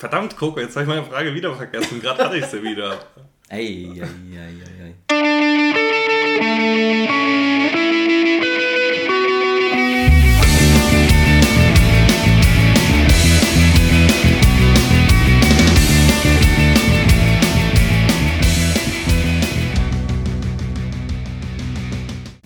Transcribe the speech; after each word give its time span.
Verdammt, 0.00 0.34
Coco, 0.34 0.58
jetzt 0.60 0.74
habe 0.76 0.84
ich 0.84 0.88
meine 0.88 1.04
Frage 1.04 1.34
wieder 1.34 1.54
vergessen. 1.54 2.00
Gerade 2.00 2.24
hatte 2.24 2.38
ich 2.38 2.46
sie 2.46 2.62
wieder. 2.62 3.00
Ei, 3.50 3.86
ei, 3.92 4.00
ei, 4.00 4.48
ei, 4.80 4.94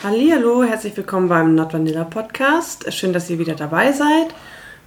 Hallo, 0.02 0.64
herzlich 0.64 0.96
willkommen 0.96 1.29
beim 1.29 1.55
Not 1.55 1.73
Vanilla 1.73 2.02
Podcast. 2.02 2.93
Schön, 2.93 3.12
dass 3.12 3.30
ihr 3.30 3.39
wieder 3.39 3.55
dabei 3.55 3.93
seid. 3.93 4.34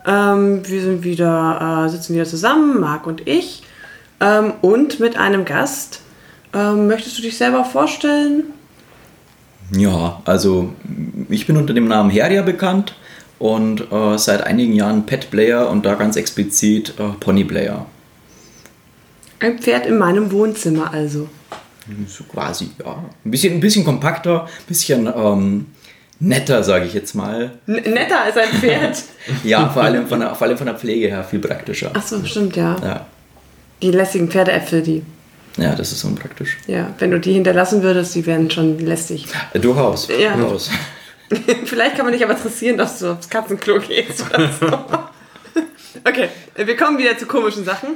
Ähm, 0.07 0.61
wir 0.65 0.81
sind 0.81 1.03
wieder, 1.03 1.85
äh, 1.85 1.89
sitzen 1.89 2.13
wieder 2.13 2.25
zusammen, 2.25 2.79
Marc 2.79 3.05
und 3.05 3.27
ich, 3.27 3.63
ähm, 4.21 4.53
und 4.61 4.99
mit 5.01 5.17
einem 5.17 5.43
Gast. 5.43 6.01
Ähm, 6.53 6.87
möchtest 6.87 7.17
du 7.17 7.21
dich 7.21 7.37
selber 7.37 7.65
vorstellen? 7.65 8.45
Ja, 9.75 10.21
also 10.23 10.73
ich 11.29 11.45
bin 11.45 11.57
unter 11.57 11.73
dem 11.73 11.89
Namen 11.89 12.09
Heria 12.09 12.41
bekannt 12.41 12.95
und 13.37 13.91
äh, 13.91 14.17
seit 14.17 14.41
einigen 14.43 14.73
Jahren 14.73 15.05
Pet 15.05 15.29
Player 15.29 15.69
und 15.69 15.85
da 15.85 15.95
ganz 15.95 16.15
explizit 16.15 16.93
äh, 16.97 17.09
Pony 17.19 17.43
Player. 17.43 17.85
Ein 19.39 19.59
Pferd 19.59 19.85
in 19.85 19.97
meinem 19.97 20.31
Wohnzimmer 20.31 20.91
also. 20.91 21.27
So 22.07 22.23
quasi, 22.23 22.71
ja. 22.83 23.03
Ein 23.23 23.31
bisschen, 23.31 23.53
ein 23.53 23.59
bisschen 23.59 23.85
kompakter, 23.85 24.43
ein 24.43 24.65
bisschen 24.67 25.07
ähm, 25.13 25.65
netter, 26.19 26.63
sage 26.63 26.85
ich 26.85 26.93
jetzt 26.93 27.13
mal. 27.13 27.51
N 27.67 27.75
netter 27.75 28.21
als 28.21 28.37
ein 28.37 28.49
Pferd? 28.49 29.03
ja, 29.43 29.69
vor 29.69 29.83
allem, 29.83 30.07
von 30.07 30.19
der, 30.19 30.35
vor 30.35 30.47
allem 30.47 30.57
von 30.57 30.67
der 30.67 30.75
Pflege 30.75 31.07
her 31.07 31.23
viel 31.23 31.39
praktischer. 31.39 31.91
Ach 31.93 32.01
so, 32.01 32.23
stimmt, 32.25 32.55
ja. 32.55 32.75
ja. 32.81 33.05
Die 33.81 33.91
lästigen 33.91 34.29
Pferdeäpfel, 34.29 34.81
die. 34.81 35.03
Ja, 35.57 35.73
das 35.75 35.91
ist 35.91 36.03
unpraktisch. 36.03 36.57
Ja, 36.67 36.93
wenn 36.99 37.11
du 37.11 37.19
die 37.19 37.33
hinterlassen 37.33 37.81
würdest, 37.81 38.13
die 38.15 38.25
wären 38.25 38.49
schon 38.51 38.79
lästig. 38.79 39.25
Äh, 39.53 39.59
durchaus. 39.59 40.07
Ja. 40.07 40.35
Durchaus. 40.35 40.69
Vielleicht 41.65 41.95
kann 41.95 42.05
man 42.05 42.13
dich 42.13 42.23
aber 42.23 42.33
interessieren, 42.33 42.77
dass 42.77 42.99
du 42.99 43.11
aufs 43.11 43.29
Katzenklo 43.29 43.79
gehst 43.79 44.23
oder 44.33 44.49
so. 44.49 44.67
okay, 46.07 46.29
wir 46.55 46.77
kommen 46.77 46.97
wieder 46.97 47.17
zu 47.17 47.25
komischen 47.25 47.65
Sachen. 47.65 47.89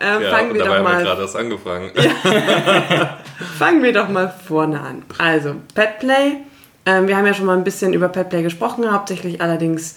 Ähm, 0.00 0.22
ja, 0.22 0.30
fangen 0.30 0.54
wir 0.54 0.64
dabei 0.64 0.78
doch 0.78 0.84
mal. 0.84 0.92
haben 0.94 0.98
wir 0.98 1.04
gerade 1.04 1.22
erst 1.22 1.36
angefangen. 1.36 1.90
Ja. 1.94 3.18
fangen 3.58 3.82
wir 3.82 3.92
doch 3.92 4.08
mal 4.08 4.34
vorne 4.46 4.80
an. 4.80 5.02
Also, 5.18 5.56
Petplay 5.74 6.38
ähm, 6.86 7.08
wir 7.08 7.16
haben 7.16 7.26
ja 7.26 7.34
schon 7.34 7.46
mal 7.46 7.56
ein 7.56 7.64
bisschen 7.64 7.92
über 7.92 8.08
Petplay 8.08 8.42
gesprochen, 8.42 8.90
hauptsächlich 8.90 9.40
allerdings 9.40 9.96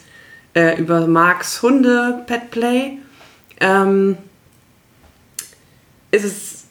äh, 0.53 0.77
über 0.79 1.07
Marks 1.07 1.61
Hunde 1.61 2.23
Petplay. 2.27 2.99
Ähm, 3.59 4.17
ist 6.11 6.23
es 6.23 6.64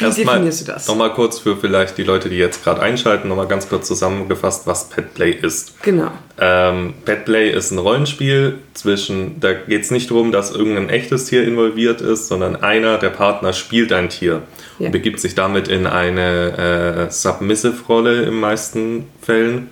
wie 0.00 0.04
Erstmal 0.04 0.34
definierst 0.36 0.60
du 0.62 0.72
das? 0.72 0.88
Nochmal 0.88 1.12
kurz 1.12 1.38
für 1.38 1.56
vielleicht 1.56 1.98
die 1.98 2.02
Leute, 2.02 2.28
die 2.28 2.36
jetzt 2.36 2.64
gerade 2.64 2.80
einschalten, 2.80 3.28
nochmal 3.28 3.46
ganz 3.46 3.68
kurz 3.68 3.86
zusammengefasst, 3.86 4.66
was 4.66 4.88
Petplay 4.88 5.30
ist. 5.32 5.82
Genau. 5.82 6.10
Ähm, 6.38 6.94
Petplay 7.04 7.50
ist 7.50 7.70
ein 7.70 7.78
Rollenspiel 7.78 8.58
zwischen, 8.74 9.40
da 9.40 9.52
geht 9.52 9.82
es 9.82 9.90
nicht 9.90 10.10
darum, 10.10 10.32
dass 10.32 10.54
irgendein 10.54 10.88
echtes 10.88 11.26
Tier 11.26 11.44
involviert 11.44 12.00
ist, 12.00 12.28
sondern 12.28 12.56
einer 12.56 12.98
der 12.98 13.10
Partner 13.10 13.52
spielt 13.52 13.92
ein 13.92 14.08
Tier 14.08 14.42
ja. 14.78 14.86
und 14.86 14.92
begibt 14.92 15.20
sich 15.20 15.34
damit 15.34 15.68
in 15.68 15.86
eine 15.86 17.08
äh, 17.08 17.10
Submissive-Rolle 17.10 18.22
in 18.22 18.34
meisten 18.34 19.06
Fällen. 19.20 19.68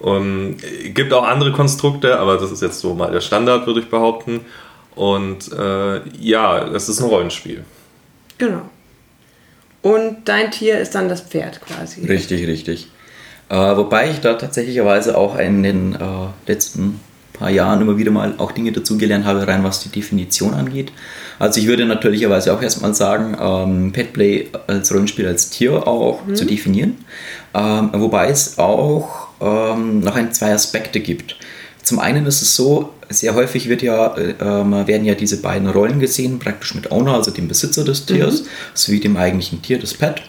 Und 0.00 0.58
gibt 0.92 1.14
auch 1.14 1.26
andere 1.26 1.52
Konstrukte, 1.52 2.18
aber 2.18 2.36
das 2.36 2.52
ist 2.52 2.60
jetzt 2.60 2.80
so 2.80 2.94
mal 2.94 3.10
der 3.10 3.22
Standard, 3.22 3.66
würde 3.66 3.80
ich 3.80 3.88
behaupten. 3.88 4.42
Und 4.94 5.52
äh, 5.52 6.00
ja, 6.18 6.66
es 6.68 6.88
ist 6.88 7.00
ein 7.00 7.08
Rollenspiel. 7.08 7.64
Genau. 8.38 8.62
Und 9.86 10.24
dein 10.24 10.50
Tier 10.50 10.80
ist 10.80 10.96
dann 10.96 11.08
das 11.08 11.20
Pferd 11.20 11.60
quasi. 11.60 12.04
Richtig, 12.04 12.44
richtig. 12.48 12.88
Äh, 13.48 13.54
wobei 13.54 14.10
ich 14.10 14.18
da 14.18 14.34
tatsächlicherweise 14.34 15.16
auch 15.16 15.38
in 15.38 15.62
den 15.62 15.94
äh, 15.94 15.98
letzten 16.48 16.98
paar 17.32 17.50
Jahren 17.50 17.80
immer 17.80 17.96
wieder 17.96 18.10
mal 18.10 18.34
auch 18.38 18.50
Dinge 18.50 18.72
dazugelernt 18.72 19.24
habe, 19.24 19.46
rein 19.46 19.62
was 19.62 19.78
die 19.78 19.88
Definition 19.90 20.54
angeht. 20.54 20.90
Also 21.38 21.60
ich 21.60 21.68
würde 21.68 21.86
natürlicherweise 21.86 22.52
auch 22.52 22.60
erstmal 22.60 22.94
sagen, 22.94 23.36
ähm, 23.40 23.92
Petplay 23.92 24.48
als 24.66 24.92
Rollenspiel 24.92 25.28
als 25.28 25.50
Tier 25.50 25.86
auch 25.86 26.26
mhm. 26.26 26.34
zu 26.34 26.46
definieren. 26.46 26.96
Ähm, 27.54 27.90
wobei 27.92 28.30
es 28.30 28.58
auch 28.58 29.28
ähm, 29.40 30.00
noch 30.00 30.16
ein, 30.16 30.32
zwei 30.32 30.52
Aspekte 30.52 30.98
gibt. 30.98 31.36
Zum 31.84 32.00
einen 32.00 32.26
ist 32.26 32.42
es 32.42 32.56
so, 32.56 32.92
sehr 33.08 33.34
häufig 33.34 33.68
wird 33.68 33.82
ja, 33.82 34.16
äh, 34.16 34.34
werden 34.38 35.04
ja 35.04 35.14
diese 35.14 35.40
beiden 35.40 35.68
Rollen 35.68 36.00
gesehen, 36.00 36.38
praktisch 36.38 36.74
mit 36.74 36.90
Owner, 36.90 37.14
also 37.14 37.30
dem 37.30 37.48
Besitzer 37.48 37.84
des 37.84 38.06
Tiers, 38.06 38.42
mhm. 38.42 38.46
sowie 38.74 39.00
dem 39.00 39.16
eigentlichen 39.16 39.62
Tier, 39.62 39.78
das 39.78 39.94
Pet. 39.94 40.22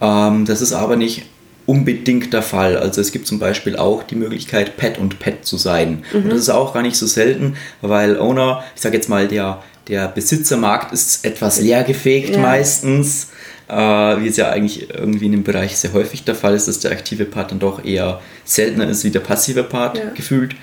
Ähm, 0.00 0.44
das 0.44 0.60
ist 0.60 0.72
aber 0.72 0.96
nicht 0.96 1.26
unbedingt 1.66 2.32
der 2.32 2.42
Fall. 2.42 2.76
Also 2.76 3.00
es 3.00 3.12
gibt 3.12 3.26
zum 3.26 3.38
Beispiel 3.38 3.76
auch 3.76 4.02
die 4.02 4.16
Möglichkeit, 4.16 4.78
Pet 4.78 4.98
und 4.98 5.18
Pet 5.18 5.44
zu 5.44 5.58
sein. 5.58 6.02
Mhm. 6.12 6.22
Und 6.22 6.30
das 6.30 6.40
ist 6.40 6.48
auch 6.48 6.72
gar 6.72 6.82
nicht 6.82 6.96
so 6.96 7.06
selten, 7.06 7.56
weil 7.82 8.18
Owner, 8.18 8.64
ich 8.74 8.80
sage 8.80 8.96
jetzt 8.96 9.08
mal, 9.08 9.28
der, 9.28 9.62
der 9.86 10.08
Besitzermarkt 10.08 10.92
ist 10.92 11.24
etwas 11.24 11.60
leergefegt 11.60 12.30
ja. 12.30 12.40
meistens. 12.40 13.28
Äh, 13.68 13.74
wie 13.74 14.28
es 14.28 14.38
ja 14.38 14.48
eigentlich 14.48 14.88
irgendwie 14.88 15.26
in 15.26 15.32
dem 15.32 15.44
Bereich 15.44 15.76
sehr 15.76 15.92
häufig 15.92 16.24
der 16.24 16.34
Fall 16.34 16.54
ist, 16.54 16.68
dass 16.68 16.80
der 16.80 16.90
aktive 16.90 17.26
Part 17.26 17.50
dann 17.50 17.58
doch 17.58 17.84
eher 17.84 18.22
seltener 18.46 18.88
ist 18.88 19.04
wie 19.04 19.10
der 19.10 19.20
passive 19.20 19.62
Part 19.62 19.98
ja. 19.98 20.04
gefühlt. 20.14 20.56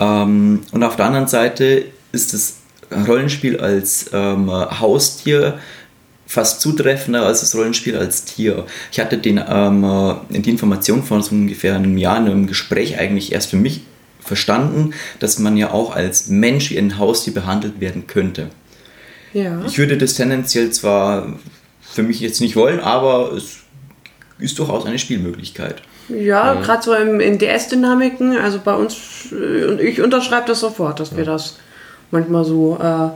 Ähm, 0.00 0.62
und 0.72 0.82
auf 0.82 0.96
der 0.96 1.06
anderen 1.06 1.28
Seite 1.28 1.84
ist 2.12 2.32
das 2.32 2.56
Rollenspiel 3.06 3.60
als 3.60 4.10
ähm, 4.12 4.50
Haustier 4.50 5.60
fast 6.26 6.60
zutreffender 6.60 7.26
als 7.26 7.40
das 7.40 7.54
Rollenspiel 7.56 7.96
als 7.96 8.24
Tier. 8.24 8.64
Ich 8.92 9.00
hatte 9.00 9.18
den, 9.18 9.42
ähm, 9.48 10.16
die 10.30 10.50
Information 10.50 11.02
von 11.02 11.22
so 11.22 11.34
ungefähr 11.34 11.74
einem 11.74 11.98
Jahr 11.98 12.18
in 12.18 12.26
einem 12.26 12.46
Gespräch 12.46 12.98
eigentlich 12.98 13.32
erst 13.32 13.50
für 13.50 13.56
mich 13.56 13.82
verstanden, 14.20 14.94
dass 15.18 15.40
man 15.40 15.56
ja 15.56 15.72
auch 15.72 15.94
als 15.94 16.28
Mensch 16.28 16.70
wie 16.70 16.78
ein 16.78 16.98
Haustier 16.98 17.34
behandelt 17.34 17.80
werden 17.80 18.06
könnte. 18.06 18.50
Ja. 19.32 19.64
Ich 19.66 19.78
würde 19.78 19.98
das 19.98 20.14
tendenziell 20.14 20.70
zwar 20.70 21.38
für 21.80 22.04
mich 22.04 22.20
jetzt 22.20 22.40
nicht 22.40 22.54
wollen, 22.54 22.78
aber 22.78 23.32
es 23.32 23.58
ist 24.38 24.58
durchaus 24.58 24.86
eine 24.86 24.98
Spielmöglichkeit. 24.98 25.82
Ja, 26.10 26.54
mhm. 26.54 26.62
gerade 26.62 26.82
so 26.82 26.94
im, 26.94 27.20
in 27.20 27.38
DS-Dynamiken, 27.38 28.36
also 28.36 28.60
bei 28.62 28.74
uns, 28.74 28.96
äh, 29.32 29.80
ich 29.82 30.00
unterschreibe 30.02 30.46
das 30.48 30.60
sofort, 30.60 31.00
dass 31.00 31.12
ja. 31.12 31.18
wir 31.18 31.24
das 31.24 31.58
manchmal 32.10 32.44
so, 32.44 32.78
äh, 32.80 33.08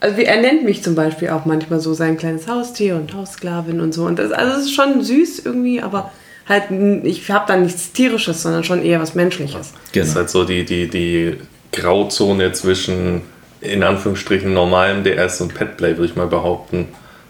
also 0.00 0.16
wie, 0.16 0.24
er 0.24 0.40
nennt 0.40 0.64
mich 0.64 0.82
zum 0.82 0.94
Beispiel 0.94 1.30
auch 1.30 1.44
manchmal 1.44 1.80
so 1.80 1.94
sein 1.94 2.16
kleines 2.16 2.46
Haustier 2.46 2.96
und 2.96 3.14
Haussklavin 3.14 3.80
und 3.80 3.92
so. 3.92 4.04
Und 4.04 4.18
das, 4.18 4.32
also 4.32 4.52
das 4.52 4.64
ist 4.64 4.74
schon 4.74 5.02
süß 5.02 5.40
irgendwie, 5.44 5.80
aber 5.80 6.12
halt, 6.48 6.70
ich 7.04 7.30
habe 7.30 7.44
dann 7.48 7.62
nichts 7.62 7.92
Tierisches, 7.92 8.42
sondern 8.42 8.64
schon 8.64 8.82
eher 8.82 9.00
was 9.00 9.14
Menschliches. 9.14 9.72
Genau. 9.92 10.04
Das 10.04 10.08
ist 10.08 10.16
halt 10.16 10.30
so 10.30 10.44
die, 10.44 10.64
die, 10.64 10.88
die 10.88 11.36
Grauzone 11.72 12.52
zwischen, 12.52 13.22
in 13.60 13.82
Anführungsstrichen, 13.82 14.52
normalem 14.52 15.04
DS 15.04 15.40
und 15.40 15.54
Petplay, 15.54 15.96
würde 15.96 16.06
ich 16.06 16.16
mal 16.16 16.26
behaupten. 16.26 16.88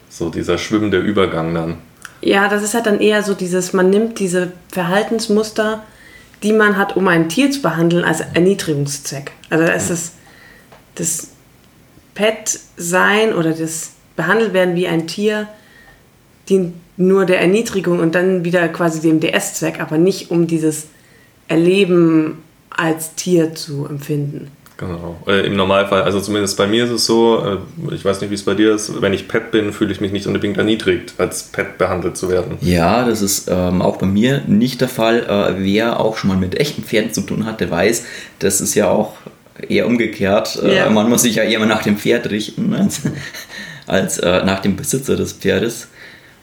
So 0.08 0.30
dieser 0.30 0.58
schwimmende 0.58 0.98
Übergang 0.98 1.54
dann. 1.54 1.78
Ja, 2.20 2.48
das 2.48 2.62
ist 2.62 2.74
halt 2.74 2.86
dann 2.86 3.00
eher 3.00 3.22
so 3.22 3.34
dieses, 3.34 3.72
man 3.72 3.90
nimmt 3.90 4.18
diese 4.18 4.52
Verhaltensmuster, 4.72 5.84
die 6.42 6.52
man 6.52 6.76
hat, 6.76 6.96
um 6.96 7.08
ein 7.08 7.28
Tier 7.28 7.50
zu 7.50 7.62
behandeln, 7.62 8.04
als 8.04 8.20
Erniedrigungszweck. 8.20 9.32
Also 9.50 9.66
da 9.66 9.72
ist 9.72 9.90
das, 9.90 10.12
das 10.96 11.28
Pet-Sein 12.14 13.34
oder 13.34 13.52
das 13.52 13.92
behandelt 14.16 14.52
werden 14.52 14.74
wie 14.74 14.88
ein 14.88 15.06
Tier 15.06 15.48
dient 16.48 16.74
nur 16.96 17.26
der 17.26 17.40
Erniedrigung 17.40 18.00
und 18.00 18.14
dann 18.14 18.44
wieder 18.44 18.68
quasi 18.68 19.00
dem 19.00 19.20
DS-Zweck, 19.20 19.80
aber 19.80 19.98
nicht 19.98 20.30
um 20.30 20.46
dieses 20.46 20.88
Erleben 21.46 22.42
als 22.70 23.14
Tier 23.14 23.54
zu 23.54 23.86
empfinden. 23.86 24.50
Genau. 24.78 25.16
Äh, 25.26 25.44
Im 25.44 25.56
Normalfall, 25.56 26.02
also 26.02 26.20
zumindest 26.20 26.56
bei 26.56 26.68
mir 26.68 26.84
ist 26.84 26.90
es 26.90 27.04
so, 27.04 27.60
äh, 27.90 27.94
ich 27.94 28.04
weiß 28.04 28.20
nicht, 28.20 28.30
wie 28.30 28.36
es 28.36 28.44
bei 28.44 28.54
dir 28.54 28.76
ist, 28.76 29.02
wenn 29.02 29.12
ich 29.12 29.26
Pet 29.26 29.50
bin, 29.50 29.72
fühle 29.72 29.90
ich 29.90 30.00
mich 30.00 30.12
nicht 30.12 30.28
unbedingt 30.28 30.56
erniedrigt, 30.56 31.14
als 31.18 31.42
Pet 31.42 31.78
behandelt 31.78 32.16
zu 32.16 32.30
werden. 32.30 32.58
Ja, 32.60 33.04
das 33.04 33.20
ist 33.20 33.48
ähm, 33.50 33.82
auch 33.82 33.96
bei 33.96 34.06
mir 34.06 34.42
nicht 34.46 34.80
der 34.80 34.88
Fall. 34.88 35.26
Äh, 35.28 35.64
wer 35.64 35.98
auch 35.98 36.16
schon 36.16 36.28
mal 36.28 36.36
mit 36.36 36.60
echten 36.60 36.84
Pferden 36.84 37.12
zu 37.12 37.22
tun 37.22 37.44
hatte, 37.44 37.68
weiß, 37.68 38.04
das 38.38 38.60
ist 38.60 38.76
ja 38.76 38.88
auch 38.88 39.14
eher 39.68 39.84
umgekehrt. 39.84 40.60
Äh, 40.62 40.76
ja. 40.76 40.90
Man 40.90 41.10
muss 41.10 41.22
sich 41.22 41.34
ja 41.34 41.42
eher 41.42 41.66
nach 41.66 41.82
dem 41.82 41.96
Pferd 41.96 42.30
richten 42.30 42.72
als, 42.78 43.00
als 43.88 44.18
äh, 44.18 44.44
nach 44.44 44.60
dem 44.60 44.76
Besitzer 44.76 45.16
des 45.16 45.32
Pferdes. 45.32 45.88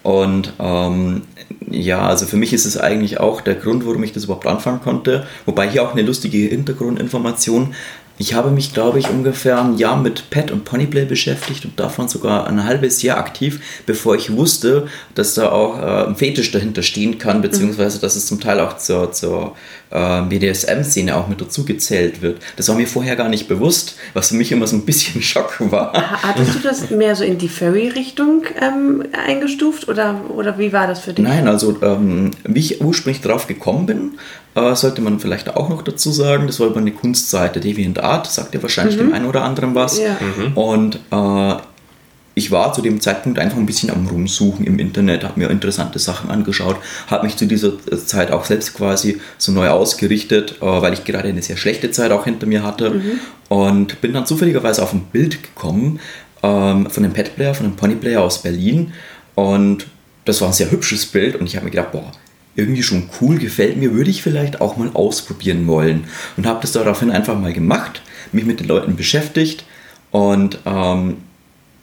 Und 0.04 0.54
ähm, 0.60 1.24
ja, 1.72 2.06
also 2.06 2.26
für 2.26 2.38
mich 2.38 2.54
ist 2.54 2.66
es 2.66 2.78
eigentlich 2.78 3.20
auch 3.20 3.42
der 3.42 3.56
Grund, 3.56 3.88
warum 3.88 4.04
ich 4.04 4.12
das 4.12 4.26
überhaupt 4.26 4.46
anfangen 4.46 4.82
konnte. 4.82 5.26
Wobei 5.46 5.70
hier 5.70 5.84
auch 5.84 5.94
eine 5.94 6.04
lustige 6.04 6.38
Hintergrundinformation. 6.38 7.74
Ich 8.18 8.34
habe 8.34 8.50
mich, 8.50 8.74
glaube 8.74 9.00
ich, 9.00 9.10
ungefähr 9.10 9.62
ein 9.62 9.78
Jahr 9.78 9.98
mit 9.98 10.30
Pet 10.30 10.50
und 10.50 10.64
Ponyplay 10.64 11.04
beschäftigt 11.04 11.66
und 11.66 11.78
davon 11.80 12.08
sogar 12.08 12.48
ein 12.48 12.64
halbes 12.64 13.02
Jahr 13.02 13.18
aktiv, 13.18 13.60
bevor 13.86 14.16
ich 14.16 14.36
wusste, 14.36 14.88
dass 15.16 15.34
da 15.34 15.52
auch 15.52 15.80
äh, 15.80 16.08
ein 16.08 16.16
Fetisch 16.16 16.52
dahinter 16.52 16.82
stehen 16.82 17.18
kann, 17.18 17.42
beziehungsweise 17.42 18.00
dass 18.00 18.16
es 18.16 18.26
zum 18.26 18.40
Teil 18.40 18.62
auch 18.62 18.78
zur, 18.78 19.12
zur 19.12 19.56
äh, 19.92 20.22
BDSM-Szene 20.22 21.16
auch 21.16 21.28
mit 21.28 21.42
dazu 21.42 21.66
gezählt 21.66 22.22
wird. 22.22 22.42
Das 22.56 22.70
war 22.70 22.76
mir 22.76 22.88
vorher 22.88 23.18
gar 23.18 23.28
nicht 23.28 23.50
bewusst, 23.50 23.98
was 24.14 24.30
für 24.30 24.36
mich 24.36 24.52
immer 24.52 24.68
so 24.68 24.78
ein 24.78 24.86
bisschen 24.86 25.22
Schock 25.22 25.58
war. 25.72 25.92
Hattest 26.24 26.56
du 26.56 26.60
das 26.60 26.90
mehr 26.92 27.18
so 27.18 27.26
in 27.26 27.38
die 27.38 27.50
Furry-Richtung 27.50 28.44
ähm, 28.62 29.04
eingestuft 29.12 29.90
oder, 29.90 30.22
oder 30.30 30.58
wie 30.58 30.72
war 30.72 30.88
das 30.88 31.02
für 31.02 31.12
dich? 31.12 31.26
Nein, 31.26 31.50
also 31.50 31.78
ähm, 31.82 32.32
wie 32.46 32.60
ich 32.62 32.82
ursprünglich 32.82 33.22
drauf 33.22 33.48
gekommen 33.48 33.86
bin, 33.86 34.12
äh, 34.56 34.76
sollte 34.76 35.02
man 35.02 35.20
vielleicht 35.20 35.56
auch 35.56 35.70
noch 35.70 35.82
dazu 35.82 36.12
sagen, 36.12 36.48
das 36.48 36.60
war 36.60 36.68
über 36.68 36.80
eine 36.80 36.92
Kunstseite, 36.92 37.60
DeviantArt, 37.60 38.32
sagt 38.32 38.56
ja 38.56 38.62
wahrscheinlich 38.62 38.96
mhm. 38.96 39.00
dem 39.00 39.14
einen 39.14 39.26
oder 39.26 39.44
anderen 39.44 39.76
was. 39.76 40.00
Ja. 40.00 40.18
Mhm. 40.20 40.58
Und 40.58 41.00
äh, 41.12 41.56
ich 42.38 42.52
war 42.52 42.74
zu 42.74 42.82
dem 42.82 43.00
Zeitpunkt 43.00 43.40
einfach 43.40 43.58
ein 43.58 43.66
bisschen 43.66 43.90
am 43.90 44.08
Rumsuchen 44.08 44.66
im 44.66 44.78
Internet, 44.80 45.24
habe 45.24 45.40
mir 45.40 45.50
interessante 45.50 46.00
Sachen 46.00 46.30
angeschaut, 46.30 46.76
habe 47.08 47.26
mich 47.26 47.38
zu 47.38 47.46
dieser 47.46 47.74
Zeit 48.06 48.32
auch 48.32 48.44
selbst 48.44 48.74
quasi 48.74 49.22
so 49.38 49.52
neu 49.52 49.70
ausgerichtet, 49.70 50.56
äh, 50.62 50.66
weil 50.66 50.94
ich 50.94 51.04
gerade 51.04 51.30
eine 51.30 51.42
sehr 51.42 51.58
schlechte 51.58 51.92
Zeit 51.92 52.12
auch 52.12 52.26
hinter 52.26 52.48
mir 52.48 52.64
hatte. 52.64 52.92
Mhm. 52.92 53.20
Und 53.48 54.02
bin 54.02 54.14
dann 54.14 54.26
zufälligerweise 54.26 54.82
auf 54.82 54.94
ein 54.94 55.02
Bild 55.12 55.44
gekommen 55.44 56.00
ähm, 56.44 56.90
von 56.90 57.04
einem 57.04 57.14
Pet 57.14 57.36
Player, 57.36 57.54
von 57.54 57.68
einem 57.68 57.76
Pony 57.76 57.96
Player 57.96 58.22
aus 58.22 58.42
Berlin. 58.42 58.94
Und 59.36 59.86
das 60.26 60.42
war 60.42 60.48
ein 60.48 60.54
sehr 60.54 60.72
hübsches 60.72 61.06
Bild 61.06 61.36
und 61.36 61.46
ich 61.46 61.56
habe 61.56 61.66
mir 61.66 61.72
gedacht, 61.72 61.92
boah, 61.92 62.12
irgendwie 62.56 62.84
schon 62.84 63.10
cool, 63.20 63.38
gefällt 63.38 63.78
mir, 63.78 63.94
würde 63.94 64.10
ich 64.10 64.24
vielleicht 64.24 64.62
auch 64.62 64.78
mal 64.78 64.92
ausprobieren 64.94 65.68
wollen. 65.68 66.06
Und 66.38 66.48
habe 66.48 66.62
das 66.62 66.72
daraufhin 66.72 67.12
einfach 67.12 67.38
mal 67.38 67.54
gemacht, 67.54 68.02
mich 68.32 68.46
mit 68.46 68.60
den 68.60 68.68
Leuten 68.68 68.96
beschäftigt 68.96 69.66
und 70.12 70.60
ähm, 70.66 71.18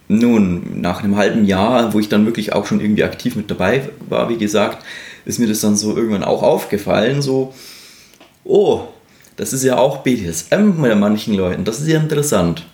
nun, 0.08 0.80
nach 0.80 1.02
einem 1.02 1.16
halben 1.16 1.44
Jahr, 1.44 1.94
wo 1.94 1.98
ich 1.98 2.08
dann 2.08 2.26
wirklich 2.26 2.52
auch 2.52 2.66
schon 2.66 2.80
irgendwie 2.80 3.04
aktiv 3.04 3.36
mit 3.36 3.50
dabei 3.50 3.88
war, 4.08 4.28
wie 4.28 4.36
gesagt, 4.36 4.84
ist 5.24 5.38
mir 5.38 5.46
das 5.46 5.60
dann 5.60 5.76
so 5.76 5.96
irgendwann 5.96 6.24
auch 6.24 6.42
aufgefallen, 6.42 7.22
so, 7.22 7.54
oh, 8.44 8.82
das 9.36 9.52
ist 9.52 9.64
ja 9.64 9.78
auch 9.78 9.98
BDSM 9.98 10.80
bei 10.80 10.94
manchen 10.94 11.34
Leuten, 11.34 11.64
das 11.64 11.80
ist 11.80 11.88
ja 11.88 11.98
interessant. 11.98 12.66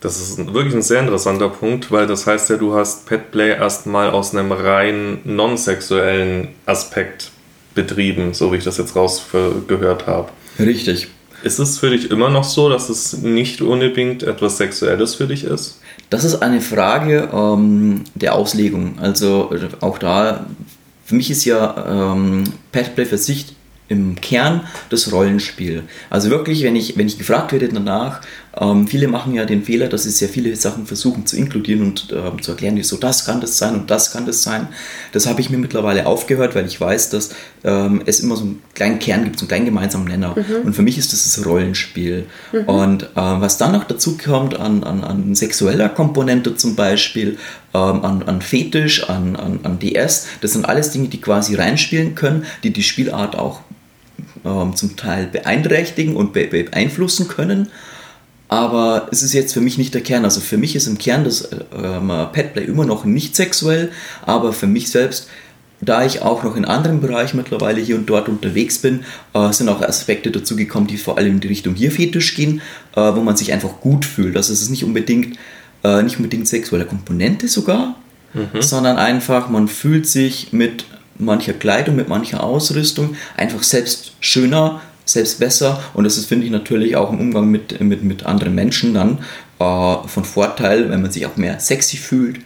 Das 0.00 0.20
ist 0.20 0.38
wirklich 0.54 0.74
ein 0.74 0.82
sehr 0.82 1.00
interessanter 1.00 1.48
Punkt, 1.48 1.90
weil 1.90 2.06
das 2.06 2.26
heißt 2.26 2.50
ja, 2.50 2.56
du 2.56 2.74
hast 2.74 3.06
Petplay 3.06 3.50
erstmal 3.50 4.10
aus 4.10 4.32
einem 4.32 4.52
rein 4.52 5.18
non-sexuellen 5.24 6.48
Aspekt 6.66 7.32
betrieben, 7.74 8.32
so 8.32 8.52
wie 8.52 8.56
ich 8.56 8.64
das 8.64 8.78
jetzt 8.78 8.94
rausgehört 8.94 10.06
habe. 10.06 10.28
Richtig. 10.58 11.08
Ist 11.42 11.58
es 11.58 11.78
für 11.78 11.90
dich 11.90 12.10
immer 12.10 12.30
noch 12.30 12.44
so, 12.44 12.68
dass 12.68 12.88
es 12.88 13.18
nicht 13.18 13.60
unbedingt 13.60 14.22
etwas 14.22 14.56
Sexuelles 14.56 15.16
für 15.16 15.26
dich 15.26 15.44
ist? 15.44 15.80
Das 16.10 16.24
ist 16.24 16.42
eine 16.42 16.60
Frage 16.60 17.28
ähm, 17.32 18.04
der 18.14 18.34
Auslegung. 18.34 18.98
Also 19.00 19.50
auch 19.80 19.98
da, 19.98 20.46
für 21.04 21.14
mich 21.14 21.30
ist 21.30 21.44
ja 21.44 22.12
ähm, 22.14 22.44
Petplay 22.72 23.04
für 23.04 23.18
sich 23.18 23.54
im 23.88 24.16
Kern 24.20 24.62
das 24.90 25.12
Rollenspiel. 25.12 25.84
Also 26.10 26.30
wirklich, 26.30 26.62
wenn 26.62 26.76
ich, 26.76 26.96
wenn 26.96 27.06
ich 27.06 27.18
gefragt 27.18 27.52
werde 27.52 27.68
danach, 27.68 28.20
ähm, 28.60 28.86
viele 28.86 29.08
machen 29.08 29.34
ja 29.34 29.44
den 29.44 29.62
Fehler, 29.62 29.88
dass 29.88 30.04
sie 30.04 30.10
sehr 30.10 30.28
viele 30.28 30.54
Sachen 30.56 30.86
versuchen 30.86 31.26
zu 31.26 31.36
inkludieren 31.36 31.82
und 31.82 32.12
ähm, 32.12 32.42
zu 32.42 32.52
erklären, 32.52 32.82
so 32.82 32.96
das 32.96 33.24
kann 33.24 33.40
das 33.40 33.58
sein 33.58 33.74
und 33.74 33.90
das 33.90 34.12
kann 34.12 34.26
das 34.26 34.42
sein. 34.42 34.68
Das 35.12 35.26
habe 35.26 35.40
ich 35.40 35.50
mir 35.50 35.58
mittlerweile 35.58 36.06
aufgehört, 36.06 36.54
weil 36.54 36.66
ich 36.66 36.80
weiß, 36.80 37.10
dass 37.10 37.30
ähm, 37.64 38.02
es 38.06 38.20
immer 38.20 38.36
so 38.36 38.44
einen 38.44 38.62
kleinen 38.74 38.98
Kern 38.98 39.24
gibt, 39.24 39.38
so 39.38 39.44
einen 39.44 39.48
kleinen 39.48 39.66
gemeinsamen 39.66 40.06
Nenner. 40.06 40.34
Mhm. 40.36 40.66
Und 40.66 40.74
für 40.74 40.82
mich 40.82 40.98
ist 40.98 41.12
das 41.12 41.24
das 41.24 41.46
Rollenspiel. 41.46 42.26
Mhm. 42.52 42.64
Und 42.64 43.02
äh, 43.02 43.08
was 43.14 43.58
dann 43.58 43.72
noch 43.72 43.84
dazu 43.84 44.16
kommt 44.16 44.58
an, 44.58 44.82
an, 44.82 45.04
an 45.04 45.34
sexueller 45.34 45.88
Komponente 45.88 46.56
zum 46.56 46.74
Beispiel, 46.74 47.38
ähm, 47.74 48.04
an, 48.04 48.22
an 48.24 48.40
Fetisch, 48.40 49.08
an, 49.08 49.36
an, 49.36 49.60
an 49.62 49.78
DS, 49.78 50.26
das 50.40 50.54
sind 50.54 50.64
alles 50.64 50.90
Dinge, 50.90 51.08
die 51.08 51.20
quasi 51.20 51.54
reinspielen 51.54 52.14
können, 52.14 52.44
die 52.62 52.72
die 52.72 52.82
Spielart 52.82 53.36
auch 53.36 53.60
ähm, 54.44 54.74
zum 54.74 54.96
Teil 54.96 55.26
beeinträchtigen 55.26 56.16
und 56.16 56.32
be 56.32 56.46
beeinflussen 56.46 57.28
können. 57.28 57.68
Aber 58.48 59.08
es 59.12 59.22
ist 59.22 59.34
jetzt 59.34 59.52
für 59.52 59.60
mich 59.60 59.76
nicht 59.76 59.94
der 59.94 60.00
Kern. 60.00 60.24
Also 60.24 60.40
für 60.40 60.56
mich 60.56 60.74
ist 60.74 60.86
im 60.86 60.98
Kern 60.98 61.24
das 61.24 61.50
ähm, 61.52 62.10
Petplay 62.32 62.64
immer 62.64 62.86
noch 62.86 63.04
nicht 63.04 63.36
sexuell, 63.36 63.92
aber 64.24 64.54
für 64.54 64.66
mich 64.66 64.90
selbst, 64.90 65.28
da 65.80 66.04
ich 66.04 66.22
auch 66.22 66.42
noch 66.42 66.56
in 66.56 66.64
anderen 66.64 67.00
Bereichen 67.00 67.36
mittlerweile 67.36 67.80
hier 67.80 67.96
und 67.96 68.06
dort 68.06 68.28
unterwegs 68.28 68.78
bin, 68.78 69.04
äh, 69.34 69.52
sind 69.52 69.68
auch 69.68 69.82
Aspekte 69.82 70.30
dazu 70.30 70.56
gekommen, 70.56 70.86
die 70.86 70.96
vor 70.96 71.18
allem 71.18 71.34
in 71.34 71.40
die 71.40 71.48
Richtung 71.48 71.74
hier 71.74 71.92
Fetisch 71.92 72.34
gehen, 72.34 72.62
äh, 72.96 73.00
wo 73.00 73.20
man 73.20 73.36
sich 73.36 73.52
einfach 73.52 73.80
gut 73.80 74.06
fühlt. 74.06 74.36
Also 74.36 74.54
es 74.54 74.62
ist 74.62 74.70
nicht 74.70 74.84
unbedingt, 74.84 75.38
äh, 75.84 76.02
nicht 76.02 76.16
unbedingt 76.16 76.48
sexuelle 76.48 76.86
Komponente 76.86 77.48
sogar, 77.48 77.96
mhm. 78.32 78.62
sondern 78.62 78.96
einfach, 78.96 79.50
man 79.50 79.68
fühlt 79.68 80.06
sich 80.06 80.54
mit 80.54 80.86
mancher 81.18 81.52
Kleidung, 81.52 81.96
mit 81.96 82.08
mancher 82.08 82.42
Ausrüstung 82.42 83.16
einfach 83.36 83.62
selbst 83.62 84.12
schöner, 84.20 84.80
selbst 85.10 85.40
besser. 85.40 85.82
Und 85.94 86.04
das 86.04 86.16
ist, 86.18 86.26
finde 86.26 86.46
ich, 86.46 86.52
natürlich 86.52 86.96
auch 86.96 87.12
im 87.12 87.20
Umgang 87.20 87.50
mit, 87.50 87.80
mit, 87.80 88.02
mit 88.02 88.26
anderen 88.26 88.54
Menschen 88.54 88.94
dann 88.94 89.18
äh, 89.58 90.08
von 90.08 90.24
Vorteil, 90.24 90.90
wenn 90.90 91.02
man 91.02 91.10
sich 91.10 91.26
auch 91.26 91.36
mehr 91.36 91.60
sexy 91.60 91.96
fühlt. 91.96 92.40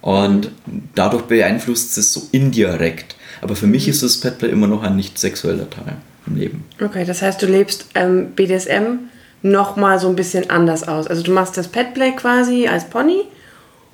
Und 0.00 0.50
dadurch 0.94 1.24
beeinflusst 1.24 1.96
es 1.98 2.12
so 2.12 2.22
indirekt. 2.32 3.16
Aber 3.42 3.56
für 3.56 3.66
mich 3.66 3.88
ist 3.88 4.02
das 4.02 4.18
Petplay 4.18 4.48
immer 4.48 4.66
noch 4.66 4.82
ein 4.82 4.96
nicht 4.96 5.18
sexueller 5.18 5.68
Teil 5.68 5.96
im 6.26 6.36
Leben. 6.36 6.64
Okay, 6.82 7.04
das 7.04 7.22
heißt, 7.22 7.40
du 7.42 7.46
lebst 7.46 7.86
ähm, 7.94 8.32
BDSM 8.34 8.98
nochmal 9.42 9.98
so 9.98 10.08
ein 10.08 10.16
bisschen 10.16 10.50
anders 10.50 10.86
aus. 10.86 11.06
Also 11.06 11.22
du 11.22 11.32
machst 11.32 11.56
das 11.56 11.68
Petplay 11.68 12.12
quasi 12.12 12.66
als 12.66 12.88
Pony 12.88 13.22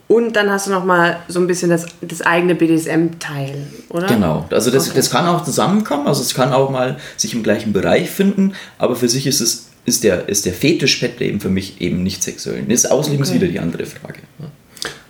und 0.08 0.37
dann 0.37 0.50
hast 0.50 0.69
du 0.69 0.70
noch 0.70 0.85
mal 0.85 1.19
so 1.26 1.41
ein 1.41 1.47
bisschen 1.47 1.70
das, 1.70 1.87
das 2.00 2.23
eigene 2.23 2.55
BDSM-Teil, 2.55 3.67
oder? 3.88 4.06
Genau. 4.06 4.47
Also 4.50 4.70
das, 4.70 4.87
okay. 4.87 4.97
das 4.97 5.11
kann 5.11 5.26
auch 5.26 5.43
zusammenkommen. 5.43 6.06
Also 6.06 6.23
es 6.23 6.32
kann 6.35 6.53
auch 6.53 6.70
mal 6.70 6.99
sich 7.17 7.35
im 7.35 7.43
gleichen 7.43 7.73
Bereich 7.73 8.08
finden. 8.08 8.53
Aber 8.79 8.94
für 8.94 9.08
sich 9.08 9.26
ist 9.26 9.41
es 9.41 9.67
ist 9.87 10.03
der, 10.05 10.29
ist 10.29 10.44
der 10.44 10.53
Fetisch-Pet 10.53 11.20
eben 11.20 11.41
für 11.41 11.49
mich 11.49 11.81
eben 11.81 12.03
nicht 12.03 12.23
sexuell. 12.23 12.64
Das 12.69 12.87
Ausleben 12.87 13.23
okay. 13.23 13.31
ist 13.31 13.35
wieder 13.35 13.47
die 13.47 13.61
andere 13.61 13.87
Frage. 13.87 14.19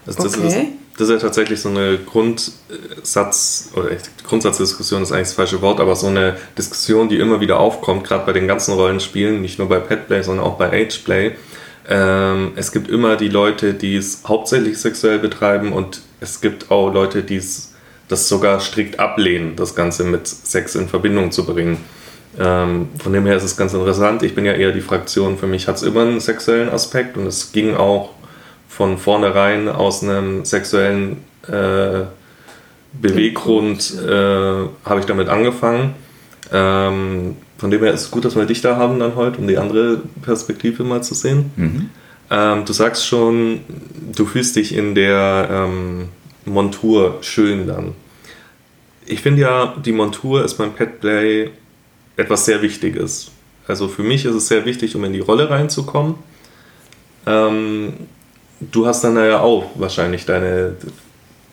Also 0.06 0.22
das, 0.22 0.36
okay. 0.36 0.46
ist, 0.46 0.56
das 0.98 1.08
ist 1.08 1.14
ja 1.14 1.18
tatsächlich 1.18 1.60
so 1.60 1.70
eine 1.70 1.98
Grundsatz, 1.98 3.70
oder 3.74 3.88
Grundsatzdiskussion 4.26 5.02
ist 5.02 5.12
eigentlich 5.12 5.28
das 5.28 5.32
falsche 5.32 5.62
Wort, 5.62 5.80
aber 5.80 5.96
so 5.96 6.08
eine 6.08 6.36
Diskussion, 6.56 7.08
die 7.08 7.18
immer 7.18 7.40
wieder 7.40 7.58
aufkommt, 7.58 8.04
gerade 8.04 8.26
bei 8.26 8.32
den 8.32 8.46
ganzen 8.46 8.74
Rollenspielen, 8.74 9.40
nicht 9.40 9.58
nur 9.58 9.68
bei 9.68 9.78
Petplay, 9.78 10.22
sondern 10.22 10.44
auch 10.44 10.58
bei 10.58 10.66
Ageplay 10.66 11.32
ähm, 11.88 12.52
es 12.56 12.72
gibt 12.72 12.88
immer 12.88 13.16
die 13.16 13.28
Leute, 13.28 13.74
die 13.74 13.96
es 13.96 14.22
hauptsächlich 14.26 14.78
sexuell 14.78 15.18
betreiben 15.18 15.72
und 15.72 16.00
es 16.20 16.40
gibt 16.40 16.70
auch 16.70 16.92
Leute, 16.92 17.22
die 17.22 17.36
es 17.36 17.74
das 18.08 18.28
sogar 18.28 18.60
strikt 18.60 18.98
ablehnen, 18.98 19.56
das 19.56 19.74
Ganze 19.74 20.04
mit 20.04 20.26
Sex 20.26 20.74
in 20.74 20.88
Verbindung 20.88 21.32
zu 21.32 21.44
bringen. 21.44 21.78
Ähm, 22.38 22.88
von 22.98 23.12
dem 23.12 23.26
her 23.26 23.36
ist 23.36 23.44
es 23.44 23.56
ganz 23.56 23.72
interessant. 23.72 24.22
Ich 24.22 24.34
bin 24.34 24.44
ja 24.44 24.52
eher 24.52 24.72
die 24.72 24.80
Fraktion, 24.80 25.38
für 25.38 25.46
mich 25.46 25.68
hat 25.68 25.76
es 25.76 25.82
immer 25.82 26.02
einen 26.02 26.20
sexuellen 26.20 26.68
Aspekt 26.68 27.16
und 27.16 27.26
es 27.26 27.52
ging 27.52 27.74
auch 27.74 28.10
von 28.68 28.98
vornherein 28.98 29.68
aus 29.68 30.02
einem 30.02 30.44
sexuellen 30.44 31.24
äh, 31.48 32.02
Beweggrund, 32.92 33.94
äh, 34.02 34.10
habe 34.84 35.00
ich 35.00 35.06
damit 35.06 35.28
angefangen. 35.28 35.94
Ähm, 36.52 37.36
von 37.58 37.70
dem 37.70 37.82
her 37.82 37.92
ist 37.92 38.02
es 38.02 38.10
gut, 38.10 38.24
dass 38.24 38.36
wir 38.36 38.44
dich 38.44 38.60
da 38.60 38.76
haben 38.76 38.98
dann 38.98 39.16
heute, 39.16 39.38
um 39.38 39.48
die 39.48 39.58
andere 39.58 40.02
Perspektive 40.22 40.84
mal 40.84 41.02
zu 41.02 41.14
sehen. 41.14 41.50
Mhm. 41.56 41.90
Ähm, 42.30 42.64
du 42.64 42.72
sagst 42.72 43.06
schon, 43.06 43.60
du 44.14 44.26
fühlst 44.26 44.56
dich 44.56 44.74
in 44.74 44.94
der 44.94 45.48
ähm, 45.50 46.08
Montur 46.44 47.18
schön 47.22 47.66
dann. 47.66 47.92
Ich 49.06 49.22
finde 49.22 49.42
ja, 49.42 49.74
die 49.84 49.92
Montur 49.92 50.44
ist 50.44 50.54
beim 50.54 50.72
Petplay 50.72 51.50
etwas 52.16 52.44
sehr 52.44 52.62
Wichtiges. 52.62 53.30
Also 53.68 53.88
für 53.88 54.02
mich 54.02 54.24
ist 54.24 54.34
es 54.34 54.48
sehr 54.48 54.64
wichtig, 54.64 54.96
um 54.96 55.04
in 55.04 55.12
die 55.12 55.20
Rolle 55.20 55.48
reinzukommen. 55.48 56.16
Ähm, 57.26 57.92
du 58.60 58.86
hast 58.86 59.02
dann 59.02 59.16
ja 59.16 59.40
auch 59.40 59.70
wahrscheinlich 59.76 60.24
deine, 60.24 60.76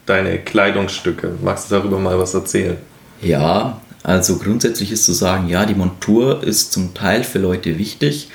deine 0.05 0.39
Kleidungsstücke. 0.39 1.33
Magst 1.43 1.69
du 1.69 1.75
darüber 1.75 1.99
mal 1.99 2.17
was 2.17 2.33
erzählen? 2.33 2.77
Ja, 3.21 3.81
also 4.03 4.37
grundsätzlich 4.37 4.91
ist 4.91 5.05
zu 5.05 5.13
sagen, 5.13 5.47
ja, 5.47 5.65
die 5.65 5.75
Montur 5.75 6.43
ist 6.43 6.73
zum 6.73 6.93
Teil 6.93 7.23
für 7.23 7.39
Leute 7.39 7.77
wichtig. 7.77 8.29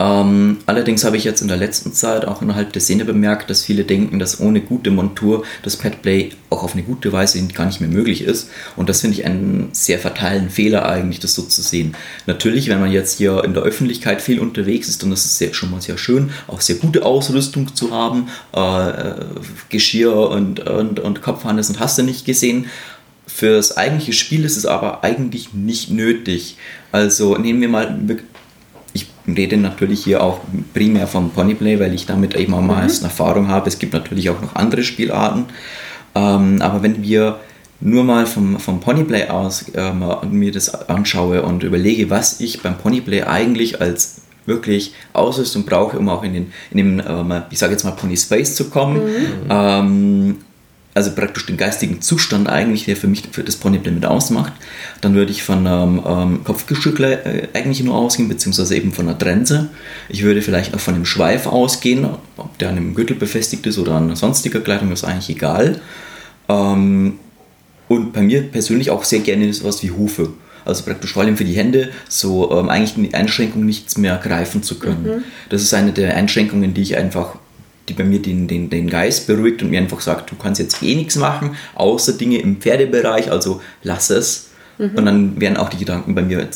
Ähm, 0.00 0.58
allerdings 0.66 1.04
habe 1.04 1.16
ich 1.16 1.24
jetzt 1.24 1.40
in 1.40 1.48
der 1.48 1.56
letzten 1.56 1.92
Zeit 1.92 2.24
auch 2.24 2.40
innerhalb 2.40 2.72
der 2.72 2.80
Szene 2.80 3.04
bemerkt, 3.04 3.50
dass 3.50 3.64
viele 3.64 3.84
denken, 3.84 4.18
dass 4.18 4.40
ohne 4.40 4.60
gute 4.60 4.90
Montur 4.90 5.44
das 5.62 5.76
Petplay 5.76 6.30
auch 6.50 6.62
auf 6.62 6.74
eine 6.74 6.84
gute 6.84 7.12
Weise 7.12 7.44
gar 7.48 7.66
nicht 7.66 7.80
mehr 7.80 7.90
möglich 7.90 8.22
ist. 8.22 8.48
Und 8.76 8.88
das 8.88 9.00
finde 9.00 9.18
ich 9.18 9.26
einen 9.26 9.70
sehr 9.72 9.98
fatalen 9.98 10.50
Fehler 10.50 10.88
eigentlich, 10.88 11.18
das 11.18 11.34
so 11.34 11.42
zu 11.42 11.62
sehen. 11.62 11.96
Natürlich, 12.26 12.68
wenn 12.68 12.80
man 12.80 12.92
jetzt 12.92 13.18
hier 13.18 13.42
in 13.42 13.54
der 13.54 13.64
Öffentlichkeit 13.64 14.22
viel 14.22 14.38
unterwegs 14.38 14.88
ist, 14.88 15.02
dann 15.02 15.10
ist 15.10 15.24
es 15.24 15.36
sehr, 15.36 15.52
schon 15.52 15.72
mal 15.72 15.80
sehr 15.80 15.98
schön, 15.98 16.30
auch 16.46 16.60
sehr 16.60 16.76
gute 16.76 17.04
Ausrüstung 17.04 17.74
zu 17.74 17.90
haben, 17.90 18.28
äh, 18.52 19.24
Geschirr 19.68 20.30
und, 20.30 20.60
und, 20.60 21.00
und 21.00 21.22
Kopfhannes 21.22 21.70
und 21.70 21.80
hast 21.80 21.98
du 21.98 22.02
nicht 22.04 22.24
gesehen. 22.24 22.66
Für 23.28 23.54
das 23.56 23.76
eigentliche 23.76 24.14
Spiel 24.14 24.44
ist 24.44 24.56
es 24.56 24.66
aber 24.66 25.04
eigentlich 25.04 25.52
nicht 25.52 25.90
nötig. 25.90 26.56
Also 26.90 27.36
nehmen 27.36 27.60
wir 27.60 27.68
mal, 27.68 27.98
ich 28.94 29.06
rede 29.26 29.58
natürlich 29.58 30.02
hier 30.02 30.22
auch 30.22 30.40
primär 30.72 31.06
vom 31.06 31.30
Ponyplay, 31.30 31.78
weil 31.78 31.94
ich 31.94 32.06
damit 32.06 32.34
eben 32.34 32.54
am 32.54 32.66
meisten 32.66 33.04
mhm. 33.04 33.10
Erfahrung 33.10 33.48
habe. 33.48 33.68
Es 33.68 33.78
gibt 33.78 33.92
natürlich 33.92 34.30
auch 34.30 34.40
noch 34.40 34.56
andere 34.56 34.82
Spielarten. 34.82 35.44
Ähm, 36.14 36.60
aber 36.62 36.82
wenn 36.82 37.02
wir 37.02 37.38
nur 37.80 38.02
mal 38.02 38.26
vom, 38.26 38.58
vom 38.58 38.80
Ponyplay 38.80 39.28
aus 39.28 39.66
ähm, 39.74 40.04
mir 40.30 40.50
das 40.50 40.88
anschaue 40.88 41.42
und 41.42 41.62
überlege, 41.62 42.10
was 42.10 42.40
ich 42.40 42.62
beim 42.62 42.76
Ponyplay 42.78 43.22
eigentlich 43.22 43.80
als 43.80 44.22
wirklich 44.46 44.94
Ausrüstung 45.12 45.64
brauche, 45.64 45.98
um 45.98 46.08
auch 46.08 46.24
in 46.24 46.32
den, 46.32 46.52
in 46.70 46.78
den 46.78 47.02
ähm, 47.06 47.42
ich 47.50 47.58
sage 47.58 47.72
jetzt 47.72 47.84
mal 47.84 47.92
Pony 47.92 48.16
Space 48.16 48.56
zu 48.56 48.70
kommen, 48.70 49.04
mhm. 49.04 49.26
ähm, 49.50 50.36
also 50.98 51.12
praktisch 51.12 51.46
den 51.46 51.56
geistigen 51.56 52.02
Zustand 52.02 52.48
eigentlich, 52.48 52.84
der 52.84 52.96
für 52.96 53.06
mich 53.06 53.22
für 53.30 53.44
das 53.44 53.54
Ponyplay 53.54 53.92
mit 53.92 54.04
ausmacht, 54.04 54.52
dann 55.00 55.14
würde 55.14 55.30
ich 55.30 55.44
von 55.44 55.64
einem 55.64 56.02
ähm, 56.04 56.42
Kopfgeschüttler 56.42 57.24
äh, 57.24 57.48
eigentlich 57.54 57.84
nur 57.84 57.94
ausgehen, 57.94 58.28
beziehungsweise 58.28 58.74
eben 58.74 58.92
von 58.92 59.08
einer 59.08 59.16
Trense. 59.16 59.68
Ich 60.08 60.24
würde 60.24 60.42
vielleicht 60.42 60.74
auch 60.74 60.80
von 60.80 60.94
dem 60.94 61.04
Schweif 61.04 61.46
ausgehen, 61.46 62.04
ob 62.36 62.58
der 62.58 62.70
an 62.70 62.78
einem 62.78 62.94
Gürtel 62.96 63.14
befestigt 63.14 63.64
ist 63.68 63.78
oder 63.78 63.92
an 63.92 64.16
sonstiger 64.16 64.58
Kleidung, 64.58 64.90
ist 64.90 65.04
eigentlich 65.04 65.36
egal. 65.36 65.80
Ähm, 66.48 67.20
und 67.86 68.12
bei 68.12 68.22
mir 68.22 68.42
persönlich 68.42 68.90
auch 68.90 69.04
sehr 69.04 69.20
gerne 69.20 69.52
sowas 69.52 69.84
wie 69.84 69.92
Hufe. 69.92 70.30
Also 70.64 70.82
praktisch 70.82 71.12
vor 71.12 71.22
allem 71.22 71.36
für 71.36 71.44
die 71.44 71.54
Hände, 71.54 71.90
so 72.08 72.50
ähm, 72.58 72.68
eigentlich 72.70 72.94
die 72.94 73.14
Einschränkung 73.14 73.64
nichts 73.64 73.96
mehr 73.96 74.16
greifen 74.16 74.64
zu 74.64 74.80
können. 74.80 75.04
Mhm. 75.04 75.22
Das 75.48 75.62
ist 75.62 75.72
eine 75.74 75.92
der 75.92 76.16
Einschränkungen, 76.16 76.74
die 76.74 76.82
ich 76.82 76.96
einfach 76.96 77.36
die 77.88 77.94
bei 77.94 78.04
mir 78.04 78.20
den, 78.20 78.48
den, 78.48 78.70
den 78.70 78.88
Geist 78.88 79.26
beruhigt 79.26 79.62
und 79.62 79.70
mir 79.70 79.80
einfach 79.80 80.00
sagt, 80.00 80.30
du 80.30 80.36
kannst 80.36 80.60
jetzt 80.60 80.82
eh 80.82 80.94
nichts 80.94 81.16
machen, 81.16 81.56
außer 81.74 82.12
Dinge 82.12 82.38
im 82.38 82.56
Pferdebereich, 82.56 83.30
also 83.30 83.60
lass 83.82 84.10
es. 84.10 84.50
Mhm. 84.78 84.90
Und 84.94 85.06
dann 85.06 85.40
werden 85.40 85.56
auch 85.56 85.68
die 85.68 85.78
Gedanken 85.78 86.14
bei 86.14 86.22
mir 86.22 86.48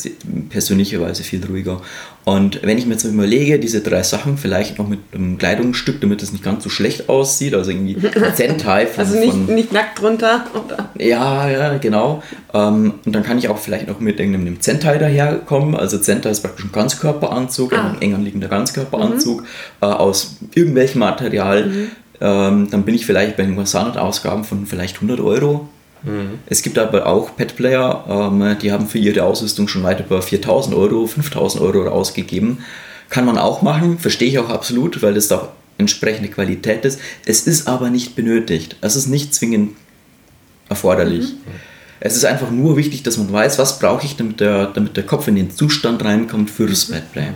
persönlicherweise 0.49 1.23
viel 1.23 1.45
ruhiger. 1.45 1.81
Und 2.25 2.61
wenn 2.63 2.77
ich 2.77 2.85
mir 2.85 2.93
jetzt 2.93 3.03
überlege, 3.03 3.59
diese 3.59 3.81
drei 3.81 4.01
Sachen 4.01 4.37
vielleicht 4.37 4.77
noch 4.77 4.87
mit 4.87 4.99
einem 5.13 5.37
Kleidungsstück, 5.37 5.99
damit 5.99 6.23
es 6.23 6.31
nicht 6.31 6.43
ganz 6.43 6.63
so 6.63 6.69
schlecht 6.69 7.09
aussieht, 7.09 7.53
also 7.53 7.71
irgendwie 7.71 7.97
Zentai 8.35 8.87
von, 8.87 9.03
Also 9.03 9.19
nicht, 9.19 9.31
von, 9.31 9.53
nicht 9.53 9.73
nackt 9.73 10.01
drunter? 10.01 10.45
Oder? 10.53 10.89
Ja, 10.97 11.49
ja, 11.49 11.77
genau. 11.77 12.23
Ähm, 12.53 12.93
und 13.05 13.13
dann 13.13 13.23
kann 13.23 13.37
ich 13.37 13.49
auch 13.49 13.57
vielleicht 13.57 13.87
noch 13.87 13.99
mit 13.99 14.19
irgendeinem 14.19 14.61
Zentai 14.61 14.97
daherkommen. 14.97 15.75
Also 15.75 15.97
Zentai 15.97 16.29
ist 16.29 16.41
praktisch 16.41 16.65
ein 16.65 16.71
Ganzkörperanzug, 16.71 17.73
ah. 17.73 17.89
ein 17.89 18.01
eng 18.01 18.15
anliegender 18.15 18.47
Ganzkörperanzug 18.47 19.41
mhm. 19.41 19.47
äh, 19.81 19.85
aus 19.85 20.37
irgendwelchem 20.55 20.99
Material. 20.99 21.65
Mhm. 21.65 21.91
Ähm, 22.21 22.67
dann 22.71 22.83
bin 22.83 22.95
ich 22.95 23.05
vielleicht 23.05 23.35
bei 23.35 23.43
den 23.43 23.65
Standardausgaben 23.65 24.45
von 24.45 24.65
vielleicht 24.65 24.95
100 24.95 25.19
Euro 25.19 25.67
Mhm. 26.03 26.39
Es 26.47 26.61
gibt 26.61 26.77
aber 26.77 27.07
auch 27.07 27.35
Pet-Player, 27.35 28.05
ähm, 28.07 28.57
die 28.61 28.71
haben 28.71 28.87
für 28.87 28.97
ihre 28.97 29.23
Ausrüstung 29.23 29.67
schon 29.67 29.83
weit 29.83 29.99
über 29.99 30.21
4000 30.21 30.75
Euro, 30.75 31.07
5000 31.07 31.63
Euro 31.63 31.87
ausgegeben. 31.89 32.59
Kann 33.09 33.25
man 33.25 33.37
auch 33.37 33.61
machen, 33.61 33.99
verstehe 33.99 34.27
ich 34.27 34.39
auch 34.39 34.49
absolut, 34.49 35.01
weil 35.01 35.13
das 35.13 35.31
auch 35.31 35.49
entsprechende 35.77 36.29
Qualität 36.29 36.85
ist. 36.85 36.99
Es 37.25 37.47
ist 37.47 37.67
aber 37.67 37.89
nicht 37.89 38.15
benötigt. 38.15 38.75
Es 38.81 38.95
ist 38.95 39.07
nicht 39.07 39.33
zwingend 39.33 39.75
erforderlich. 40.69 41.25
Mhm. 41.25 41.59
Es 41.99 42.17
ist 42.17 42.25
einfach 42.25 42.51
nur 42.51 42.75
wichtig, 42.75 43.03
dass 43.03 43.17
man 43.17 43.31
weiß, 43.31 43.57
was 43.59 43.79
brauche 43.79 44.05
ich, 44.05 44.17
damit 44.17 44.39
der, 44.39 44.67
damit 44.67 44.97
der 44.97 45.05
Kopf 45.05 45.27
in 45.27 45.35
den 45.35 45.51
Zustand 45.51 46.03
reinkommt 46.03 46.49
für 46.49 46.67
das 46.67 46.89
mhm. 46.89 46.95
Petplay. 46.95 47.27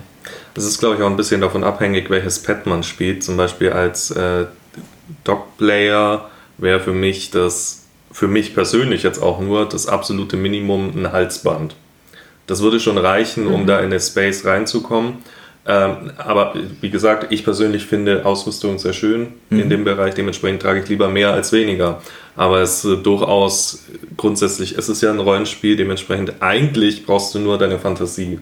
Das 0.53 0.65
ist, 0.65 0.79
glaube 0.79 0.95
ich, 0.95 1.01
auch 1.01 1.09
ein 1.09 1.15
bisschen 1.15 1.39
davon 1.39 1.63
abhängig, 1.63 2.09
welches 2.09 2.39
Pet 2.39 2.65
man 2.65 2.83
spielt. 2.83 3.23
Zum 3.23 3.37
Beispiel 3.37 3.69
als 3.69 4.11
äh, 4.11 4.45
Dog-Player 5.23 6.29
wäre 6.57 6.79
für 6.79 6.93
mich 6.93 7.31
das 7.31 7.86
für 8.17 8.27
mich 8.27 8.55
persönlich 8.55 9.03
jetzt 9.03 9.21
auch 9.21 9.39
nur 9.39 9.69
das 9.69 9.85
absolute 9.85 10.37
Minimum 10.37 10.91
ein 10.95 11.11
Halsband. 11.11 11.75
Das 12.47 12.63
würde 12.63 12.79
schon 12.79 12.97
reichen, 12.97 13.45
um 13.45 13.61
mhm. 13.61 13.67
da 13.67 13.79
in 13.79 13.91
den 13.91 13.99
Space 13.99 14.43
reinzukommen. 14.43 15.19
Ähm, 15.67 16.13
aber 16.17 16.55
wie 16.81 16.89
gesagt, 16.89 17.27
ich 17.31 17.43
persönlich 17.43 17.85
finde 17.85 18.25
Ausrüstung 18.25 18.79
sehr 18.79 18.93
schön 18.93 19.33
mhm. 19.51 19.59
in 19.59 19.69
dem 19.69 19.83
Bereich. 19.83 20.15
Dementsprechend 20.15 20.63
trage 20.63 20.81
ich 20.81 20.89
lieber 20.89 21.09
mehr 21.09 21.31
als 21.31 21.51
weniger. 21.51 22.01
Aber 22.35 22.61
es 22.61 22.83
ist 22.83 23.05
durchaus 23.05 23.83
grundsätzlich, 24.17 24.75
es 24.75 24.89
ist 24.89 25.03
ja 25.03 25.11
ein 25.11 25.19
Rollenspiel, 25.19 25.75
dementsprechend 25.75 26.41
eigentlich 26.41 27.05
brauchst 27.05 27.35
du 27.35 27.39
nur 27.39 27.59
deine 27.59 27.77
Fantasie. 27.77 28.39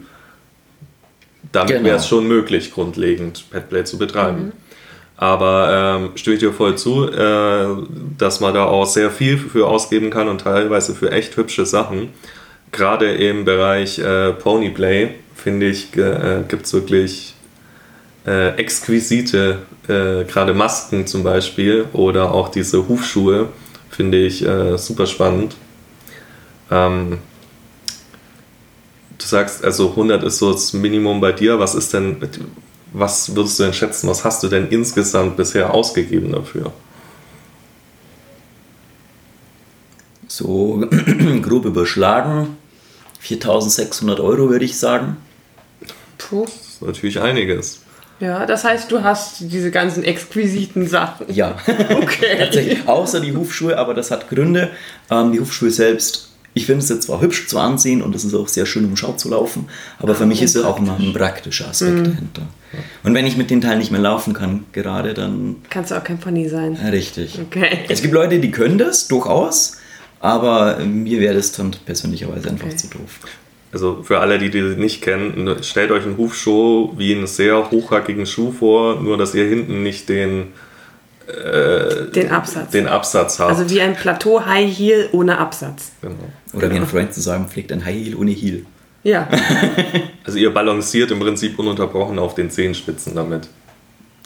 Damit 1.51 1.73
genau. 1.73 1.83
wäre 1.83 1.97
es 1.97 2.07
schon 2.07 2.29
möglich, 2.29 2.71
grundlegend 2.71 3.43
Petplay 3.49 3.83
zu 3.83 3.97
betreiben. 3.97 4.45
Mhm. 4.45 4.51
Aber 5.17 5.99
ähm, 6.01 6.09
stimme 6.15 6.35
ich 6.35 6.41
dir 6.41 6.51
voll 6.51 6.77
zu, 6.77 7.09
äh, 7.09 7.67
dass 8.17 8.41
man 8.41 8.53
da 8.53 8.65
auch 8.65 8.85
sehr 8.85 9.11
viel 9.11 9.37
für 9.37 9.67
ausgeben 9.67 10.09
kann 10.09 10.27
und 10.27 10.41
teilweise 10.41 10.93
für 10.93 11.11
echt 11.11 11.37
hübsche 11.37 11.65
Sachen. 11.65 12.09
Gerade 12.71 13.13
im 13.13 13.45
Bereich 13.45 13.99
äh, 13.99 14.33
Ponyplay, 14.33 15.11
finde 15.33 15.67
ich, 15.67 15.95
äh, 15.95 16.43
gibt 16.47 16.65
es 16.65 16.73
wirklich 16.73 17.35
äh, 18.25 18.55
exquisite, 18.57 19.59
äh, 19.87 20.25
gerade 20.25 20.53
Masken 20.53 21.07
zum 21.07 21.23
Beispiel 21.23 21.85
oder 21.93 22.33
auch 22.33 22.49
diese 22.49 22.89
Hufschuhe, 22.89 23.49
finde 23.89 24.17
ich 24.17 24.45
äh, 24.45 24.77
super 24.77 25.05
spannend. 25.05 25.55
Ähm, 26.71 27.19
du 29.17 29.25
sagst, 29.25 29.63
also 29.63 29.91
100 29.91 30.23
ist 30.23 30.39
so 30.39 30.51
das 30.51 30.73
Minimum 30.73 31.21
bei 31.21 31.31
dir. 31.31 31.59
Was 31.59 31.75
ist 31.75 31.93
denn, 31.93 32.17
was 32.97 33.35
würdest 33.35 33.59
du 33.59 33.63
denn 33.63 33.73
schätzen, 33.73 34.07
was 34.07 34.23
hast 34.23 34.41
du 34.43 34.47
denn 34.47 34.69
insgesamt 34.69 35.35
bisher 35.35 35.73
ausgegeben 35.73 36.31
dafür? 36.31 36.71
So 40.27 40.87
grob 41.41 41.65
überschlagen, 41.65 42.57
4600 43.19 44.19
Euro 44.19 44.49
würde 44.49 44.65
ich 44.65 44.77
sagen. 44.77 45.17
Puh. 46.17 46.45
Das 46.45 46.53
ist 46.55 46.81
natürlich 46.81 47.19
einiges. 47.19 47.81
Ja, 48.21 48.45
das 48.45 48.63
heißt, 48.63 48.89
du 48.91 49.03
hast 49.03 49.41
diese 49.41 49.71
ganzen 49.71 50.05
exquisiten 50.05 50.87
Sachen. 50.87 51.25
Ja, 51.33 51.57
okay. 51.89 52.37
Tatsächlich. 52.39 52.87
Außer 52.87 53.19
die 53.19 53.35
Hufschuhe, 53.35 53.77
aber 53.77 53.93
das 53.93 54.09
hat 54.09 54.29
Gründe. 54.29 54.71
Ähm, 55.11 55.33
die 55.33 55.41
Hufschuhe 55.41 55.69
selbst 55.69 56.31
ich 56.55 56.65
finde 56.65 56.81
es 56.81 56.89
jetzt 56.89 57.03
zwar 57.03 57.21
hübsch 57.21 57.47
zu 57.47 57.59
ansehen 57.59 58.01
und 58.01 58.15
es 58.15 58.23
ist 58.23 58.33
auch 58.33 58.47
sehr 58.47 58.65
schön, 58.65 58.85
um 58.85 58.95
Schau 58.95 59.11
zu 59.11 59.29
laufen, 59.29 59.67
aber 59.99 60.15
für 60.15 60.25
mich 60.25 60.41
ist 60.41 60.55
es 60.55 60.63
auch 60.63 60.79
immer 60.79 60.97
ein 60.97 61.11
praktischer 61.13 61.67
Aspekt 61.67 61.97
mhm. 61.97 62.03
dahinter. 62.05 62.41
Und 63.03 63.13
wenn 63.13 63.25
ich 63.25 63.35
mit 63.35 63.51
den 63.51 63.59
Teilen 63.59 63.79
nicht 63.79 63.91
mehr 63.91 64.01
laufen 64.01 64.33
kann, 64.33 64.65
gerade 64.71 65.13
dann. 65.13 65.57
Kannst 65.69 65.91
du 65.91 65.95
auch 65.95 66.03
kein 66.03 66.17
Pony 66.17 66.47
sein. 66.47 66.75
Richtig. 66.75 67.39
Okay. 67.39 67.79
Es 67.89 68.01
gibt 68.01 68.13
Leute, 68.13 68.39
die 68.39 68.51
können 68.51 68.77
das 68.77 69.07
durchaus, 69.09 69.77
aber 70.21 70.79
mir 70.79 71.19
wäre 71.19 71.35
das 71.35 71.51
dann 71.51 71.75
persönlicherweise 71.85 72.49
einfach 72.49 72.67
okay. 72.67 72.77
zu 72.77 72.87
doof. 72.87 73.19
Also 73.73 74.03
für 74.03 74.19
alle, 74.19 74.39
die 74.39 74.49
das 74.49 74.77
nicht 74.77 75.01
kennen, 75.01 75.57
stellt 75.61 75.91
euch 75.91 76.05
einen 76.05 76.15
Hufschuh 76.17 76.93
wie 76.97 77.13
einen 77.13 77.27
sehr 77.27 77.69
hochhackigen 77.69 78.25
Schuh 78.25 78.53
vor, 78.53 79.01
nur 79.01 79.17
dass 79.17 79.35
ihr 79.35 79.45
hinten 79.45 79.83
nicht 79.83 80.07
den 80.07 80.47
äh, 81.27 82.11
den 82.11 82.31
Absatz. 82.31 82.71
Den 82.71 82.87
Absatz 82.87 83.39
hat. 83.39 83.49
Also 83.49 83.69
wie 83.69 83.81
ein 83.81 83.95
Plateau 83.95 84.45
High 84.45 84.75
Heel 84.75 85.09
ohne 85.11 85.37
Absatz. 85.37 85.91
Genau. 86.01 86.15
Oder 86.53 86.71
wie 86.71 86.75
ein 86.75 86.87
Freund 86.87 87.13
zu 87.13 87.21
sagen 87.21 87.47
pflegt, 87.47 87.71
ein 87.71 87.83
High 87.83 87.95
Heel 87.95 88.15
ohne 88.15 88.31
Heel. 88.31 88.65
Ja. 89.03 89.27
also 90.23 90.37
ihr 90.37 90.53
balanciert 90.53 91.11
im 91.11 91.19
Prinzip 91.19 91.57
ununterbrochen 91.59 92.17
auf 92.19 92.35
den 92.35 92.49
Zehenspitzen 92.49 93.15
damit. 93.15 93.47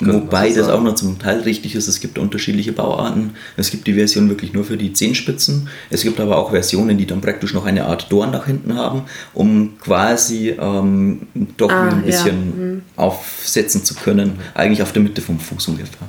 Wobei 0.02 0.50
das 0.52 0.70
auch 0.70 0.82
noch 0.82 0.96
zum 0.96 1.20
Teil 1.20 1.42
richtig 1.42 1.76
ist, 1.76 1.90
es 1.90 2.00
gibt 2.00 2.18
unterschiedliche 2.18 2.72
Bauarten. 2.72 3.32
Es 3.58 3.70
gibt 3.70 3.86
die 3.86 3.94
Version 3.94 4.30
wirklich 4.30 4.54
nur 4.54 4.64
für 4.64 4.78
die 4.78 4.94
Zehenspitzen. 4.94 5.68
Es 5.90 6.04
gibt 6.04 6.20
aber 6.22 6.38
auch 6.38 6.52
Versionen, 6.52 6.98
die 6.98 7.06
dann 7.06 7.20
praktisch 7.20 7.54
noch 7.54 7.66
eine 7.66 7.86
Art 7.86 8.10
Dorn 8.10 8.32
nach 8.32 8.46
hinten 8.46 8.76
haben, 8.76 9.04
um 9.34 9.78
quasi 9.80 10.56
ähm, 10.58 11.28
doch 11.58 11.70
ah, 11.70 11.90
ein 11.90 12.04
bisschen 12.04 12.28
ja. 12.28 12.66
mhm. 12.66 12.82
aufsetzen 12.96 13.84
zu 13.84 13.94
können, 13.96 14.40
eigentlich 14.54 14.82
auf 14.82 14.94
der 14.94 15.02
Mitte 15.02 15.22
vom 15.22 15.38
Fuß 15.38 15.68
ungefähr. 15.68 16.08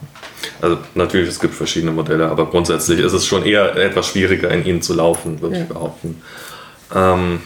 Also 0.60 0.78
natürlich, 0.94 1.28
es 1.28 1.40
gibt 1.40 1.54
verschiedene 1.54 1.92
Modelle, 1.92 2.28
aber 2.28 2.46
grundsätzlich 2.46 3.00
ist 3.00 3.12
es 3.12 3.26
schon 3.26 3.44
eher 3.44 3.76
etwas 3.76 4.08
schwieriger, 4.08 4.50
in 4.50 4.64
ihnen 4.64 4.82
zu 4.82 4.94
laufen, 4.94 5.40
würde 5.40 5.56
ja. 5.56 5.62
ich 5.62 5.68
behaupten. 5.68 6.22
Ähm, 6.94 7.40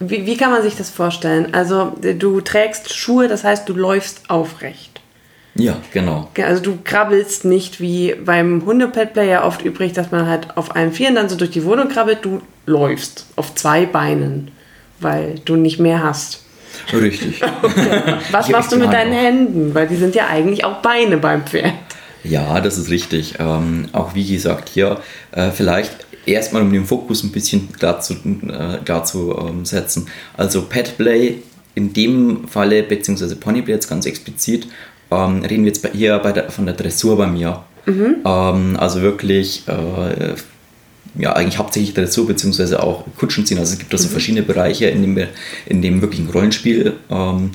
wie, 0.00 0.26
wie 0.26 0.36
kann 0.36 0.50
man 0.50 0.62
sich 0.62 0.76
das 0.76 0.90
vorstellen? 0.90 1.54
Also 1.54 1.92
du 2.00 2.40
trägst 2.40 2.92
Schuhe, 2.92 3.28
das 3.28 3.44
heißt, 3.44 3.68
du 3.68 3.74
läufst 3.74 4.28
aufrecht. 4.28 5.00
Ja, 5.54 5.76
genau. 5.92 6.30
Also 6.42 6.62
du 6.62 6.78
krabbelst 6.82 7.44
nicht 7.44 7.80
wie 7.80 8.14
beim 8.14 8.64
Hundepetplay 8.64 9.28
ja 9.28 9.44
oft 9.44 9.62
übrig, 9.62 9.92
dass 9.92 10.10
man 10.10 10.26
halt 10.26 10.56
auf 10.56 10.74
allen 10.74 10.92
Vieren 10.92 11.14
dann 11.14 11.28
so 11.28 11.36
durch 11.36 11.50
die 11.50 11.64
Wohnung 11.64 11.88
krabbelt. 11.88 12.18
Du 12.22 12.40
läufst 12.64 13.26
auf 13.36 13.54
zwei 13.54 13.84
Beinen, 13.84 14.50
weil 14.98 15.40
du 15.44 15.56
nicht 15.56 15.78
mehr 15.78 16.02
hast. 16.02 16.41
Richtig. 16.92 17.40
Okay. 17.62 18.16
Was 18.32 18.48
machst 18.48 18.72
du 18.72 18.76
mit 18.76 18.92
deinen 18.92 19.12
Händen? 19.12 19.74
Weil 19.74 19.86
die 19.86 19.96
sind 19.96 20.14
ja 20.14 20.26
eigentlich 20.26 20.64
auch 20.64 20.82
Beine 20.82 21.16
beim 21.16 21.46
Pferd. 21.46 21.72
Ja, 22.24 22.60
das 22.60 22.76
ist 22.78 22.90
richtig. 22.90 23.34
Ähm, 23.38 23.88
auch 23.92 24.14
wie 24.14 24.26
gesagt, 24.26 24.68
hier 24.68 24.98
äh, 25.32 25.50
vielleicht 25.50 26.06
erstmal 26.26 26.62
um 26.62 26.72
den 26.72 26.84
Fokus 26.84 27.22
ein 27.22 27.32
bisschen 27.32 27.72
klar 27.72 28.00
zu, 28.00 28.14
äh, 28.14 28.78
klar 28.84 29.04
zu 29.04 29.36
ähm, 29.38 29.64
setzen. 29.64 30.08
Also 30.36 30.62
Petplay 30.62 31.36
in 31.74 31.92
dem 31.92 32.48
Falle, 32.48 32.82
beziehungsweise 32.82 33.36
Ponyplay 33.36 33.74
jetzt 33.74 33.88
ganz 33.88 34.06
explizit, 34.06 34.68
ähm, 35.10 35.42
reden 35.42 35.64
wir 35.64 35.68
jetzt 35.72 35.82
bei, 35.82 35.90
hier 35.90 36.18
bei 36.18 36.32
der, 36.32 36.50
von 36.50 36.66
der 36.66 36.74
Dressur 36.74 37.16
bei 37.16 37.26
mir. 37.26 37.64
Mhm. 37.86 38.16
Ähm, 38.24 38.76
also 38.78 39.02
wirklich 39.02 39.64
äh, 39.68 40.34
ja, 41.14 41.32
eigentlich 41.34 41.58
hauptsächlich 41.58 41.94
Dressur 41.94 42.26
beziehungsweise 42.26 42.82
auch 42.82 43.04
Kutschen 43.18 43.44
ziehen. 43.44 43.58
Also 43.58 43.74
es 43.74 43.78
gibt 43.78 43.92
also 43.92 44.08
mhm. 44.08 44.12
verschiedene 44.12 44.42
Bereiche 44.42 44.86
in 44.86 45.02
dem, 45.02 45.28
in 45.66 45.82
dem 45.82 46.00
wirklichen 46.00 46.28
Rollenspiel. 46.30 46.94
Ähm, 47.10 47.50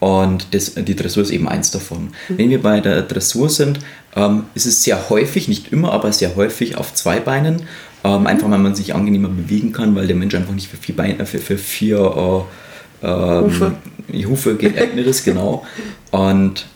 Und 0.00 0.48
das, 0.52 0.74
die 0.74 0.96
Dressur 0.96 1.22
ist 1.22 1.30
eben 1.30 1.46
eins 1.48 1.70
davon. 1.70 2.10
Mhm. 2.28 2.38
Wenn 2.38 2.50
wir 2.50 2.60
bei 2.60 2.80
der 2.80 3.02
Dressur 3.02 3.48
sind, 3.48 3.78
ähm, 4.16 4.44
ist 4.52 4.66
es 4.66 4.82
sehr 4.82 5.10
häufig, 5.10 5.46
nicht 5.46 5.72
immer, 5.72 5.92
aber 5.92 6.12
sehr 6.12 6.34
häufig 6.34 6.76
auf 6.76 6.92
zwei 6.92 7.20
Beinen. 7.20 7.62
Ähm, 8.02 8.26
einfach 8.26 8.50
weil 8.50 8.58
man 8.58 8.74
sich 8.74 8.96
angenehmer 8.96 9.28
bewegen 9.28 9.70
kann, 9.70 9.94
weil 9.94 10.08
der 10.08 10.16
Mensch 10.16 10.34
einfach 10.34 10.54
nicht 10.54 10.68
für 10.68 10.76
vier, 10.76 10.96
Beine, 10.96 11.24
für, 11.24 11.38
für 11.38 11.56
vier 11.56 12.44
äh, 13.00 13.06
ähm, 13.06 13.44
Hufe. 13.44 13.76
Hufe 14.26 14.56
geeignet 14.56 15.06
ist, 15.06 15.24
genau. 15.24 15.64
Und 16.10 16.66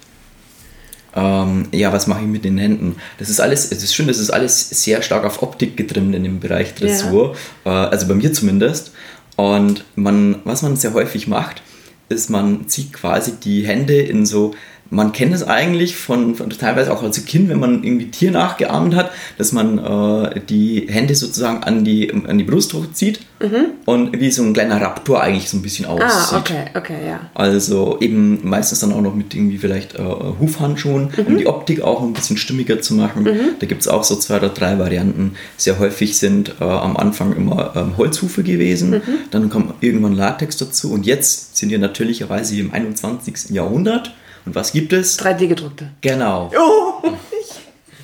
ähm, 1.17 1.67
ja, 1.73 1.93
was 1.93 2.07
mache 2.07 2.21
ich 2.21 2.27
mit 2.27 2.45
den 2.45 2.59
Händen? 2.59 2.97
Das 3.19 3.31
ist 3.31 3.41
alles, 3.41 3.73
es 3.73 3.83
ist 3.83 3.95
schön, 3.95 4.07
das 4.07 4.19
ist 4.19 4.31
alles 4.31 4.69
sehr 4.69 5.01
stark 5.01 5.25
auf 5.25 5.43
Optik 5.43 5.77
getrimmt 5.77 6.15
in 6.15 6.23
dem 6.23 6.41
Bereich 6.41 6.75
Dressur, 6.75 7.35
ja. 7.65 7.87
äh, 7.87 7.89
also 7.89 8.07
bei 8.07 8.15
mir 8.15 8.33
zumindest. 8.33 8.93
Und 9.37 9.85
man, 9.97 10.41
was 10.45 10.63
man 10.63 10.77
sehr 10.77 10.93
häufig 10.93 11.27
macht, 11.27 11.63
ist, 12.09 12.31
man 12.31 12.69
zieht 12.69 12.93
quasi 12.93 13.33
die 13.33 13.67
Hände 13.67 13.99
in 13.99 14.27
so 14.27 14.55
man 14.91 15.13
kennt 15.13 15.35
es 15.35 15.43
eigentlich 15.43 15.97
von, 15.97 16.35
von, 16.35 16.51
teilweise 16.51 16.93
auch 16.93 17.03
als 17.03 17.25
Kind, 17.25 17.49
wenn 17.49 17.59
man 17.59 17.83
irgendwie 17.83 18.11
Tier 18.11 18.31
nachgeahmt 18.31 18.95
hat, 18.95 19.11
dass 19.39 19.53
man 19.53 19.79
äh, 19.79 20.41
die 20.41 20.87
Hände 20.89 21.15
sozusagen 21.15 21.65
an 21.65 21.85
die, 21.85 22.13
an 22.13 22.39
die 22.39 22.45
Brust 22.45 22.73
hochzieht 22.73 23.21
mhm. 23.41 23.67
und 23.85 24.19
wie 24.21 24.31
so 24.31 24.43
ein 24.43 24.53
kleiner 24.53 24.81
Raptor 24.81 25.23
eigentlich 25.23 25.51
so 25.51 25.57
ein 25.57 25.63
bisschen 25.63 25.87
ah, 25.87 25.91
aussieht. 25.91 26.33
Ah, 26.33 26.39
okay, 26.39 26.65
okay, 26.75 27.07
ja. 27.07 27.21
Also 27.35 27.99
eben 28.01 28.49
meistens 28.49 28.81
dann 28.81 28.93
auch 28.93 29.01
noch 29.01 29.15
mit 29.15 29.35
irgendwie 29.35 29.59
vielleicht 29.59 29.95
äh, 29.95 30.03
Hufhandschuhen, 30.03 31.11
mhm. 31.17 31.27
um 31.27 31.39
die 31.39 31.47
Optik 31.47 31.83
auch 31.83 32.03
ein 32.03 32.13
bisschen 32.13 32.37
stimmiger 32.37 32.81
zu 32.81 32.95
machen. 32.95 33.25
Mhm. 33.25 33.41
Da 33.59 33.67
gibt 33.67 33.81
es 33.81 33.89
auch 33.89 34.05
so 34.05 34.17
zwei 34.17 34.37
oder 34.37 34.51
drei 34.51 34.79
Varianten. 34.79 35.33
Sehr 35.57 35.79
häufig 35.79 36.17
sind 36.19 36.55
äh, 36.61 36.65
am 36.65 36.97
Anfang 36.97 37.35
immer 37.35 37.73
ähm, 37.75 37.97
Holzhufe 37.97 38.43
gewesen, 38.43 38.91
mhm. 38.91 39.03
dann 39.31 39.51
kommt 39.51 39.75
irgendwann 39.81 40.15
Latex 40.15 40.57
dazu 40.57 40.93
und 40.93 41.07
jetzt 41.07 41.57
sind 41.57 41.71
wir 41.71 41.79
natürlicherweise 41.79 42.59
im 42.59 42.73
21. 42.73 43.51
Jahrhundert 43.51 44.15
und 44.47 44.55
was 44.55 44.73
gibt 44.73 44.93
es? 44.93 45.19
3D-gedruckte. 45.19 45.91
Genau. 46.01 46.51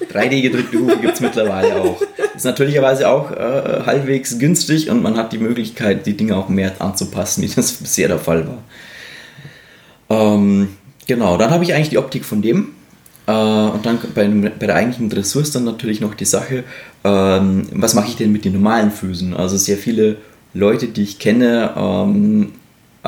Oh. 0.03 0.09
3D-gedrückte 0.13 0.79
Hufe 0.79 0.99
gibt 0.99 1.15
es 1.15 1.21
mittlerweile 1.21 1.77
auch. 1.77 2.01
Ist 2.35 2.45
natürlicherweise 2.45 3.09
auch 3.09 3.31
äh, 3.31 3.83
halbwegs 3.87 4.39
günstig 4.39 4.91
und 4.91 5.03
man 5.03 5.17
hat 5.17 5.33
die 5.33 5.39
Möglichkeit, 5.39 6.07
die 6.07 6.17
Dinge 6.17 6.37
auch 6.37 6.49
mehr 6.49 6.73
anzupassen, 6.81 7.43
wie 7.43 7.49
das 7.49 7.73
bisher 7.81 8.09
der 8.09 8.19
Fall 8.19 8.47
war. 8.47 8.59
Ähm, 10.11 10.77
genau, 11.07 11.37
dann 11.37 11.51
habe 11.51 11.65
ich 11.65 11.73
eigentlich 11.73 11.91
die 11.91 11.99
Optik 11.99 12.25
von 12.25 12.43
dem. 12.43 12.71
Äh, 13.27 13.33
und 13.33 13.87
dann 13.87 13.99
bei, 14.15 14.29
bei, 14.29 14.67
der 14.67 14.75
eigentlichen 14.75 15.09
Dressur 15.09 15.43
ist 15.43 15.55
dann 15.55 15.65
natürlich 15.65 16.01
noch 16.01 16.15
die 16.15 16.25
Sache, 16.25 16.65
ähm, 17.05 17.69
was 17.73 17.95
mache 17.95 18.09
ich 18.09 18.17
denn 18.17 18.33
mit 18.33 18.45
den 18.45 18.55
normalen 18.55 18.91
Füßen? 18.91 19.35
Also 19.35 19.57
sehr 19.57 19.77
viele 19.77 20.17
Leute, 20.55 20.89
die 20.89 21.03
ich 21.03 21.19
kenne, 21.19 21.73
ähm, 21.77 22.53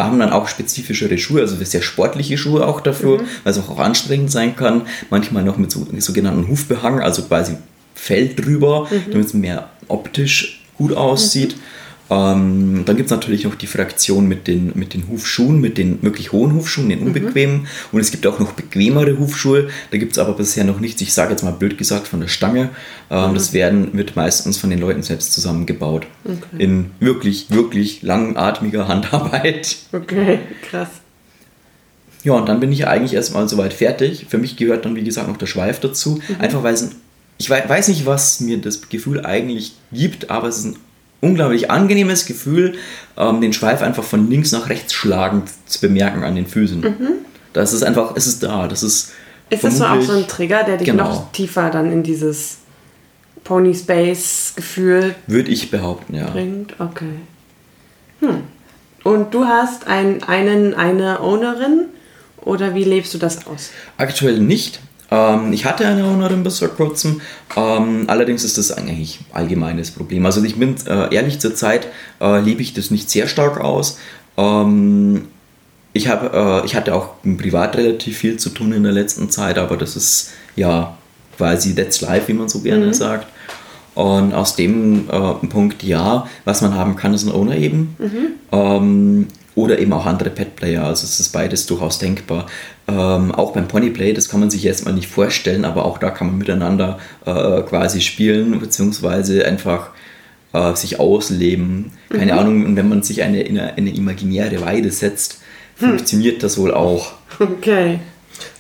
haben 0.02 0.18
dann 0.18 0.30
auch 0.30 0.48
spezifischere 0.48 1.18
Schuhe, 1.18 1.42
also 1.42 1.56
sehr 1.64 1.82
sportliche 1.82 2.36
Schuhe 2.36 2.66
auch 2.66 2.80
dafür, 2.80 3.18
mhm. 3.18 3.26
weil 3.44 3.52
es 3.52 3.58
auch, 3.58 3.78
anstrengend 3.78 4.30
sein 4.30 4.56
kann. 4.56 4.82
Manchmal 5.10 5.44
noch 5.44 5.56
mit 5.56 5.70
so, 5.70 5.86
sogenannten 5.98 6.48
Hufbehang, 6.48 7.00
also 7.00 7.22
quasi 7.22 7.56
Fell 7.94 8.34
drüber, 8.34 8.88
mhm. 8.90 9.12
damit 9.12 9.26
es 9.28 9.34
mehr 9.34 9.70
optisch 9.88 10.64
gut 10.76 10.92
aussieht. 10.96 11.56
Mhm. 11.56 11.60
Ähm, 12.10 12.82
dann 12.84 12.96
gibt 12.96 13.06
es 13.06 13.10
natürlich 13.10 13.44
noch 13.44 13.54
die 13.54 13.66
Fraktion 13.66 14.28
mit 14.28 14.46
den, 14.46 14.72
mit 14.74 14.92
den 14.92 15.08
Hufschuhen, 15.08 15.60
mit 15.60 15.78
den 15.78 16.02
wirklich 16.02 16.32
hohen 16.32 16.52
Hufschuhen, 16.54 16.88
den 16.90 17.00
mhm. 17.00 17.06
unbequemen. 17.06 17.60
Mhm. 17.62 17.66
Und 17.92 18.00
es 18.00 18.10
gibt 18.10 18.26
auch 18.26 18.38
noch 18.38 18.52
bequemere 18.52 19.18
Hufschuhe. 19.18 19.68
Da 19.90 19.96
gibt 19.96 20.12
es 20.12 20.18
aber 20.18 20.34
bisher 20.34 20.64
noch 20.64 20.80
nichts, 20.80 21.00
ich 21.00 21.14
sage 21.14 21.30
jetzt 21.30 21.42
mal 21.42 21.52
blöd 21.52 21.78
gesagt, 21.78 22.06
von 22.06 22.20
der 22.20 22.28
Stange. 22.28 22.70
Ähm, 23.10 23.30
mhm. 23.30 23.34
Das 23.34 23.52
werden, 23.52 23.88
wird 23.94 24.16
meistens 24.16 24.58
von 24.58 24.70
den 24.70 24.80
Leuten 24.80 25.02
selbst 25.02 25.32
zusammengebaut. 25.32 26.06
Okay. 26.24 26.62
In 26.62 26.90
wirklich, 27.00 27.50
wirklich 27.50 28.02
langatmiger 28.02 28.86
Handarbeit. 28.88 29.76
Okay, 29.92 30.40
krass. 30.68 30.88
Ja, 32.22 32.32
und 32.32 32.48
dann 32.48 32.60
bin 32.60 32.72
ich 32.72 32.86
eigentlich 32.86 33.14
erstmal 33.14 33.48
soweit 33.48 33.74
fertig. 33.74 34.26
Für 34.28 34.38
mich 34.38 34.56
gehört 34.56 34.84
dann, 34.84 34.96
wie 34.96 35.04
gesagt, 35.04 35.28
noch 35.28 35.36
der 35.36 35.46
Schweif 35.46 35.80
dazu. 35.80 36.20
Mhm. 36.28 36.40
Einfach 36.40 36.62
weil 36.62 36.74
es 36.74 36.82
ein, 36.82 36.94
ich 37.38 37.50
weiß 37.50 37.88
nicht, 37.88 38.06
was 38.06 38.40
mir 38.40 38.58
das 38.58 38.88
Gefühl 38.88 39.24
eigentlich 39.24 39.74
gibt, 39.92 40.30
aber 40.30 40.48
es 40.48 40.58
ist 40.58 40.64
ein 40.66 40.76
unglaublich 41.24 41.70
angenehmes 41.70 42.26
Gefühl, 42.26 42.74
ähm, 43.16 43.40
den 43.40 43.52
Schweif 43.52 43.82
einfach 43.82 44.04
von 44.04 44.30
links 44.30 44.52
nach 44.52 44.68
rechts 44.68 44.92
schlagend 44.92 45.50
zu 45.66 45.80
bemerken 45.80 46.22
an 46.22 46.36
den 46.36 46.46
Füßen. 46.46 46.80
Mhm. 46.80 47.08
Das 47.52 47.72
ist 47.72 47.82
einfach, 47.82 48.12
es 48.16 48.26
ist 48.26 48.42
da. 48.42 48.68
Das 48.68 48.82
ist 48.82 49.12
ist 49.50 49.64
das 49.64 49.78
so 49.78 49.84
auch 49.84 50.00
so 50.00 50.12
ein 50.12 50.26
Trigger, 50.26 50.64
der 50.64 50.78
dich 50.78 50.86
genau. 50.86 51.08
noch 51.08 51.32
tiefer 51.32 51.70
dann 51.70 51.92
in 51.92 52.02
dieses 52.02 52.58
Pony 53.44 53.74
Space 53.74 54.54
Gefühl 54.56 55.14
würde 55.26 55.50
ich 55.50 55.70
behaupten, 55.70 56.14
ja. 56.14 56.30
Bringt? 56.30 56.74
Okay. 56.80 57.20
Hm. 58.20 58.42
Und 59.02 59.34
du 59.34 59.44
hast 59.44 59.86
ein, 59.86 60.22
einen, 60.22 60.72
eine 60.74 61.20
Ownerin 61.20 61.86
oder 62.40 62.74
wie 62.74 62.84
lebst 62.84 63.12
du 63.12 63.18
das 63.18 63.46
aus? 63.46 63.70
Aktuell 63.98 64.40
nicht. 64.40 64.80
Ähm, 65.10 65.52
ich 65.52 65.64
hatte 65.64 65.86
eine 65.86 66.04
Ownerin 66.04 66.42
bis 66.42 66.58
vor 66.58 66.68
kurzem, 66.68 67.20
ähm, 67.56 68.04
allerdings 68.06 68.44
ist 68.44 68.58
das 68.58 68.72
eigentlich 68.72 69.20
ein 69.20 69.36
allgemeines 69.36 69.90
Problem. 69.90 70.24
Also 70.26 70.42
ich 70.42 70.56
bin 70.56 70.74
äh, 70.86 71.14
ehrlich, 71.14 71.40
zurzeit 71.40 71.88
äh, 72.20 72.40
lebe 72.40 72.62
ich 72.62 72.74
das 72.74 72.90
nicht 72.90 73.10
sehr 73.10 73.26
stark 73.26 73.60
aus. 73.60 73.98
Ähm, 74.36 75.26
ich, 75.92 76.08
hab, 76.08 76.34
äh, 76.34 76.66
ich 76.66 76.74
hatte 76.74 76.94
auch 76.94 77.10
privat 77.22 77.76
relativ 77.76 78.18
viel 78.18 78.36
zu 78.36 78.50
tun 78.50 78.72
in 78.72 78.82
der 78.82 78.92
letzten 78.92 79.30
Zeit, 79.30 79.58
aber 79.58 79.76
das 79.76 79.96
ist 79.96 80.30
ja 80.56 80.96
quasi 81.36 81.74
that's 81.74 82.00
life, 82.00 82.28
wie 82.28 82.34
man 82.34 82.48
so 82.48 82.60
gerne 82.60 82.86
mhm. 82.86 82.94
sagt. 82.94 83.26
Und 83.94 84.34
aus 84.34 84.56
dem 84.56 85.08
äh, 85.08 85.46
Punkt, 85.46 85.82
ja, 85.84 86.26
was 86.44 86.62
man 86.62 86.74
haben 86.74 86.96
kann, 86.96 87.14
ist 87.14 87.24
ein 87.24 87.32
Owner 87.32 87.56
eben. 87.56 87.96
Mhm. 87.98 88.26
Ähm, 88.50 89.26
oder 89.54 89.78
eben 89.78 89.92
auch 89.92 90.04
andere 90.04 90.30
Pet-Player. 90.30 90.84
Also 90.84 91.04
es 91.04 91.20
ist 91.20 91.28
beides 91.28 91.66
durchaus 91.66 91.98
denkbar. 91.98 92.46
Ähm, 92.86 93.32
auch 93.32 93.52
beim 93.52 93.66
Ponyplay, 93.66 94.12
das 94.12 94.28
kann 94.28 94.40
man 94.40 94.50
sich 94.50 94.64
erstmal 94.66 94.92
nicht 94.92 95.08
vorstellen, 95.08 95.64
aber 95.64 95.86
auch 95.86 95.98
da 95.98 96.10
kann 96.10 96.26
man 96.26 96.38
miteinander 96.38 96.98
äh, 97.24 97.62
quasi 97.62 98.02
spielen, 98.02 98.58
beziehungsweise 98.58 99.46
einfach 99.46 99.90
äh, 100.52 100.74
sich 100.74 101.00
ausleben. 101.00 101.92
Keine 102.10 102.32
mhm. 102.32 102.38
Ahnung, 102.38 102.66
und 102.66 102.76
wenn 102.76 102.88
man 102.88 103.02
sich 103.02 103.22
eine, 103.22 103.42
in 103.42 103.58
eine, 103.58 103.74
eine 103.76 103.94
imaginäre 103.94 104.60
Weide 104.60 104.90
setzt, 104.90 105.40
hm. 105.78 105.88
funktioniert 105.90 106.42
das 106.42 106.58
wohl 106.58 106.72
auch. 106.72 107.12
Okay. 107.40 108.00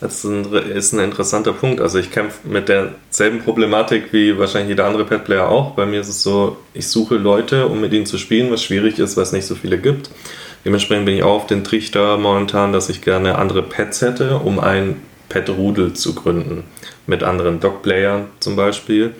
Das 0.00 0.24
ist 0.24 0.92
ein, 0.92 1.00
interessanter 1.00 1.52
Punkt. 1.52 1.80
Also 1.80 1.98
ich 1.98 2.10
kämpfe 2.10 2.46
mit 2.48 2.68
derselben 2.68 3.40
Problematik 3.40 4.12
wie 4.12 4.38
wahrscheinlich 4.38 4.70
jeder 4.70 4.86
andere 4.86 5.04
Pet-Player 5.04 5.48
auch. 5.48 5.72
Bei 5.72 5.86
mir 5.86 6.00
ist 6.00 6.08
es 6.08 6.22
so, 6.22 6.56
ich 6.74 6.88
suche 6.88 7.16
Leute, 7.16 7.66
um 7.66 7.80
mit 7.80 7.92
ihnen 7.92 8.06
zu 8.06 8.18
spielen, 8.18 8.50
was 8.50 8.62
schwierig 8.62 8.98
ist, 8.98 9.16
weil 9.16 9.24
es 9.24 9.32
nicht 9.32 9.46
so 9.46 9.54
viele 9.54 9.78
gibt. 9.78 10.10
Dementsprechend 10.64 11.06
bin 11.06 11.16
ich 11.16 11.22
auch 11.22 11.34
auf 11.34 11.46
den 11.46 11.62
Trichter 11.64 12.16
momentan, 12.16 12.72
dass 12.72 12.88
ich 12.88 13.02
gerne 13.02 13.36
andere 13.36 13.62
Pets 13.62 14.00
hätte, 14.02 14.38
um 14.38 14.58
ein 14.58 14.96
Pet-Rudel 15.28 15.92
zu 15.92 16.14
gründen. 16.14 16.64
Mit 17.06 17.22
anderen 17.22 17.60
Dog-Playern 17.60 18.28
zum 18.40 18.56
Beispiel. 18.56 19.14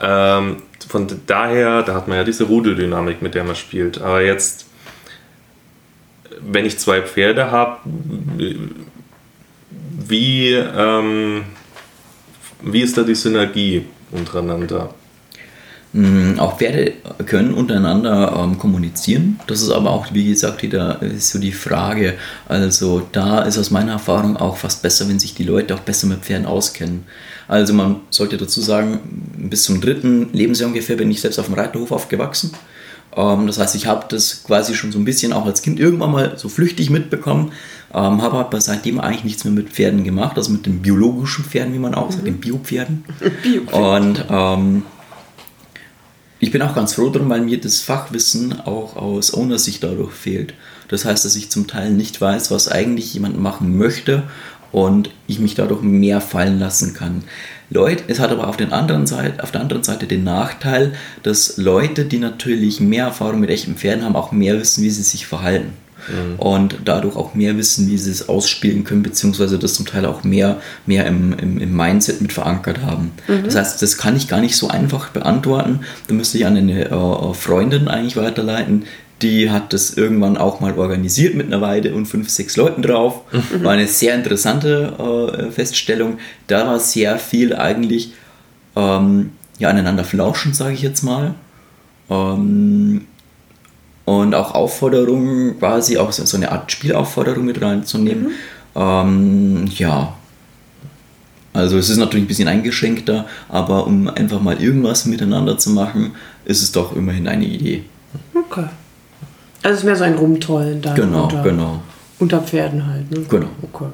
Ähm, 0.00 0.56
von 0.88 1.08
daher, 1.26 1.82
da 1.82 1.94
hat 1.94 2.08
man 2.08 2.18
ja 2.18 2.24
diese 2.24 2.44
Rudeldynamik, 2.44 3.22
mit 3.22 3.34
der 3.34 3.44
man 3.44 3.56
spielt. 3.56 4.00
Aber 4.00 4.22
jetzt, 4.22 4.66
wenn 6.40 6.64
ich 6.64 6.78
zwei 6.78 7.02
Pferde 7.02 7.50
habe, 7.50 7.78
wie, 10.06 10.52
ähm, 10.52 11.44
wie 12.62 12.82
ist 12.82 12.96
da 12.96 13.02
die 13.02 13.14
Synergie 13.14 13.86
untereinander? 14.10 14.94
Mm, 15.96 16.40
auch 16.40 16.58
Pferde 16.58 16.92
können 17.24 17.54
untereinander 17.54 18.36
ähm, 18.36 18.58
kommunizieren. 18.58 19.38
Das 19.46 19.62
ist 19.62 19.70
aber 19.70 19.92
auch, 19.92 20.12
wie 20.12 20.24
gesagt, 20.24 20.64
wieder 20.64 20.98
so 21.18 21.38
die 21.38 21.52
Frage. 21.52 22.14
Also 22.48 23.06
da 23.12 23.42
ist 23.42 23.58
aus 23.58 23.70
meiner 23.70 23.92
Erfahrung 23.92 24.36
auch 24.36 24.56
fast 24.56 24.82
besser, 24.82 25.08
wenn 25.08 25.20
sich 25.20 25.34
die 25.34 25.44
Leute 25.44 25.72
auch 25.72 25.80
besser 25.80 26.08
mit 26.08 26.24
Pferden 26.24 26.46
auskennen. 26.46 27.04
Also 27.46 27.74
man 27.74 28.00
sollte 28.10 28.36
dazu 28.36 28.60
sagen, 28.60 28.98
bis 29.38 29.62
zum 29.62 29.80
dritten 29.80 30.30
Lebensjahr 30.32 30.68
ungefähr 30.68 30.96
bin 30.96 31.12
ich 31.12 31.20
selbst 31.20 31.38
auf 31.38 31.46
dem 31.46 31.54
Reiterhof 31.54 31.92
aufgewachsen. 31.92 32.50
Ähm, 33.16 33.46
das 33.46 33.60
heißt, 33.60 33.76
ich 33.76 33.86
habe 33.86 34.06
das 34.08 34.42
quasi 34.42 34.74
schon 34.74 34.90
so 34.90 34.98
ein 34.98 35.04
bisschen 35.04 35.32
auch 35.32 35.46
als 35.46 35.62
Kind 35.62 35.78
irgendwann 35.78 36.10
mal 36.10 36.32
so 36.36 36.48
flüchtig 36.48 36.90
mitbekommen, 36.90 37.52
ähm, 37.92 38.20
habe 38.20 38.38
aber 38.38 38.60
seitdem 38.60 38.98
eigentlich 38.98 39.22
nichts 39.22 39.44
mehr 39.44 39.54
mit 39.54 39.68
Pferden 39.68 40.02
gemacht, 40.02 40.36
also 40.36 40.50
mit 40.50 40.66
den 40.66 40.82
biologischen 40.82 41.44
Pferden, 41.44 41.72
wie 41.72 41.78
man 41.78 41.94
auch 41.94 42.10
sagt, 42.10 42.22
mhm. 42.22 42.26
den 42.26 42.40
Biopferden. 42.40 43.04
Bio 43.42 43.62
Und 43.70 44.24
ähm, 44.28 44.82
ich 46.44 46.50
bin 46.50 46.60
auch 46.60 46.74
ganz 46.74 46.92
froh 46.92 47.08
darum, 47.08 47.30
weil 47.30 47.40
mir 47.40 47.58
das 47.58 47.80
Fachwissen 47.80 48.60
auch 48.60 48.96
aus 48.96 49.32
Owner-Sicht 49.32 49.82
dadurch 49.82 50.12
fehlt. 50.12 50.52
Das 50.88 51.06
heißt, 51.06 51.24
dass 51.24 51.36
ich 51.36 51.50
zum 51.50 51.66
Teil 51.66 51.90
nicht 51.90 52.20
weiß, 52.20 52.50
was 52.50 52.68
eigentlich 52.68 53.14
jemand 53.14 53.40
machen 53.40 53.78
möchte 53.78 54.24
und 54.70 55.08
ich 55.26 55.38
mich 55.38 55.54
dadurch 55.54 55.80
mehr 55.80 56.20
fallen 56.20 56.58
lassen 56.58 56.92
kann. 56.92 57.24
Leute, 57.70 58.04
es 58.08 58.20
hat 58.20 58.30
aber 58.30 58.46
auf, 58.46 58.58
den 58.58 58.74
anderen 58.74 59.06
Seite, 59.06 59.42
auf 59.42 59.52
der 59.52 59.62
anderen 59.62 59.84
Seite 59.84 60.06
den 60.06 60.22
Nachteil, 60.22 60.92
dass 61.22 61.56
Leute, 61.56 62.04
die 62.04 62.18
natürlich 62.18 62.78
mehr 62.78 63.06
Erfahrung 63.06 63.40
mit 63.40 63.48
echten 63.48 63.76
Pferden 63.76 64.04
haben, 64.04 64.14
auch 64.14 64.30
mehr 64.30 64.60
wissen, 64.60 64.84
wie 64.84 64.90
sie 64.90 65.02
sich 65.02 65.26
verhalten 65.26 65.72
mhm. 66.08 66.38
und 66.38 66.76
dadurch 66.84 67.16
auch 67.16 67.34
mehr 67.34 67.56
wissen, 67.56 67.88
wie 67.88 67.98
sie 67.98 68.10
es 68.10 68.28
ausspielen 68.28 68.84
können, 68.84 69.02
beziehungsweise 69.02 69.58
das 69.58 69.74
zum 69.74 69.86
Teil 69.86 70.06
auch 70.06 70.24
mehr, 70.24 70.60
mehr 70.86 71.06
im, 71.06 71.32
im, 71.34 71.58
im 71.58 71.76
Mindset 71.76 72.20
mit 72.20 72.32
verankert 72.32 72.82
haben. 72.82 73.12
Mhm. 73.28 73.44
Das 73.44 73.56
heißt, 73.56 73.82
das 73.82 73.96
kann 73.96 74.16
ich 74.16 74.28
gar 74.28 74.40
nicht 74.40 74.56
so 74.56 74.68
einfach 74.68 75.10
beantworten. 75.10 75.80
Da 76.08 76.14
müsste 76.14 76.38
ich 76.38 76.46
an 76.46 76.56
eine 76.56 76.90
äh, 76.90 77.34
Freundin 77.34 77.88
eigentlich 77.88 78.16
weiterleiten, 78.16 78.84
die 79.22 79.50
hat 79.50 79.72
das 79.72 79.94
irgendwann 79.94 80.36
auch 80.36 80.60
mal 80.60 80.76
organisiert 80.76 81.34
mit 81.34 81.46
einer 81.46 81.60
Weide 81.60 81.94
und 81.94 82.06
fünf, 82.06 82.28
sechs 82.28 82.56
Leuten 82.56 82.82
drauf. 82.82 83.22
War 83.62 83.72
eine 83.72 83.86
sehr 83.86 84.14
interessante 84.14 85.46
äh, 85.48 85.50
Feststellung. 85.50 86.18
Da 86.46 86.66
war 86.66 86.78
sehr 86.78 87.18
viel 87.18 87.54
eigentlich 87.54 88.12
ähm, 88.76 89.32
ja, 89.58 89.70
aneinander 89.70 90.04
flauschen, 90.04 90.52
sage 90.52 90.74
ich 90.74 90.82
jetzt 90.82 91.02
mal. 91.02 91.34
Ähm, 92.10 93.06
und 94.04 94.34
auch 94.34 94.54
Aufforderungen, 94.54 95.58
quasi 95.58 95.98
auch 95.98 96.12
so 96.12 96.36
eine 96.36 96.52
Art 96.52 96.70
Spielaufforderung 96.70 97.44
mit 97.44 97.60
reinzunehmen. 97.60 98.24
Mhm. 98.24 98.30
Ähm, 98.76 99.64
ja, 99.76 100.14
also 101.54 101.78
es 101.78 101.88
ist 101.88 101.98
natürlich 101.98 102.24
ein 102.24 102.28
bisschen 102.28 102.48
eingeschränkter, 102.48 103.26
aber 103.48 103.86
um 103.86 104.08
einfach 104.08 104.40
mal 104.40 104.60
irgendwas 104.60 105.06
miteinander 105.06 105.56
zu 105.56 105.70
machen, 105.70 106.14
ist 106.44 106.62
es 106.62 106.72
doch 106.72 106.94
immerhin 106.96 107.28
eine 107.28 107.44
Idee. 107.44 107.84
Okay. 108.34 108.66
Also 109.62 109.74
es 109.74 109.78
ist 109.78 109.84
mehr 109.84 109.96
so 109.96 110.04
ein 110.04 110.14
Rumtollen 110.14 110.82
da. 110.82 110.94
Genau, 110.94 111.24
unter, 111.24 111.42
genau. 111.42 111.82
Unter 112.18 112.40
Pferden 112.42 112.86
halt. 112.86 113.10
Ne? 113.10 113.24
Genau. 113.28 113.48
Okay. 113.62 113.86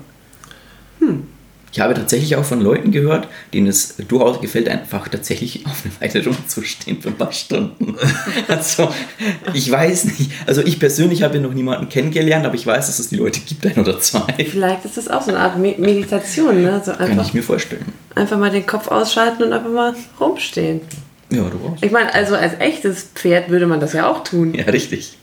Hm. 1.00 1.24
Ich 1.72 1.78
habe 1.78 1.94
tatsächlich 1.94 2.34
auch 2.34 2.44
von 2.44 2.60
Leuten 2.60 2.90
gehört, 2.90 3.28
denen 3.54 3.68
es 3.68 3.96
durchaus 3.96 4.40
gefällt, 4.40 4.68
einfach 4.68 5.06
tatsächlich 5.06 5.64
auf 5.66 5.84
eine 5.84 6.12
Weile 6.12 6.24
rumzustehen 6.24 7.00
für 7.00 7.08
ein 7.08 7.16
paar 7.16 7.32
Stunden. 7.32 7.96
also, 8.48 8.88
ich 9.54 9.70
weiß 9.70 10.06
nicht. 10.06 10.32
Also, 10.46 10.62
ich 10.62 10.80
persönlich 10.80 11.22
habe 11.22 11.38
noch 11.38 11.54
niemanden 11.54 11.88
kennengelernt, 11.88 12.44
aber 12.44 12.56
ich 12.56 12.66
weiß, 12.66 12.86
dass 12.86 12.98
es 12.98 13.10
die 13.10 13.16
Leute 13.16 13.40
gibt, 13.40 13.64
ein 13.64 13.80
oder 13.80 14.00
zwei. 14.00 14.44
Vielleicht 14.44 14.84
ist 14.84 14.96
das 14.96 15.08
auch 15.08 15.22
so 15.22 15.30
eine 15.30 15.38
Art 15.38 15.58
Meditation, 15.58 16.60
ne? 16.60 16.82
So 16.84 16.90
einfach, 16.90 17.06
Kann 17.06 17.20
ich 17.20 17.34
mir 17.34 17.42
vorstellen. 17.42 17.84
Einfach 18.16 18.38
mal 18.38 18.50
den 18.50 18.66
Kopf 18.66 18.88
ausschalten 18.88 19.44
und 19.44 19.52
einfach 19.52 19.70
mal 19.70 19.94
rumstehen. 20.18 20.80
Ja, 21.30 21.42
du 21.42 21.56
auch. 21.58 21.76
Ich 21.80 21.92
meine, 21.92 22.12
also 22.12 22.34
als 22.34 22.54
echtes 22.58 23.10
Pferd 23.14 23.48
würde 23.48 23.66
man 23.66 23.78
das 23.78 23.92
ja 23.92 24.10
auch 24.10 24.24
tun. 24.24 24.54
Ja, 24.54 24.64
richtig. 24.64 25.16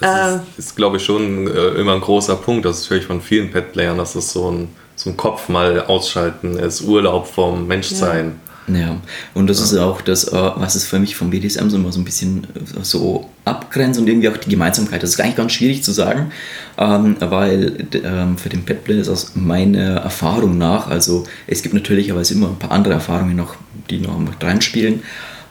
Das 0.00 0.32
äh, 0.32 0.36
ist, 0.36 0.58
ist 0.58 0.76
glaube 0.76 0.98
ich, 0.98 1.04
schon 1.04 1.48
äh, 1.48 1.80
immer 1.80 1.94
ein 1.94 2.00
großer 2.00 2.36
Punkt. 2.36 2.64
Das 2.64 2.88
höre 2.88 2.98
ich 2.98 3.04
von 3.04 3.20
vielen 3.20 3.50
Pet-Playern, 3.50 3.98
dass 3.98 4.14
das 4.14 4.32
so 4.32 4.50
ein 4.50 4.68
zum 5.00 5.16
Kopf 5.16 5.48
mal 5.48 5.80
ausschalten 5.80 6.58
ist, 6.58 6.82
Urlaub 6.82 7.26
vom 7.26 7.66
Menschsein. 7.66 8.38
Ja. 8.68 8.78
ja. 8.78 8.96
und 9.32 9.48
das 9.48 9.58
ja. 9.58 9.64
ist 9.64 9.76
auch 9.78 10.02
das, 10.02 10.24
äh, 10.24 10.50
was 10.56 10.74
es 10.74 10.84
für 10.84 10.98
mich 10.98 11.16
vom 11.16 11.30
BDSM 11.30 11.70
so 11.70 11.78
immer 11.78 11.90
so 11.90 12.00
ein 12.00 12.04
bisschen 12.04 12.44
äh, 12.44 12.82
so 12.82 13.30
abgrenzt 13.46 13.98
und 13.98 14.06
irgendwie 14.06 14.28
auch 14.28 14.36
die 14.36 14.50
Gemeinsamkeit. 14.50 15.02
Das 15.02 15.10
ist 15.10 15.20
eigentlich 15.20 15.36
ganz 15.36 15.52
schwierig 15.52 15.82
zu 15.82 15.92
sagen, 15.92 16.32
ähm, 16.76 17.16
weil 17.18 17.88
ähm, 18.04 18.36
für 18.36 18.50
den 18.50 18.64
Petplay 18.66 19.00
ist 19.00 19.08
aus 19.08 19.32
meiner 19.34 19.96
Erfahrung 19.96 20.58
nach, 20.58 20.88
also 20.88 21.24
es 21.46 21.62
gibt 21.62 21.74
natürlich 21.74 22.10
aber 22.12 22.20
es 22.20 22.30
immer 22.30 22.48
ein 22.48 22.58
paar 22.58 22.72
andere 22.72 22.92
Erfahrungen 22.94 23.36
noch, 23.36 23.54
die 23.88 24.00
noch 24.00 24.18
mit 24.18 24.42
reinspielen, 24.44 25.02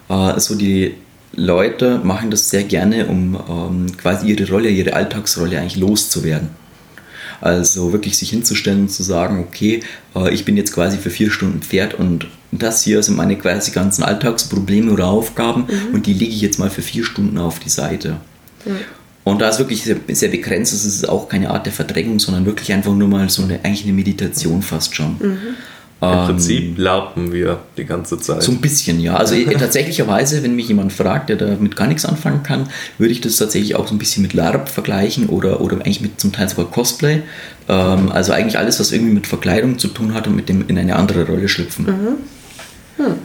äh, 0.09 0.39
so 0.39 0.53
die 0.53 0.93
Leute 1.33 1.99
machen 2.03 2.29
das 2.29 2.51
sehr 2.51 2.63
gerne, 2.63 3.07
um 3.07 3.35
ähm, 3.49 3.97
quasi 3.97 4.27
ihre 4.27 4.47
Rolle, 4.51 4.69
ihre 4.69 4.93
Alltagsrolle 4.93 5.59
eigentlich 5.59 5.77
loszuwerden. 5.77 6.49
Also 7.41 7.91
wirklich 7.93 8.17
sich 8.17 8.29
hinzustellen 8.29 8.81
und 8.81 8.89
zu 8.89 9.03
sagen, 9.03 9.39
okay, 9.39 9.81
äh, 10.15 10.33
ich 10.33 10.45
bin 10.45 10.57
jetzt 10.57 10.73
quasi 10.73 10.97
für 10.97 11.09
vier 11.09 11.31
Stunden 11.31 11.61
Pferd 11.61 11.93
und 11.93 12.27
das 12.51 12.83
hier 12.83 13.01
sind 13.03 13.15
meine 13.15 13.37
quasi 13.37 13.71
ganzen 13.71 14.03
Alltagsprobleme 14.03 14.91
oder 14.91 15.07
Aufgaben 15.07 15.67
mhm. 15.67 15.93
und 15.93 16.05
die 16.05 16.13
lege 16.13 16.31
ich 16.31 16.41
jetzt 16.41 16.59
mal 16.59 16.69
für 16.69 16.81
vier 16.81 17.05
Stunden 17.05 17.37
auf 17.37 17.59
die 17.59 17.69
Seite. 17.69 18.17
Mhm. 18.65 18.77
Und 19.23 19.41
da 19.41 19.49
es 19.49 19.59
wirklich 19.59 19.83
sehr, 19.83 19.97
sehr 20.07 20.29
begrenzt 20.29 20.73
ist, 20.73 20.85
ist 20.85 20.95
es 20.95 21.05
auch 21.07 21.29
keine 21.29 21.51
Art 21.51 21.65
der 21.65 21.73
Verdrängung, 21.73 22.19
sondern 22.19 22.45
wirklich 22.45 22.73
einfach 22.73 22.93
nur 22.93 23.07
mal 23.07 23.29
so 23.29 23.43
eine, 23.43 23.63
eigentlich 23.63 23.83
eine 23.83 23.93
Meditation 23.93 24.61
fast 24.61 24.95
schon. 24.95 25.17
Mhm. 25.19 25.37
Im 26.01 26.07
ähm, 26.07 26.25
Prinzip 26.27 26.77
laufen 26.77 27.33
wir 27.33 27.59
die 27.75 27.83
ganze 27.83 28.17
Zeit. 28.17 28.41
So 28.41 28.53
ein 28.53 28.61
bisschen, 28.61 29.01
ja. 29.01 29.15
Also 29.15 29.35
tatsächlicherweise, 29.35 30.41
wenn 30.43 30.55
mich 30.55 30.69
jemand 30.69 30.93
fragt, 30.93 31.29
der 31.29 31.35
damit 31.35 31.75
gar 31.75 31.87
nichts 31.87 32.05
anfangen 32.05 32.41
kann, 32.41 32.69
würde 32.97 33.11
ich 33.11 33.19
das 33.19 33.35
tatsächlich 33.35 33.75
auch 33.75 33.85
so 33.85 33.95
ein 33.95 33.97
bisschen 33.97 34.23
mit 34.23 34.33
LARP 34.33 34.69
vergleichen 34.69 35.27
oder, 35.27 35.59
oder 35.59 35.75
eigentlich 35.75 35.99
mit 35.99 36.19
zum 36.21 36.31
Teil 36.31 36.47
sogar 36.47 36.71
Cosplay. 36.71 37.21
Ähm, 37.67 38.11
also 38.13 38.31
eigentlich 38.31 38.57
alles, 38.57 38.79
was 38.79 38.93
irgendwie 38.93 39.13
mit 39.13 39.27
Verkleidung 39.27 39.77
zu 39.77 39.89
tun 39.89 40.13
hat 40.13 40.27
und 40.27 40.37
mit 40.37 40.47
dem 40.47 40.65
in 40.69 40.77
eine 40.77 40.95
andere 40.95 41.27
Rolle 41.27 41.49
schlüpfen. 41.49 41.85
Mhm. 41.85 43.03
Hm. 43.05 43.15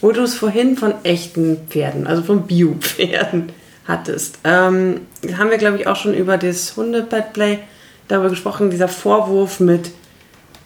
Wo 0.00 0.12
du 0.12 0.22
es 0.22 0.34
vorhin 0.34 0.76
von 0.76 0.94
echten 1.02 1.56
Pferden, 1.68 2.06
also 2.06 2.22
von 2.22 2.46
Bio-Pferden 2.46 3.50
hattest, 3.88 4.38
ähm, 4.44 5.00
haben 5.36 5.50
wir, 5.50 5.58
glaube 5.58 5.78
ich, 5.78 5.88
auch 5.88 5.96
schon 5.96 6.14
über 6.14 6.38
das 6.38 6.76
Hunde-Petplay 6.76 7.58
darüber 8.06 8.30
gesprochen, 8.30 8.70
dieser 8.70 8.88
Vorwurf 8.88 9.58
mit 9.58 9.90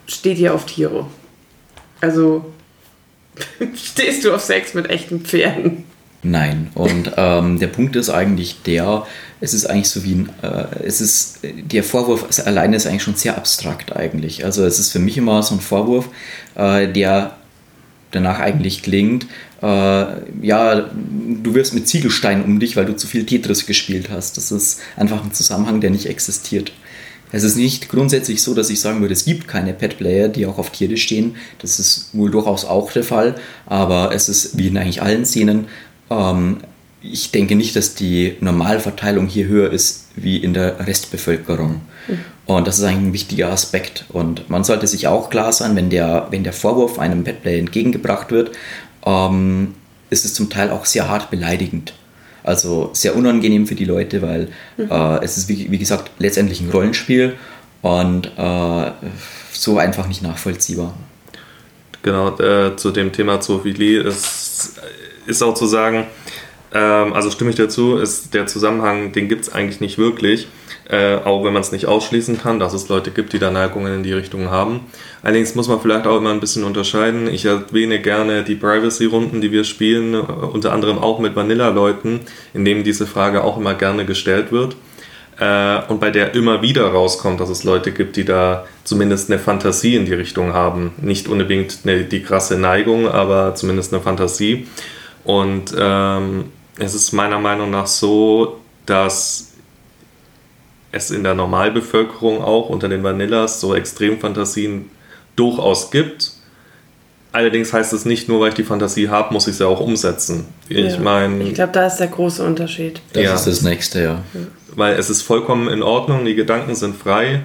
steht 0.09 0.39
ihr 0.39 0.55
auf 0.55 0.67
Tiere? 0.67 1.07
Also 2.01 2.53
stehst 3.77 4.25
du 4.25 4.35
auf 4.35 4.43
Sex 4.43 4.75
mit 4.75 4.91
echten 4.91 5.21
Pferden? 5.21 5.85
Nein. 6.23 6.71
Und 6.75 7.13
ähm, 7.17 7.59
der 7.59 7.69
Punkt 7.69 7.95
ist 7.95 8.11
eigentlich 8.11 8.63
der, 8.63 9.07
es 9.41 9.55
ist 9.55 9.67
eigentlich 9.67 9.89
so 9.89 10.03
wie 10.03 10.15
ein, 10.15 10.31
äh, 10.43 10.85
es 10.85 11.01
ist, 11.01 11.41
der 11.45 11.85
Vorwurf 11.85 12.27
alleine 12.45 12.77
ist 12.77 12.87
eigentlich 12.87 13.05
schon 13.05 13.15
sehr 13.15 13.37
abstrakt 13.37 13.95
eigentlich. 13.95 14.45
Also 14.45 14.65
es 14.65 14.81
ist 14.81 14.91
für 14.91 14.99
mich 14.99 15.17
immer 15.17 15.43
so 15.43 15.55
ein 15.55 15.61
Vorwurf, 15.61 16.09
äh, 16.57 16.89
der 16.93 17.37
danach 18.11 18.41
eigentlich 18.41 18.83
klingt, 18.83 19.27
äh, 19.63 19.67
ja, 19.67 20.91
du 20.91 21.55
wirst 21.55 21.75
mit 21.75 21.89
Ziegelsteinen 21.89 22.45
um 22.45 22.59
dich, 22.59 22.77
weil 22.77 22.87
du 22.87 22.97
zu 22.97 23.07
viel 23.07 23.27
Tetris 23.27 23.67
gespielt 23.67 24.09
hast. 24.11 24.37
Das 24.37 24.51
ist 24.51 24.81
einfach 24.97 25.23
ein 25.23 25.33
Zusammenhang, 25.33 25.81
der 25.81 25.91
nicht 25.91 26.07
existiert. 26.07 26.73
Es 27.33 27.45
ist 27.45 27.57
nicht 27.57 27.89
grundsätzlich 27.89 28.43
so, 28.43 28.55
dass 28.55 28.71
ich 28.71 28.81
sagen 28.81 29.01
würde, 29.01 29.13
es 29.13 29.25
gibt 29.25 29.49
keine 29.49 29.75
Pet-Player, 29.75 30.29
die 30.29 30.47
auch 30.47 30.59
auf 30.59 30.71
Tiere 30.71 30.97
stehen. 30.97 31.37
Das 31.61 31.79
ist 31.79 32.11
wohl 32.13 32.31
durchaus 32.31 32.65
auch 32.65 32.91
der 32.93 33.05
Fall, 33.05 33.35
aber 33.67 34.15
es 34.15 34.29
ist 34.29 34.57
wie 34.57 34.69
in 34.69 34.79
eigentlich 34.79 35.03
allen 35.03 35.27
Szenen. 35.27 35.67
Ähm, 36.11 36.59
ich 37.01 37.31
denke 37.31 37.55
nicht, 37.55 37.77
dass 37.77 37.95
die 37.95 38.37
Normalverteilung 38.41 39.27
hier 39.27 39.47
höher 39.47 39.71
ist 39.71 40.07
wie 40.17 40.39
in 40.39 40.55
der 40.55 40.87
Restbevölkerung. 40.87 41.83
Mhm. 42.09 42.19
Und 42.47 42.67
das 42.67 42.79
ist 42.79 42.85
eigentlich 42.85 43.09
ein 43.09 43.13
wichtiger 43.13 43.51
Aspekt. 43.51 44.07
Und 44.09 44.49
man 44.49 44.65
sollte 44.65 44.87
sich 44.87 45.07
auch 45.07 45.31
klar 45.31 45.53
sein, 45.53 45.77
wenn 45.77 45.91
der, 45.91 46.29
wenn 46.31 46.45
der 46.45 46.53
Vorwurf 46.53 46.99
einem 46.99 47.25
Petplayer 47.25 47.59
entgegengebracht 47.59 48.31
wird, 48.31 48.53
ähm, 49.05 49.75
ist 50.11 50.25
es 50.25 50.35
zum 50.35 50.49
Teil 50.49 50.71
auch 50.71 50.87
sehr 50.87 51.09
hart 51.09 51.31
beleidigend. 51.31 51.93
Also 52.43 52.91
sehr 52.93 53.17
unangenehm 53.17 53.67
für 53.67 53.75
die 53.75 53.85
Leute, 53.85 54.23
weil 54.23 54.49
mhm. 54.77 54.91
äh, 54.91 55.25
es 55.25 55.37
ist, 55.37 55.49
wie, 55.49 55.71
wie, 55.71 55.79
gesagt, 55.79 56.11
letztendlich 56.19 56.61
ein 56.61 56.71
Rollenspiel 56.71 57.35
und 57.83 58.27
äh, 58.37 58.91
so 59.53 59.79
einfach 59.79 60.07
nicht 60.09 60.23
nachvollziehbar. 60.23 60.95
Genau, 62.03 62.39
äh, 62.39 62.77
zu 62.77 62.91
dem 62.91 63.13
Thema 63.13 63.41
Zoophilie 63.41 64.03
ist, 64.03 64.81
ist 65.27 65.43
auch 65.43 65.55
zu 65.55 65.67
sagen, 65.67 66.07
ähm, 66.73 67.13
also 67.13 67.31
stimme 67.31 67.51
ich 67.51 67.57
dazu, 67.57 67.97
ist 67.97 68.35
der 68.35 68.47
Zusammenhang, 68.47 69.13
den 69.13 69.29
gibt 69.29 69.43
es 69.43 69.53
eigentlich 69.53 69.81
nicht 69.81 69.99
wirklich. 69.99 70.49
Äh, 70.91 71.17
auch 71.17 71.45
wenn 71.45 71.53
man 71.53 71.61
es 71.61 71.71
nicht 71.71 71.85
ausschließen 71.85 72.41
kann, 72.41 72.59
dass 72.59 72.73
es 72.73 72.89
Leute 72.89 73.11
gibt, 73.11 73.35
die 73.35 73.39
da 73.39 73.51
Neigungen 73.51 73.93
in 73.97 74.03
die 74.03 74.15
Richtung 74.15 74.51
haben. 74.51 74.81
Allerdings 75.23 75.55
muss 75.55 75.69
man 75.69 75.81
vielleicht 75.81 76.07
auch 76.07 76.17
immer 76.17 76.31
ein 76.31 76.41
bisschen 76.41 76.65
unterscheiden. 76.65 77.29
Ich 77.29 77.45
erwähne 77.45 78.01
gerne 78.01 78.43
die 78.43 78.55
Privacy-Runden, 78.55 79.43
die 79.43 79.53
wir 79.53 79.65
spielen, 79.65 80.15
äh, 80.15 80.17
unter 80.17 80.73
anderem 80.73 80.99
auch 80.99 81.19
mit 81.19 81.37
Vanilla-Leuten, 81.37 82.21
in 82.55 82.65
denen 82.65 82.85
diese 82.85 83.07
Frage 83.07 83.45
auch 83.45 83.59
immer 83.59 83.75
gerne 83.75 84.07
gestellt 84.07 84.51
wird. 84.51 84.77
Äh, 85.39 85.83
und 85.89 86.01
bei 86.01 86.11
der 86.11 86.35
immer 86.35 86.63
wieder 86.63 86.87
rauskommt, 86.87 87.39
dass 87.39 87.51
es 87.51 87.65
Leute 87.65 87.93
gibt, 87.93 88.17
die 88.17 88.25
da 88.25 88.65
zumindest 88.85 89.31
eine 89.31 89.39
Fantasie 89.39 89.95
in 89.95 90.07
die 90.07 90.15
Richtung 90.15 90.55
haben. 90.55 90.93
Nicht 91.03 91.29
unbedingt 91.29 91.81
eine, 91.85 92.05
die 92.05 92.23
krasse 92.23 92.59
Neigung, 92.59 93.07
aber 93.07 93.55
zumindest 93.55 93.93
eine 93.93 94.03
Fantasie. 94.03 94.67
Und 95.25 95.75
ähm, 95.79 96.47
es 96.79 96.95
ist 96.95 97.13
meiner 97.13 97.39
Meinung 97.39 97.71
nach 97.71 97.87
so, 97.87 98.59
dass 98.87 99.53
es 100.93 101.11
in 101.11 101.25
der 101.25 101.35
Normalbevölkerung 101.35 102.43
auch 102.43 102.69
unter 102.69 102.89
den 102.89 103.03
Vanillas 103.03 103.61
so 103.61 103.75
Extremfantasien 103.75 104.91
durchaus 105.37 105.91
gibt. 105.91 106.33
Allerdings 107.31 107.73
heißt 107.73 107.93
es 107.93 108.05
nicht 108.05 108.29
nur, 108.29 108.41
weil 108.41 108.49
ich 108.49 108.55
die 108.55 108.65
Fantasie 108.65 109.09
habe, 109.09 109.35
muss 109.35 109.47
ich 109.49 109.57
sie 109.57 109.67
auch 109.67 109.81
umsetzen. 109.81 110.47
Ich 110.69 110.95
ja. 110.95 110.99
meine. 110.99 111.45
Ich 111.45 111.55
glaube, 111.55 111.73
da 111.73 111.87
ist 111.87 111.99
der 111.99 112.07
große 112.07 112.43
Unterschied. 112.43 113.03
Das 113.13 113.23
ja. 113.23 113.35
ist 113.35 113.47
das 113.47 113.63
nächste, 113.63 114.03
ja. 114.03 114.23
Weil 114.75 114.99
es 114.99 115.11
ist 115.11 115.23
vollkommen 115.23 115.69
in 115.69 115.83
Ordnung, 115.83 116.25
die 116.25 116.35
Gedanken 116.35 116.75
sind 116.75 116.97
frei. 116.97 117.43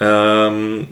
Ähm, 0.00 0.86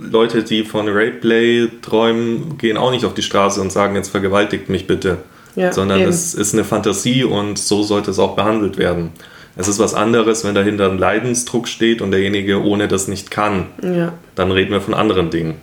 Leute, 0.00 0.42
die 0.42 0.64
von 0.64 0.88
Rapeplay 0.88 1.68
träumen, 1.82 2.58
gehen 2.58 2.76
auch 2.76 2.90
nicht 2.90 3.04
auf 3.04 3.14
die 3.14 3.22
Straße 3.22 3.60
und 3.60 3.72
sagen, 3.72 3.94
jetzt 3.94 4.10
vergewaltigt 4.10 4.68
mich 4.68 4.86
bitte. 4.86 5.18
Ja, 5.56 5.72
sondern 5.72 6.00
eben. 6.00 6.08
es 6.08 6.34
ist 6.34 6.54
eine 6.54 6.64
Fantasie 6.64 7.24
und 7.24 7.58
so 7.58 7.82
sollte 7.82 8.12
es 8.12 8.18
auch 8.18 8.36
behandelt 8.36 8.78
werden. 8.78 9.10
Es 9.56 9.68
ist 9.68 9.78
was 9.78 9.94
anderes, 9.94 10.44
wenn 10.44 10.54
dahinter 10.54 10.90
ein 10.90 10.98
Leidensdruck 10.98 11.68
steht 11.68 12.02
und 12.02 12.12
derjenige 12.12 12.62
ohne 12.62 12.88
das 12.88 13.08
nicht 13.08 13.30
kann. 13.30 13.66
Ja. 13.82 14.14
Dann 14.34 14.52
reden 14.52 14.70
wir 14.70 14.80
von 14.80 14.94
anderen 14.94 15.30
Dingen. 15.30 15.56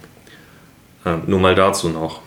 Äh, 1.06 1.15
nur 1.26 1.39
mal 1.39 1.56
dazu 1.56 1.89
noch. 1.89 2.21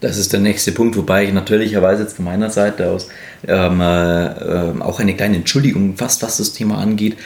Das 0.00 0.16
ist 0.16 0.32
der 0.32 0.40
nächste 0.40 0.72
Punkt, 0.72 0.96
wobei 0.96 1.24
ich 1.24 1.32
natürlicherweise 1.32 2.04
jetzt 2.04 2.16
von 2.16 2.24
meiner 2.24 2.48
Seite 2.48 2.90
aus 2.90 3.08
ähm, 3.46 3.80
äh, 3.80 4.80
auch 4.80 4.98
eine 4.98 5.14
kleine 5.14 5.36
Entschuldigung, 5.36 5.96
fast 5.96 6.22
was 6.22 6.38
das 6.38 6.54
Thema 6.54 6.78
angeht. 6.78 7.18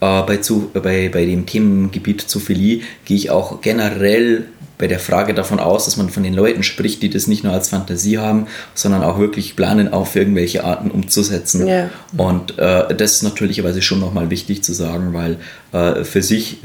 Äh, 0.00 0.22
bei, 0.22 0.36
zu, 0.38 0.70
bei, 0.72 1.08
bei 1.08 1.24
dem 1.24 1.46
Themengebiet 1.46 2.22
Zoophilie 2.22 2.82
gehe 3.04 3.16
ich 3.16 3.30
auch 3.30 3.60
generell 3.60 4.46
bei 4.78 4.86
der 4.86 5.00
Frage 5.00 5.34
davon 5.34 5.58
aus, 5.58 5.86
dass 5.86 5.96
man 5.96 6.08
von 6.08 6.22
den 6.22 6.34
Leuten 6.34 6.62
spricht, 6.62 7.02
die 7.02 7.10
das 7.10 7.26
nicht 7.26 7.42
nur 7.42 7.52
als 7.52 7.68
Fantasie 7.68 8.18
haben, 8.18 8.46
sondern 8.74 9.02
auch 9.02 9.18
wirklich 9.18 9.56
planen, 9.56 9.92
auf 9.92 10.14
irgendwelche 10.14 10.62
Arten 10.64 10.90
umzusetzen. 10.90 11.66
Ja. 11.66 11.90
Und 12.16 12.58
äh, 12.58 12.94
das 12.94 13.14
ist 13.14 13.22
natürlicherweise 13.22 13.82
schon 13.82 13.98
nochmal 13.98 14.30
wichtig 14.30 14.62
zu 14.62 14.72
sagen, 14.72 15.12
weil 15.12 15.38
äh, 15.72 16.04
für 16.04 16.22
sich 16.22 16.58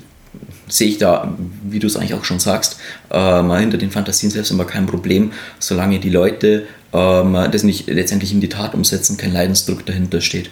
sehe 0.67 0.89
ich 0.89 0.98
da, 1.00 1.36
wie 1.63 1.80
du 1.80 1.88
es 1.88 1.96
eigentlich 1.96 2.13
auch 2.13 2.24
schon 2.24 2.39
sagst, 2.39 2.78
äh, 3.12 3.41
mal 3.41 3.60
hinter 3.60 3.78
den 3.78 3.91
Fantasien 3.91 4.32
selbst 4.32 4.52
immer 4.52 4.65
kein 4.65 4.86
Problem, 4.86 5.32
solange 5.60 6.00
die 6.00 6.10
Leute 6.10 6.67
ähm, 6.93 7.34
das 7.52 7.63
nicht 7.63 7.88
letztendlich 7.88 8.32
in 8.32 8.41
die 8.41 8.50
Tat 8.50 8.74
umsetzen, 8.76 9.17
kein 9.17 9.34
Leidensdruck 9.34 9.86
dahinter 9.86 10.22
steht. 10.22 10.50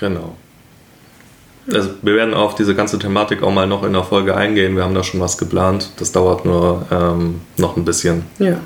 Genau. 0.00 0.34
Also 1.70 1.90
wir 2.02 2.14
werden 2.16 2.34
auf 2.34 2.54
diese 2.54 2.74
ganze 2.74 2.98
Thematik 2.98 3.42
auch 3.42 3.52
mal 3.52 3.66
noch 3.66 3.84
in 3.84 3.92
der 3.92 4.02
Folge 4.02 4.36
eingehen. 4.36 4.76
Wir 4.76 4.82
haben 4.82 4.94
da 4.94 5.04
schon 5.04 5.20
was 5.20 5.38
geplant. 5.38 5.90
Das 5.98 6.12
dauert 6.12 6.44
nur 6.44 6.86
ähm, 6.90 7.40
noch 7.56 7.76
ein 7.76 7.84
bisschen. 7.84 8.24
Ja. 8.38 8.60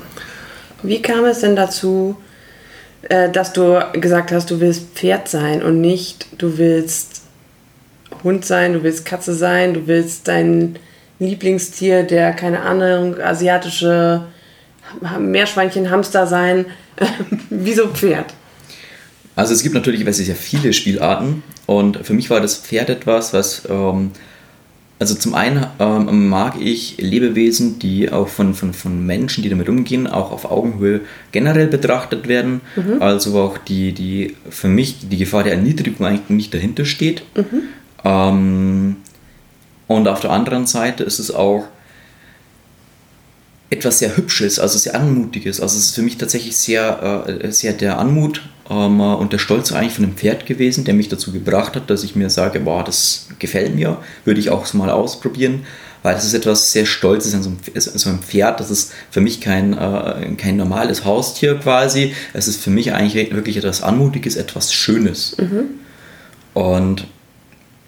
Wie 0.82 1.02
kam 1.02 1.24
es 1.24 1.40
denn 1.40 1.56
dazu, 1.56 2.16
äh, 3.02 3.30
dass 3.30 3.52
du 3.52 3.78
gesagt 3.92 4.32
hast, 4.32 4.50
du 4.50 4.60
willst 4.60 4.94
Pferd 4.94 5.28
sein 5.28 5.62
und 5.62 5.80
nicht, 5.80 6.26
du 6.38 6.58
willst 6.58 7.22
Hund 8.24 8.44
sein, 8.44 8.72
du 8.72 8.82
willst 8.82 9.04
Katze 9.04 9.34
sein, 9.34 9.74
du 9.74 9.86
willst 9.86 10.28
dein 10.28 10.78
Lieblingstier, 11.18 12.02
der 12.02 12.32
keine 12.32 12.60
Ahnung, 12.60 13.20
asiatische 13.20 14.22
Meerschweinchen, 15.18 15.90
Hamster 15.90 16.26
sein. 16.26 16.66
Wieso 17.50 17.88
Pferd? 17.88 18.32
Also 19.36 19.52
es 19.52 19.62
gibt 19.62 19.74
natürlich 19.74 20.04
sehr 20.16 20.34
viele 20.34 20.72
Spielarten 20.72 21.42
und 21.66 21.98
für 22.04 22.14
mich 22.14 22.30
war 22.30 22.40
das 22.40 22.56
Pferd 22.56 22.90
etwas, 22.90 23.32
was 23.32 23.62
ähm, 23.68 24.10
also 24.98 25.14
zum 25.14 25.34
einen 25.34 25.66
ähm, 25.78 26.28
mag 26.28 26.54
ich 26.58 26.96
Lebewesen, 26.98 27.78
die 27.78 28.10
auch 28.10 28.28
von, 28.28 28.54
von, 28.54 28.72
von 28.72 29.04
Menschen, 29.04 29.42
die 29.42 29.50
damit 29.50 29.68
umgehen, 29.68 30.06
auch 30.06 30.32
auf 30.32 30.50
Augenhöhe 30.50 31.02
generell 31.32 31.66
betrachtet 31.66 32.28
werden. 32.28 32.62
Mhm. 32.76 33.02
Also 33.02 33.38
auch 33.38 33.58
die, 33.58 33.92
die 33.92 34.36
für 34.48 34.68
mich 34.68 35.06
die 35.06 35.18
Gefahr 35.18 35.44
der 35.44 35.52
Erniedrigung 35.52 36.06
eigentlich 36.06 36.30
nicht 36.30 36.54
dahinter 36.54 36.86
steht. 36.86 37.24
Mhm. 37.36 37.62
Ähm, 38.04 38.96
und 39.86 40.08
auf 40.08 40.20
der 40.20 40.30
anderen 40.30 40.66
Seite 40.66 41.04
ist 41.04 41.18
es 41.18 41.30
auch 41.30 41.64
etwas 43.70 43.98
sehr 43.98 44.16
Hübsches, 44.16 44.58
also 44.58 44.78
sehr 44.78 44.94
Anmutiges. 44.94 45.60
Also 45.60 45.76
es 45.76 45.86
ist 45.86 45.94
für 45.94 46.02
mich 46.02 46.18
tatsächlich 46.18 46.56
sehr, 46.56 47.24
äh, 47.26 47.50
sehr 47.50 47.72
der 47.72 47.98
Anmut 47.98 48.42
ähm, 48.70 49.00
und 49.00 49.32
der 49.32 49.38
Stolz 49.38 49.72
eigentlich 49.72 49.94
von 49.94 50.04
dem 50.04 50.14
Pferd 50.14 50.46
gewesen, 50.46 50.84
der 50.84 50.94
mich 50.94 51.08
dazu 51.08 51.32
gebracht 51.32 51.74
hat, 51.74 51.90
dass 51.90 52.04
ich 52.04 52.14
mir 52.14 52.30
sage, 52.30 52.60
boah, 52.60 52.84
das 52.84 53.28
gefällt 53.38 53.74
mir, 53.74 53.98
würde 54.24 54.40
ich 54.40 54.50
auch 54.50 54.72
mal 54.74 54.90
ausprobieren, 54.90 55.64
weil 56.02 56.16
es 56.16 56.24
ist 56.24 56.34
etwas 56.34 56.70
sehr 56.70 56.86
Stolzes 56.86 57.34
an 57.34 57.42
so 57.42 57.50
einem, 57.50 57.58
so 57.74 58.08
einem 58.08 58.20
Pferd. 58.20 58.60
Das 58.60 58.70
ist 58.70 58.92
für 59.10 59.20
mich 59.20 59.40
kein, 59.40 59.72
äh, 59.72 60.34
kein 60.36 60.56
normales 60.56 61.04
Haustier 61.04 61.56
quasi. 61.56 62.14
Es 62.34 62.46
ist 62.46 62.62
für 62.62 62.70
mich 62.70 62.92
eigentlich 62.92 63.34
wirklich 63.34 63.56
etwas 63.56 63.82
Anmutiges, 63.82 64.36
etwas 64.36 64.72
Schönes. 64.72 65.36
Mhm. 65.38 65.64
Und 66.54 67.06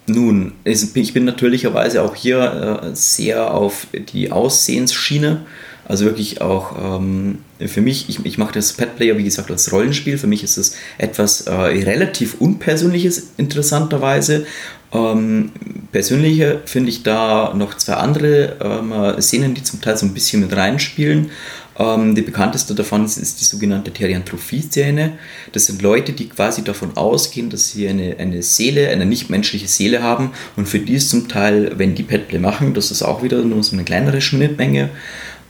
nun, 0.08 0.52
ich 0.64 1.12
bin 1.12 1.24
natürlicherweise 1.24 2.02
auch 2.02 2.14
hier 2.14 2.82
äh, 2.82 2.96
sehr 2.96 3.54
auf 3.54 3.86
die 4.12 4.32
Aussehensschiene. 4.32 5.46
Also 5.88 6.04
wirklich 6.04 6.42
auch 6.42 7.00
ähm, 7.00 7.38
für 7.58 7.80
mich, 7.80 8.10
ich, 8.10 8.24
ich 8.24 8.36
mache 8.36 8.52
das 8.52 8.74
Pet 8.74 8.96
Player, 8.96 9.16
wie 9.16 9.24
gesagt, 9.24 9.50
als 9.50 9.72
Rollenspiel. 9.72 10.18
Für 10.18 10.26
mich 10.26 10.44
ist 10.44 10.58
es 10.58 10.76
etwas 10.98 11.42
äh, 11.42 11.52
relativ 11.52 12.36
Unpersönliches, 12.40 13.30
interessanterweise. 13.38 14.46
Ähm, 14.92 15.50
persönlicher 15.90 16.60
finde 16.66 16.90
ich 16.90 17.02
da 17.02 17.54
noch 17.54 17.74
zwei 17.78 17.94
andere 17.94 18.56
ähm, 18.60 19.20
Szenen, 19.20 19.54
die 19.54 19.62
zum 19.62 19.80
Teil 19.80 19.96
so 19.96 20.04
ein 20.04 20.12
bisschen 20.12 20.42
mit 20.42 20.54
reinspielen. 20.54 21.30
Ähm, 21.78 22.14
die 22.14 22.22
bekannteste 22.22 22.74
davon 22.74 23.04
ist, 23.04 23.16
ist 23.16 23.40
die 23.40 23.44
sogenannte 23.44 23.92
Therianthropie-Szene. 23.92 25.12
Das 25.52 25.66
sind 25.66 25.80
Leute, 25.80 26.12
die 26.12 26.28
quasi 26.28 26.64
davon 26.64 26.96
ausgehen, 26.96 27.50
dass 27.50 27.70
sie 27.70 27.88
eine, 27.88 28.16
eine 28.18 28.42
Seele, 28.42 28.88
eine 28.88 29.06
nichtmenschliche 29.06 29.68
Seele 29.68 30.02
haben 30.02 30.32
und 30.56 30.68
für 30.68 30.80
die 30.80 30.94
ist 30.94 31.10
zum 31.10 31.28
Teil, 31.28 31.72
wenn 31.76 31.94
die 31.94 32.02
Petplay 32.02 32.40
machen, 32.40 32.74
das 32.74 32.90
ist 32.90 33.02
auch 33.02 33.22
wieder 33.22 33.42
nur 33.42 33.62
so 33.62 33.74
eine 33.74 33.84
kleinere 33.84 34.20
Schnittmenge, 34.20 34.90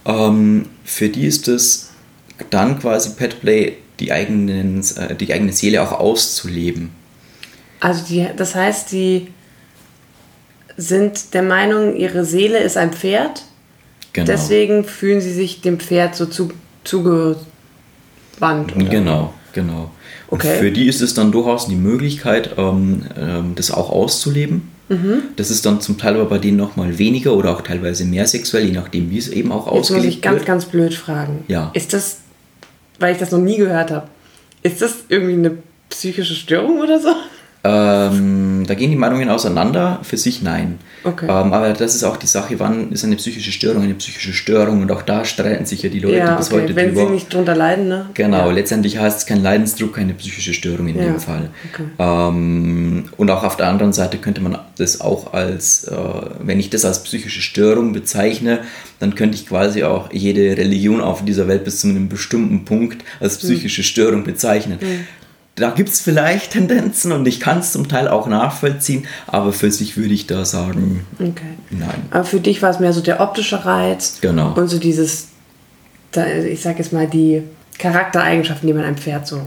ähm, 0.05 0.65
für 0.83 1.09
die 1.09 1.25
ist 1.25 1.47
es 1.47 1.91
dann 2.49 2.79
quasi 2.79 3.11
Petplay, 3.11 3.77
die, 3.99 4.11
eigenen, 4.11 4.81
äh, 4.97 5.15
die 5.15 5.33
eigene 5.33 5.51
Seele 5.51 5.81
auch 5.81 5.91
auszuleben. 5.91 6.91
Also 7.79 8.03
die, 8.05 8.27
das 8.35 8.55
heißt, 8.55 8.91
die 8.91 9.27
sind 10.77 11.33
der 11.33 11.43
Meinung, 11.43 11.95
ihre 11.95 12.23
Seele 12.25 12.59
ist 12.59 12.77
ein 12.77 12.93
Pferd 12.93 13.43
Genau. 14.13 14.25
Deswegen 14.25 14.83
fühlen 14.83 15.21
sie 15.21 15.33
sich 15.33 15.61
dem 15.61 15.79
Pferd 15.79 16.15
so 16.15 16.25
zu, 16.25 16.51
zugewandt. 16.83 17.45
Oder? 18.41 18.85
Genau, 18.85 19.33
genau. 19.53 19.91
Okay. 20.29 20.47
Und 20.47 20.57
für 20.59 20.71
die 20.71 20.87
ist 20.87 21.01
es 21.01 21.13
dann 21.13 21.31
durchaus 21.31 21.67
die 21.67 21.75
Möglichkeit, 21.75 22.55
ähm, 22.57 23.05
ähm, 23.17 23.53
das 23.55 23.71
auch 23.71 23.89
auszuleben. 23.89 24.69
Mhm. 24.89 25.21
Das 25.35 25.51
ist 25.51 25.65
dann 25.65 25.81
zum 25.81 25.97
Teil 25.97 26.15
aber 26.15 26.25
bei 26.25 26.37
denen 26.39 26.57
nochmal 26.57 26.97
weniger 26.97 27.33
oder 27.33 27.51
auch 27.51 27.61
teilweise 27.61 28.05
mehr 28.05 28.27
sexuell, 28.27 28.65
je 28.65 28.71
nachdem, 28.71 29.09
wie 29.11 29.17
es 29.17 29.29
eben 29.29 29.51
auch 29.51 29.67
Jetzt 29.67 29.91
ausgelebt 29.91 30.03
wird. 30.03 30.05
muss 30.05 30.15
ich 30.15 30.21
ganz, 30.21 30.35
wird. 30.37 30.45
ganz 30.47 30.65
blöd 30.65 30.93
fragen. 30.93 31.43
Ja. 31.47 31.71
Ist 31.73 31.93
das, 31.93 32.17
weil 32.99 33.13
ich 33.13 33.19
das 33.19 33.31
noch 33.31 33.39
nie 33.39 33.57
gehört 33.57 33.91
habe, 33.91 34.07
ist 34.63 34.81
das 34.81 34.95
irgendwie 35.07 35.33
eine 35.33 35.57
psychische 35.89 36.35
Störung 36.35 36.79
oder 36.81 36.99
so? 36.99 37.09
Ähm, 37.61 38.63
da 38.67 38.73
gehen 38.73 38.89
die 38.89 38.95
Meinungen 38.95 39.29
auseinander. 39.29 39.99
Für 40.03 40.15
sich 40.15 40.41
nein. 40.41 40.79
Okay. 41.03 41.25
Ähm, 41.25 41.51
aber 41.51 41.73
das 41.73 41.93
ist 41.93 42.03
auch 42.03 42.15
die 42.15 42.27
Sache, 42.27 42.57
wann 42.59 42.91
ist 42.91 43.03
eine 43.03 43.17
psychische 43.17 43.51
Störung 43.51 43.83
eine 43.83 43.95
psychische 43.95 44.31
Störung 44.33 44.81
und 44.81 44.91
auch 44.91 45.01
da 45.01 45.25
streiten 45.25 45.65
sich 45.65 45.83
ja 45.83 45.89
die 45.89 45.99
Leute 45.99 46.17
ja, 46.17 46.35
bis 46.35 46.51
okay. 46.51 46.61
heute 46.61 46.75
Wenn 46.75 46.89
drüber. 46.89 47.07
sie 47.07 47.13
nicht 47.13 47.33
drunter 47.33 47.55
leiden, 47.55 47.89
ne? 47.89 48.05
Genau, 48.13 48.47
ja. 48.47 48.51
letztendlich 48.51 48.97
heißt 48.97 49.19
es 49.19 49.25
kein 49.25 49.43
Leidensdruck, 49.43 49.95
keine 49.95 50.13
psychische 50.13 50.53
Störung 50.53 50.87
in 50.87 50.97
ja. 50.97 51.03
dem 51.03 51.19
Fall. 51.19 51.49
Okay. 51.73 51.83
Ähm, 51.99 53.05
und 53.17 53.29
auch 53.29 53.43
auf 53.43 53.57
der 53.57 53.67
anderen 53.67 53.91
Seite 53.91 54.17
könnte 54.17 54.41
man 54.41 54.57
das 54.77 55.01
auch 55.01 55.33
als, 55.33 55.83
äh, 55.85 55.95
wenn 56.41 56.59
ich 56.59 56.69
das 56.69 56.85
als 56.85 57.03
psychische 57.03 57.41
Störung 57.41 57.91
bezeichne, 57.91 58.59
dann 58.99 59.15
könnte 59.15 59.35
ich 59.35 59.47
quasi 59.47 59.83
auch 59.83 60.11
jede 60.13 60.57
Religion 60.57 61.01
auf 61.01 61.25
dieser 61.25 61.47
Welt 61.47 61.65
bis 61.65 61.81
zu 61.81 61.87
einem 61.87 62.07
bestimmten 62.07 62.63
Punkt 62.63 63.03
als 63.19 63.41
hm. 63.41 63.49
psychische 63.49 63.83
Störung 63.83 64.23
bezeichnen. 64.23 64.79
Mhm 64.81 65.18
da 65.55 65.71
gibt 65.71 65.89
es 65.89 65.99
vielleicht 65.99 66.51
Tendenzen 66.51 67.11
und 67.11 67.27
ich 67.27 67.39
kann 67.39 67.59
es 67.59 67.73
zum 67.73 67.87
Teil 67.87 68.07
auch 68.07 68.27
nachvollziehen, 68.27 69.05
aber 69.27 69.51
für 69.51 69.71
sich 69.71 69.97
würde 69.97 70.13
ich 70.13 70.27
da 70.27 70.45
sagen, 70.45 71.05
okay. 71.15 71.57
nein. 71.69 72.07
Aber 72.11 72.23
für 72.23 72.39
dich 72.39 72.61
war 72.61 72.69
es 72.69 72.79
mehr 72.79 72.93
so 72.93 73.01
der 73.01 73.19
optische 73.19 73.65
Reiz 73.65 74.19
genau. 74.21 74.53
und 74.53 74.67
so 74.67 74.79
dieses, 74.79 75.27
ich 76.47 76.61
sag 76.61 76.79
jetzt 76.79 76.93
mal, 76.93 77.07
die 77.07 77.43
Charaktereigenschaften, 77.77 78.67
die 78.67 78.73
man 78.73 78.83
einem 78.83 78.97
Pferd 78.97 79.27
so 79.27 79.41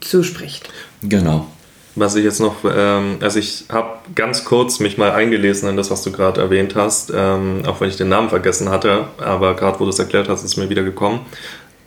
zuspricht. 0.00 0.68
Genau. 1.02 1.46
Was 1.94 2.14
ich 2.14 2.24
jetzt 2.24 2.40
noch, 2.40 2.56
ähm, 2.64 3.16
also 3.20 3.38
ich 3.38 3.64
habe 3.68 3.98
ganz 4.14 4.44
kurz 4.44 4.78
mich 4.78 4.98
mal 4.98 5.10
eingelesen 5.12 5.68
in 5.68 5.76
das, 5.76 5.90
was 5.90 6.02
du 6.02 6.12
gerade 6.12 6.40
erwähnt 6.40 6.76
hast, 6.76 7.12
ähm, 7.14 7.62
auch 7.66 7.80
wenn 7.80 7.88
ich 7.88 7.96
den 7.96 8.08
Namen 8.08 8.28
vergessen 8.28 8.68
hatte, 8.68 9.08
aber 9.18 9.56
gerade 9.56 9.80
wo 9.80 9.84
du 9.84 9.90
es 9.90 9.98
erklärt 9.98 10.28
hast, 10.28 10.44
ist 10.44 10.52
es 10.52 10.56
mir 10.56 10.70
wieder 10.70 10.84
gekommen. 10.84 11.20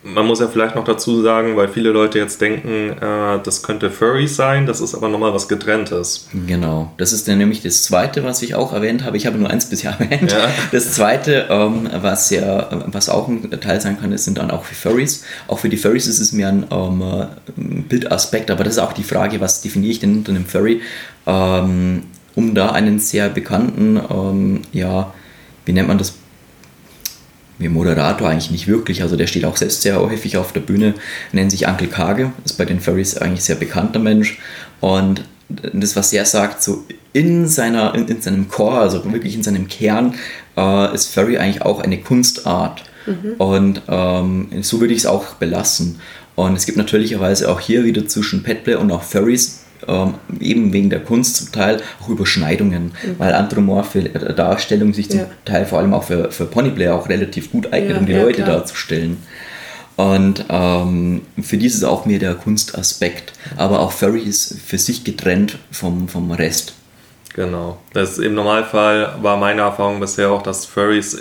Man 0.04 0.26
muss 0.26 0.40
ja 0.40 0.48
vielleicht 0.48 0.74
noch 0.74 0.84
dazu 0.84 1.22
sagen, 1.22 1.56
weil 1.56 1.68
viele 1.68 1.90
Leute 1.90 2.18
jetzt 2.18 2.40
denken, 2.40 2.90
äh, 2.90 3.38
das 3.42 3.62
könnte 3.62 3.88
Furry 3.90 4.26
sein, 4.26 4.66
das 4.66 4.80
ist 4.80 4.94
aber 4.96 5.08
nochmal 5.08 5.32
was 5.32 5.46
getrenntes. 5.46 6.28
Genau, 6.46 6.92
das 6.96 7.12
ist 7.12 7.28
dann 7.28 7.38
nämlich 7.38 7.62
das 7.62 7.84
zweite, 7.84 8.24
was 8.24 8.42
ich 8.42 8.56
auch 8.56 8.72
erwähnt 8.72 9.04
habe. 9.04 9.16
Ich 9.16 9.26
habe 9.26 9.38
nur 9.38 9.48
eins 9.48 9.66
bisher 9.66 9.92
erwähnt. 9.98 10.32
Ja. 10.32 10.48
Das 10.72 10.94
zweite, 10.94 11.46
ähm, 11.50 11.88
was 12.00 12.30
ja, 12.30 12.68
was 12.86 13.08
auch 13.08 13.28
ein 13.28 13.48
Teil 13.60 13.80
sein 13.80 14.00
kann, 14.00 14.16
sind 14.18 14.38
dann 14.38 14.50
auch 14.50 14.64
für 14.64 14.74
Furries. 14.74 15.24
Auch 15.46 15.60
für 15.60 15.68
die 15.68 15.76
Furries 15.76 16.08
ist 16.08 16.18
es 16.18 16.32
mehr 16.32 16.48
ein 16.48 16.66
ähm, 16.70 17.84
Bildaspekt, 17.88 18.50
aber 18.50 18.64
das 18.64 18.74
ist 18.74 18.78
auch 18.80 18.92
die 18.92 19.04
Frage, 19.04 19.40
was 19.40 19.62
definiere 19.62 19.92
ich 19.92 20.00
denn 20.00 20.16
unter 20.16 20.32
einem 20.32 20.46
Furry? 20.46 20.80
Ähm, 21.26 22.02
um 22.34 22.54
da 22.54 22.70
einen 22.70 22.98
sehr 22.98 23.28
bekannten, 23.28 24.00
ähm, 24.10 24.62
ja, 24.72 25.12
wie 25.64 25.72
nennt 25.72 25.88
man 25.88 25.98
das 25.98 26.14
wie 27.62 27.68
Moderator 27.68 28.28
eigentlich 28.28 28.50
nicht 28.50 28.66
wirklich. 28.66 29.02
Also 29.02 29.16
der 29.16 29.26
steht 29.26 29.44
auch 29.44 29.56
selbst 29.56 29.82
sehr 29.82 30.00
häufig 30.00 30.36
auf 30.36 30.52
der 30.52 30.60
Bühne, 30.60 30.94
nennt 31.32 31.50
sich 31.50 31.66
Uncle 31.66 31.88
Kage, 31.88 32.32
ist 32.44 32.58
bei 32.58 32.64
den 32.64 32.80
Furries 32.80 33.16
eigentlich 33.16 33.44
sehr 33.44 33.56
bekannter 33.56 33.98
Mensch. 33.98 34.38
Und 34.80 35.24
das, 35.48 35.96
was 35.96 36.12
er 36.12 36.24
sagt, 36.24 36.62
so 36.62 36.84
in, 37.12 37.46
seiner, 37.46 37.94
in, 37.94 38.08
in 38.08 38.22
seinem 38.22 38.48
Core, 38.48 38.78
also 38.78 39.12
wirklich 39.12 39.34
in 39.34 39.42
seinem 39.42 39.68
Kern, 39.68 40.14
äh, 40.56 40.94
ist 40.94 41.12
Furry 41.12 41.38
eigentlich 41.38 41.62
auch 41.62 41.80
eine 41.80 41.98
Kunstart. 41.98 42.84
Mhm. 43.06 43.34
Und 43.38 43.82
ähm, 43.88 44.48
so 44.62 44.80
würde 44.80 44.94
ich 44.94 45.00
es 45.00 45.06
auch 45.06 45.34
belassen. 45.34 46.00
Und 46.34 46.56
es 46.56 46.66
gibt 46.66 46.78
natürlicherweise 46.78 47.50
auch 47.50 47.60
hier 47.60 47.84
wieder 47.84 48.06
zwischen 48.06 48.42
Petplay 48.42 48.76
und 48.76 48.90
auch 48.90 49.02
Furries 49.02 49.61
ähm, 49.86 50.14
eben 50.40 50.72
wegen 50.72 50.90
der 50.90 51.00
Kunst 51.00 51.36
zum 51.36 51.52
Teil 51.52 51.80
auch 52.00 52.08
Überschneidungen, 52.08 52.84
mhm. 52.84 53.18
weil 53.18 53.34
anthropomorphe 53.34 54.02
Darstellungen 54.02 54.94
sich 54.94 55.10
zum 55.10 55.20
ja. 55.20 55.26
Teil 55.44 55.66
vor 55.66 55.78
allem 55.78 55.94
auch 55.94 56.04
für, 56.04 56.30
für 56.30 56.46
Ponyplayer 56.46 56.94
auch 56.94 57.08
relativ 57.08 57.50
gut 57.50 57.72
eignen, 57.72 57.92
ja, 57.92 57.98
um 57.98 58.06
die 58.06 58.12
ja, 58.12 58.22
Leute 58.22 58.42
klar. 58.42 58.58
darzustellen. 58.58 59.18
Und 59.96 60.46
ähm, 60.48 61.22
für 61.40 61.56
die 61.56 61.66
ist 61.66 61.74
es 61.74 61.84
auch 61.84 62.06
mehr 62.06 62.18
der 62.18 62.34
Kunstaspekt. 62.34 63.32
Aber 63.56 63.80
auch 63.80 63.92
Furry 63.92 64.22
ist 64.22 64.58
für 64.64 64.78
sich 64.78 65.04
getrennt 65.04 65.58
vom, 65.70 66.08
vom 66.08 66.30
Rest. 66.32 66.74
Genau. 67.34 67.78
Das 67.92 68.18
Im 68.18 68.34
Normalfall 68.34 69.16
war 69.22 69.36
meine 69.36 69.62
Erfahrung 69.62 70.00
bisher 70.00 70.30
auch, 70.30 70.42
dass 70.42 70.66
Furries 70.66 71.18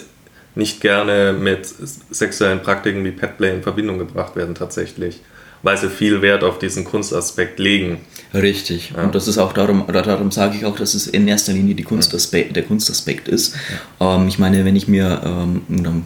nicht 0.56 0.82
gerne 0.82 1.34
mit 1.34 1.66
sexuellen 1.66 2.62
Praktiken 2.62 3.04
wie 3.06 3.12
Petplay 3.12 3.54
in 3.54 3.64
Verbindung 3.64 3.98
gebracht 3.98 4.36
werden 4.36 4.56
tatsächlich, 4.56 5.22
weil 5.64 5.78
sie 5.78 5.90
viel 5.90 6.22
Wert 6.22 6.44
auf 6.44 6.60
diesen 6.60 6.86
Kunstaspekt 6.86 7.60
legen. 7.60 8.00
Richtig. 8.34 8.94
Ja. 8.96 9.04
Und 9.04 9.16
das 9.16 9.28
ist 9.28 9.38
auch 9.38 9.54
darum, 9.54 9.84
oder 9.88 10.02
darum 10.02 10.32
sage 10.32 10.58
ich 10.58 10.66
auch, 10.66 10.76
dass 10.76 10.94
es 10.94 11.08
in 11.08 11.28
erster 11.28 11.54
Linie 11.54 11.76
Kunstaspekt, 11.84 12.56
der 12.56 12.64
Kunstaspekt 12.64 13.28
ist. 13.28 13.56
Ja. 14.00 14.16
Ähm, 14.16 14.28
ich 14.28 14.40
meine, 14.40 14.64
wenn 14.66 14.76
ich 14.76 14.88
mir 14.88 15.22
ähm, 15.24 15.62
ein 15.70 16.04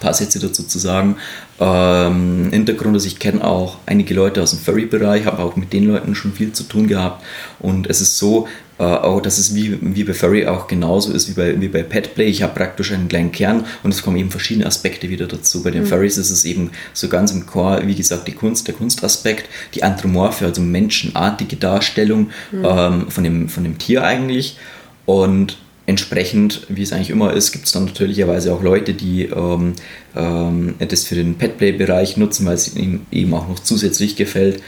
paar 0.00 0.14
Sätze 0.14 0.38
dazu 0.38 0.64
zu 0.64 0.78
sagen, 0.78 1.16
ähm, 1.58 2.48
Hintergrund 2.50 2.96
ist, 2.96 3.06
ich 3.06 3.18
kenne 3.18 3.42
auch 3.42 3.78
einige 3.86 4.14
Leute 4.14 4.42
aus 4.42 4.50
dem 4.50 4.58
Furry-Bereich, 4.58 5.24
habe 5.24 5.42
auch 5.42 5.56
mit 5.56 5.72
den 5.72 5.84
Leuten 5.84 6.14
schon 6.14 6.32
viel 6.32 6.52
zu 6.52 6.64
tun 6.64 6.86
gehabt. 6.86 7.24
Und 7.58 7.88
es 7.88 8.00
ist 8.00 8.18
so, 8.18 8.46
äh, 8.78 8.84
auch 8.84 9.20
dass 9.20 9.38
es 9.38 9.54
wie, 9.54 9.78
wie 9.80 10.04
bei 10.04 10.12
Furry 10.12 10.46
auch 10.46 10.66
genauso 10.66 11.12
ist 11.12 11.28
wie 11.28 11.32
bei, 11.32 11.60
wie 11.60 11.68
bei 11.68 11.82
Petplay. 11.82 12.26
Ich 12.26 12.42
habe 12.42 12.54
praktisch 12.54 12.92
einen 12.92 13.08
kleinen 13.08 13.32
Kern 13.32 13.64
und 13.82 13.94
es 13.94 14.02
kommen 14.02 14.16
eben 14.18 14.30
verschiedene 14.30 14.66
Aspekte 14.66 15.08
wieder 15.08 15.26
dazu. 15.26 15.62
Bei 15.62 15.70
den 15.70 15.82
mhm. 15.82 15.86
Furries 15.86 16.18
ist 16.18 16.30
es 16.30 16.44
eben 16.44 16.70
so 16.92 17.08
ganz 17.08 17.32
im 17.32 17.46
Core, 17.46 17.86
wie 17.86 17.94
gesagt, 17.94 18.28
die 18.28 18.32
Kunst, 18.32 18.66
der 18.66 18.74
Kunstaspekt, 18.74 19.48
die 19.74 19.82
Anthropomorphe, 19.82 20.44
also 20.44 20.60
menschenartige 20.60 21.56
Darstellung 21.56 22.30
mhm. 22.52 22.64
ähm, 22.64 23.10
von, 23.10 23.24
dem, 23.24 23.48
von 23.48 23.64
dem 23.64 23.78
Tier 23.78 24.04
eigentlich. 24.04 24.58
Und 25.06 25.56
entsprechend, 25.86 26.66
wie 26.68 26.82
es 26.82 26.92
eigentlich 26.92 27.10
immer 27.10 27.32
ist, 27.32 27.52
gibt 27.52 27.66
es 27.66 27.72
dann 27.72 27.86
natürlicherweise 27.86 28.52
auch 28.52 28.62
Leute, 28.62 28.92
die 28.92 29.22
ähm, 29.22 29.72
ähm, 30.14 30.74
das 30.86 31.04
für 31.04 31.14
den 31.14 31.36
Petplay-Bereich 31.36 32.16
nutzen, 32.16 32.44
weil 32.44 32.56
es 32.56 32.76
ihnen 32.76 33.06
eben 33.10 33.32
auch 33.32 33.48
noch 33.48 33.60
zusätzlich 33.60 34.16
gefällt. 34.16 34.62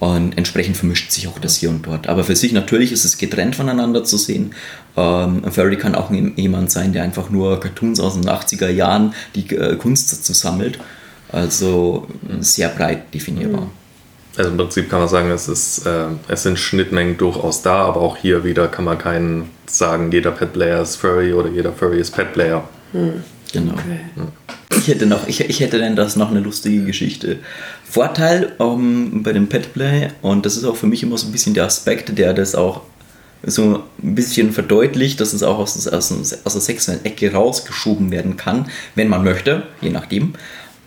Und 0.00 0.38
entsprechend 0.38 0.76
vermischt 0.76 1.10
sich 1.10 1.26
auch 1.26 1.38
das 1.40 1.56
hier 1.56 1.70
und 1.70 1.84
dort. 1.86 2.06
Aber 2.06 2.22
für 2.22 2.36
sich 2.36 2.52
natürlich 2.52 2.92
ist 2.92 3.04
es 3.04 3.18
getrennt 3.18 3.56
voneinander 3.56 4.04
zu 4.04 4.16
sehen. 4.16 4.52
Ähm, 4.96 5.42
ein 5.44 5.50
Furry 5.50 5.76
kann 5.76 5.94
auch 5.94 6.10
jemand 6.10 6.70
sein, 6.70 6.92
der 6.92 7.02
einfach 7.02 7.30
nur 7.30 7.58
Cartoons 7.58 7.98
aus 7.98 8.14
den 8.14 8.28
80er 8.28 8.68
Jahren 8.68 9.14
die 9.34 9.54
äh, 9.56 9.76
Kunst 9.76 10.12
dazu 10.12 10.32
sammelt. 10.32 10.78
Also 11.30 12.06
sehr 12.40 12.68
breit 12.68 13.12
definierbar. 13.12 13.62
Mhm. 13.62 13.70
Also 14.36 14.50
im 14.52 14.56
Prinzip 14.56 14.88
kann 14.88 15.00
man 15.00 15.08
sagen, 15.08 15.30
es, 15.32 15.48
ist, 15.48 15.84
äh, 15.84 16.06
es 16.28 16.44
sind 16.44 16.60
Schnittmengen 16.60 17.16
durchaus 17.16 17.62
da, 17.62 17.82
aber 17.82 18.00
auch 18.00 18.16
hier 18.16 18.44
wieder 18.44 18.68
kann 18.68 18.84
man 18.84 18.96
keinen 18.96 19.50
sagen, 19.66 20.12
jeder 20.12 20.30
Pet-Player 20.30 20.80
ist 20.80 20.96
Furry 20.96 21.32
oder 21.32 21.50
jeder 21.50 21.72
Furry 21.72 21.98
ist 21.98 22.12
Pet-Player. 22.12 22.62
Hm. 22.92 23.24
Genau. 23.52 23.74
Okay. 23.74 24.28
Ich 24.76 24.88
hätte 24.88 25.06
noch, 25.06 25.26
ich, 25.26 25.40
ich 25.40 25.60
hätte 25.60 25.78
denn 25.78 25.96
das 25.96 26.16
noch 26.16 26.30
eine 26.30 26.40
lustige 26.40 26.84
Geschichte. 26.84 27.38
Vorteil 27.84 28.52
um, 28.58 29.12
ähm, 29.12 29.22
bei 29.22 29.32
dem 29.32 29.48
Petplay, 29.48 30.08
und 30.22 30.46
das 30.46 30.56
ist 30.56 30.64
auch 30.64 30.76
für 30.76 30.86
mich 30.86 31.02
immer 31.02 31.18
so 31.18 31.26
ein 31.26 31.32
bisschen 31.32 31.54
der 31.54 31.64
Aspekt, 31.64 32.16
der 32.16 32.34
das 32.34 32.54
auch 32.54 32.82
so 33.42 33.84
ein 34.02 34.14
bisschen 34.14 34.52
verdeutlicht, 34.52 35.20
dass 35.20 35.32
es 35.32 35.42
auch 35.42 35.58
aus, 35.58 35.86
aus, 35.86 36.12
aus 36.44 36.52
der 36.52 36.62
sexuellen 36.62 37.04
Ecke 37.04 37.32
rausgeschoben 37.32 38.10
werden 38.10 38.36
kann, 38.36 38.66
wenn 38.94 39.08
man 39.08 39.24
möchte, 39.24 39.64
je 39.80 39.90
nachdem 39.90 40.34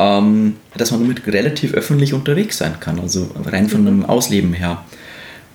ähm, 0.02 0.56
dass 0.76 0.92
man 0.92 1.02
damit 1.02 1.28
relativ 1.28 1.74
öffentlich 1.74 2.14
unterwegs 2.14 2.58
sein 2.58 2.80
kann, 2.80 3.00
also 3.00 3.30
rein 3.46 3.70
von 3.70 3.88
einem 3.88 4.06
Ausleben 4.06 4.54
her. 4.54 4.84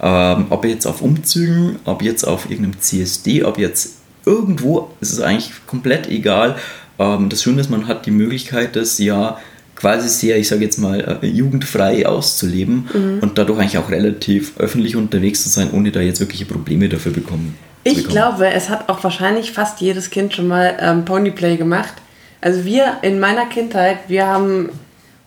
Ähm, 0.00 0.46
ob 0.50 0.64
jetzt 0.64 0.86
auf 0.86 1.02
Umzügen, 1.02 1.76
ob 1.84 2.02
jetzt 2.02 2.24
auf 2.24 2.50
irgendeinem 2.50 2.80
CSD, 2.80 3.44
ob 3.44 3.58
jetzt 3.58 3.96
irgendwo, 4.24 4.90
ist 5.00 5.12
es 5.12 5.20
eigentlich 5.20 5.52
komplett 5.66 6.08
egal. 6.08 6.56
Ähm, 6.98 7.28
das 7.28 7.42
Schöne 7.42 7.60
ist, 7.60 7.70
man 7.70 7.88
hat 7.88 8.06
die 8.06 8.10
Möglichkeit, 8.10 8.76
das 8.76 8.98
ja 8.98 9.38
quasi 9.74 10.08
sehr, 10.08 10.38
ich 10.38 10.48
sage 10.48 10.64
jetzt 10.64 10.78
mal, 10.78 11.18
äh, 11.22 11.26
jugendfrei 11.26 12.06
auszuleben 12.06 12.88
mhm. 12.92 13.18
und 13.20 13.38
dadurch 13.38 13.60
eigentlich 13.60 13.78
auch 13.78 13.90
relativ 13.90 14.58
öffentlich 14.58 14.96
unterwegs 14.96 15.42
zu 15.42 15.48
sein, 15.48 15.70
ohne 15.72 15.92
da 15.92 16.00
jetzt 16.00 16.20
wirkliche 16.20 16.46
Probleme 16.46 16.88
dafür 16.88 17.12
bekommen. 17.12 17.56
Ich 17.84 18.08
glaube, 18.08 18.48
es 18.48 18.68
hat 18.68 18.88
auch 18.88 19.04
wahrscheinlich 19.04 19.52
fast 19.52 19.80
jedes 19.80 20.10
Kind 20.10 20.34
schon 20.34 20.48
mal 20.48 20.76
ähm, 20.80 21.04
Ponyplay 21.04 21.56
gemacht. 21.56 21.94
Also 22.40 22.64
wir 22.64 22.96
in 23.02 23.20
meiner 23.20 23.46
Kindheit, 23.46 23.98
wir 24.08 24.26
haben 24.26 24.70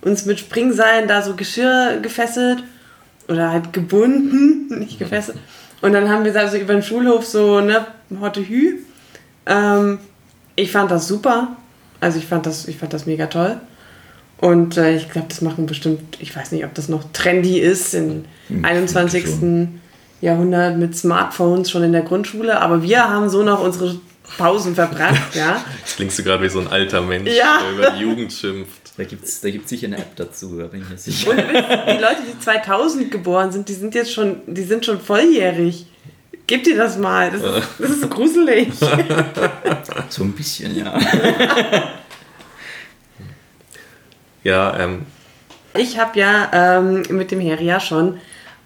uns 0.02 0.26
mit 0.26 0.40
Springseilen 0.40 1.08
da 1.08 1.22
so 1.22 1.36
Geschirr 1.36 2.00
gefesselt 2.02 2.64
oder 3.30 3.52
halt 3.52 3.72
gebunden, 3.72 4.68
nicht 4.80 5.00
gefesselt. 5.00 5.38
Und 5.82 5.94
dann 5.94 6.10
haben 6.10 6.26
wir 6.26 6.36
also 6.36 6.58
über 6.58 6.74
den 6.74 6.84
Schulhof 6.84 7.26
so, 7.26 7.62
ne, 7.62 7.86
Hotte 8.20 8.42
Hü. 8.42 8.80
Ähm, 9.46 10.00
ich 10.60 10.72
fand 10.72 10.92
das 10.92 11.08
super. 11.08 11.56
Also 12.00 12.20
ich 12.20 12.26
fand 12.26 12.46
das, 12.46 12.68
ich 12.68 12.78
fand 12.78 12.94
das 12.94 13.06
mega 13.06 13.28
toll. 13.28 13.58
Und 14.38 14.78
äh, 14.78 14.96
ich 14.96 15.10
glaube, 15.10 15.28
das 15.28 15.42
machen 15.42 15.66
bestimmt, 15.66 16.18
ich 16.20 16.36
weiß 16.36 16.52
nicht, 16.52 16.64
ob 16.64 16.74
das 16.74 16.88
noch 16.88 17.04
trendy 17.12 17.60
ist 17.60 17.94
im 17.94 18.26
hm, 18.48 18.64
21. 18.64 19.26
Jahrhundert 20.22 20.78
mit 20.78 20.96
Smartphones 20.96 21.70
schon 21.70 21.84
in 21.84 21.92
der 21.92 22.04
Grundschule. 22.04 22.62
Aber 22.62 22.82
wir 22.82 23.10
haben 23.10 23.30
so 23.30 23.44
noch 23.44 23.62
unsere 23.62 24.00
Pausen 24.38 24.76
verbracht, 24.76 25.34
ja. 25.36 25.64
Jetzt 25.80 25.98
klingst 25.98 26.20
du 26.20 26.24
gerade 26.24 26.44
wie 26.44 26.50
so 26.50 26.60
ein 26.60 26.68
alter 26.68 27.02
Mensch, 27.02 27.32
ja. 27.32 27.60
der 27.62 27.72
über 27.72 27.92
die 27.98 28.02
Jugend 28.02 28.32
schimpft. 28.32 28.94
Da 28.96 29.06
gibt 29.06 29.24
es 29.24 29.42
da 29.42 29.50
gibt's 29.50 29.70
sicher 29.70 29.88
eine 29.88 29.98
App 29.98 30.16
dazu, 30.18 30.58
da 30.58 30.66
bin 30.66 30.82
ich 30.82 30.90
mir 30.90 30.98
sicher. 30.98 31.32
Und 31.32 31.38
die 31.38 32.02
Leute, 32.02 32.22
die 32.30 32.40
2000 32.40 33.12
geboren 33.12 33.52
sind, 33.52 33.70
die 33.70 33.74
sind 33.74 33.96
jetzt 33.96 34.14
schon, 34.14 34.42
die 34.46 34.64
sind 34.64 34.86
schon 34.86 35.00
volljährig. 35.00 35.86
Gib 36.50 36.64
dir 36.64 36.76
das 36.76 36.98
mal, 36.98 37.30
das 37.30 37.42
ist, 37.42 37.68
das 37.78 37.90
ist 37.92 38.10
gruselig. 38.10 38.70
So 40.10 40.24
ein 40.24 40.32
bisschen, 40.32 40.76
ja. 40.76 40.98
Ja, 44.44 44.80
ähm. 44.80 45.06
Ich 45.78 46.00
habe 46.00 46.18
ja 46.18 46.50
ähm, 46.80 47.04
mit 47.10 47.30
dem 47.30 47.40
Heria 47.40 47.80
schon 47.80 48.20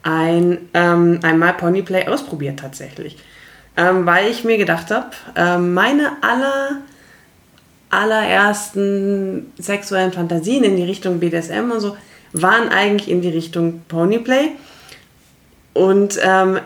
ein, 0.04 0.69
ähm, 0.74 1.19
einmal 1.24 1.54
Ponyplay 1.56 2.08
ausprobiert 2.08 2.60
tatsächlich 2.60 3.17
ähm, 3.76 4.06
weil 4.06 4.30
ich 4.30 4.43
mir 4.43 4.58
gedacht 4.58 4.91
habe, 4.91 5.10
äh, 5.36 5.58
meine 5.58 6.12
aller, 6.22 6.82
allerersten 7.89 9.52
sexuellen 9.58 10.12
Fantasien 10.12 10.63
in 10.63 10.76
die 10.76 10.84
Richtung 10.84 11.19
BDSM 11.19 11.72
und 11.72 11.80
so 11.80 11.98
waren 12.34 12.69
eigentlich 12.69 13.10
in 13.10 13.22
die 13.22 13.30
Richtung 13.30 13.82
Ponyplay 13.88 14.52
und 15.74 16.19
ähm, 16.22 16.60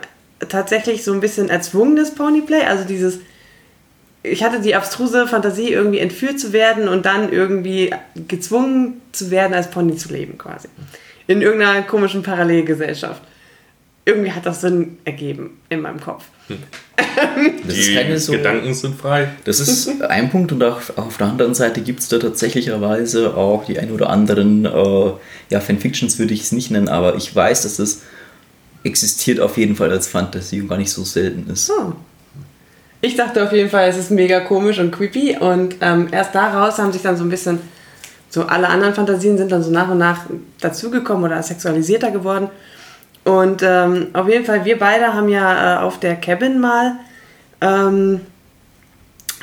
tatsächlich 0.50 1.04
so 1.04 1.14
ein 1.14 1.20
bisschen 1.20 1.50
erzwungenes 1.50 2.14
Ponyplay, 2.16 2.64
also 2.64 2.84
dieses 2.84 3.20
ich 4.32 4.44
hatte 4.44 4.60
die 4.62 4.76
abstruse 4.76 5.28
Fantasie, 5.28 5.72
irgendwie 5.72 6.00
entführt 6.00 6.40
zu 6.40 6.54
werden 6.54 6.88
und 6.88 7.06
dann 7.06 7.32
irgendwie 7.32 7.94
gezwungen 8.28 9.02
zu 9.12 9.32
werden, 9.32 9.54
als 9.54 9.70
Pony 9.70 9.96
zu 9.96 10.10
leben, 10.10 10.38
quasi. 10.38 10.68
In 11.28 11.42
irgendeiner 11.42 11.82
komischen 11.84 12.24
Parallelgesellschaft. 12.24 13.22
Irgendwie 14.06 14.32
hat 14.32 14.46
das 14.46 14.62
Sinn 14.62 14.98
ergeben 15.04 15.60
in 15.70 15.82
meinem 15.82 16.00
Kopf. 16.00 16.26
Hm. 16.48 16.58
Das 17.66 17.74
die 17.74 17.82
ist 17.82 17.96
keine 17.96 18.20
so, 18.20 18.32
Gedanken 18.32 18.74
sind 18.74 19.00
frei. 19.00 19.30
Das 19.44 19.60
ist 19.60 20.02
ein 20.04 20.30
Punkt 20.30 20.52
und 20.52 20.64
auch 20.64 20.82
auf 20.98 21.18
der 21.18 21.28
anderen 21.28 21.56
Seite 21.56 21.82
gibt 21.82 22.00
es 22.00 22.10
da 22.10 22.20
tatsächlicherweise 22.20 23.36
auch 23.36 23.66
die 23.66 23.80
ein 23.80 23.92
oder 23.92 24.10
anderen, 24.10 24.66
äh, 24.66 25.12
ja, 25.50 25.60
Fanfictions 25.60 26.20
würde 26.20 26.36
ich 26.36 26.44
es 26.44 26.52
nicht 26.52 26.70
nennen, 26.70 26.90
aber 26.90 27.16
ich 27.16 27.36
weiß, 27.36 27.64
dass 27.64 27.80
es 27.80 28.04
existiert 28.88 29.40
auf 29.40 29.58
jeden 29.58 29.76
Fall 29.76 29.92
als 29.92 30.08
Fantasie 30.08 30.62
und 30.62 30.68
gar 30.68 30.78
nicht 30.78 30.92
so 30.92 31.04
selten 31.04 31.50
ist. 31.52 31.70
Oh. 31.70 31.94
Ich 33.02 33.16
dachte 33.16 33.44
auf 33.44 33.52
jeden 33.52 33.70
Fall, 33.70 33.88
es 33.90 33.98
ist 33.98 34.10
mega 34.10 34.40
komisch 34.40 34.80
und 34.80 34.92
creepy 34.92 35.38
und 35.40 35.76
ähm, 35.82 36.08
erst 36.12 36.34
daraus 36.34 36.80
haben 36.80 36.92
sich 36.92 37.04
dann 37.04 37.16
so 37.16 37.24
ein 37.24 37.30
bisschen, 37.30 37.60
so 38.30 38.44
alle 38.44 38.70
anderen 38.70 38.96
Fantasien 38.96 39.38
sind 39.38 39.52
dann 39.52 39.62
so 39.62 39.70
nach 39.70 39.90
und 39.90 40.00
nach 40.00 40.22
dazugekommen 40.60 41.26
oder 41.26 41.42
sexualisierter 41.44 42.10
geworden. 42.10 42.50
Und 43.24 43.62
ähm, 43.62 44.08
auf 44.14 44.28
jeden 44.28 44.46
Fall, 44.46 44.66
wir 44.66 44.80
beide 44.80 45.14
haben 45.14 45.30
ja 45.30 45.76
äh, 45.76 45.84
auf 45.84 46.00
der 46.00 46.16
Cabin 46.16 46.60
mal, 46.60 46.94
ähm, 47.62 48.22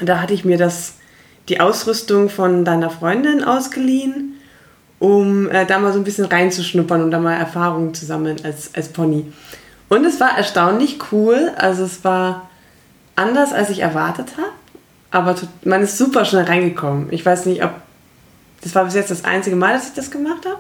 da 0.01 0.21
hatte 0.21 0.35
ich 0.35 0.45
mir 0.45 0.59
das, 0.59 0.95
die 1.49 1.61
Ausrüstung 1.61 2.31
von 2.31 2.65
deiner 2.65 2.91
Freundin 2.91 3.45
ausgeliehen, 3.45 4.34
um 5.05 5.51
äh, 5.51 5.67
da 5.67 5.79
mal 5.79 5.93
so 5.93 5.99
ein 5.99 6.05
bisschen 6.05 6.25
reinzuschnuppern 6.25 7.03
und 7.03 7.11
da 7.11 7.19
mal 7.19 7.35
Erfahrungen 7.35 7.93
zu 7.93 8.07
sammeln 8.07 8.39
als, 8.43 8.75
als 8.75 8.89
Pony. 8.89 9.31
Und 9.91 10.07
es 10.07 10.19
war 10.19 10.39
erstaunlich 10.39 10.99
cool, 11.13 11.53
also 11.59 11.85
es 11.85 12.05
war 12.05 12.49
anders, 13.15 13.53
als 13.53 13.69
ich 13.69 13.81
erwartet 13.81 14.29
habe, 14.39 14.49
aber 15.11 15.35
man 15.63 15.83
ist 15.83 15.99
super 15.99 16.25
schnell 16.25 16.45
reingekommen. 16.45 17.09
Ich 17.11 17.27
weiß 17.27 17.45
nicht, 17.45 17.63
ob 17.63 17.73
das 18.63 18.75
war 18.75 18.87
bis 18.87 18.95
jetzt 18.95 19.11
das 19.11 19.27
einzige 19.27 19.57
Mal, 19.57 19.75
dass 19.75 19.89
ich 19.89 19.93
das 19.93 20.11
gemacht 20.11 20.47
habe. 20.47 20.57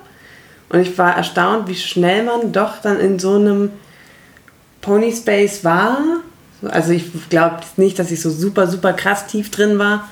Und 0.69 0.81
ich 0.81 0.99
war 0.99 1.17
erstaunt, 1.17 1.67
wie 1.69 1.75
schnell 1.75 2.23
man 2.25 2.53
doch 2.53 2.83
dann 2.83 3.01
in 3.01 3.19
so 3.19 3.37
einem 3.37 3.71
Pony 4.83 5.11
Space 5.11 5.65
war. 5.65 5.97
Also 6.69 6.93
ich 6.93 7.31
glaube 7.31 7.61
nicht, 7.79 7.99
dass 7.99 8.11
ich 8.11 8.21
so 8.21 8.29
super, 8.29 8.67
super 8.67 8.93
krass 8.93 9.27
tief 9.27 9.51
drin 9.51 9.79
war. 9.79 10.07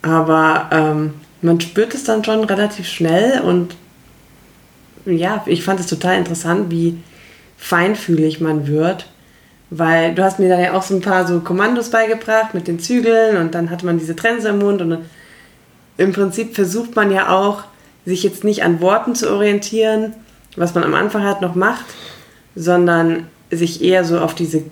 Aber 0.00 0.70
ähm, 0.72 1.14
man 1.42 1.60
spürt 1.60 1.94
es 1.94 2.04
dann 2.04 2.24
schon 2.24 2.44
relativ 2.44 2.86
schnell 2.86 3.40
und 3.40 3.74
ja, 5.04 5.42
ich 5.46 5.64
fand 5.64 5.80
es 5.80 5.86
total 5.88 6.16
interessant, 6.16 6.70
wie 6.70 6.98
feinfühlig 7.56 8.40
man 8.40 8.66
wird. 8.66 9.06
Weil 9.70 10.14
du 10.14 10.22
hast 10.22 10.38
mir 10.38 10.50
da 10.50 10.60
ja 10.60 10.74
auch 10.74 10.82
so 10.82 10.94
ein 10.94 11.00
paar 11.00 11.26
so 11.26 11.40
Kommandos 11.40 11.90
beigebracht 11.90 12.52
mit 12.52 12.68
den 12.68 12.78
Zügeln 12.78 13.38
und 13.38 13.54
dann 13.54 13.70
hatte 13.70 13.86
man 13.86 13.98
diese 13.98 14.14
Trense 14.14 14.50
im 14.50 14.58
Mund 14.58 14.82
und 14.82 14.98
im 15.96 16.12
Prinzip 16.12 16.54
versucht 16.54 16.94
man 16.94 17.10
ja 17.10 17.30
auch 17.30 17.64
sich 18.04 18.22
jetzt 18.22 18.44
nicht 18.44 18.64
an 18.64 18.80
Worten 18.80 19.14
zu 19.14 19.30
orientieren, 19.30 20.12
was 20.56 20.74
man 20.74 20.84
am 20.84 20.94
Anfang 20.94 21.24
halt 21.24 21.40
noch 21.40 21.54
macht, 21.54 21.86
sondern 22.54 23.28
sich 23.50 23.82
eher 23.82 24.04
so 24.04 24.18
auf 24.18 24.34
diese 24.34 24.62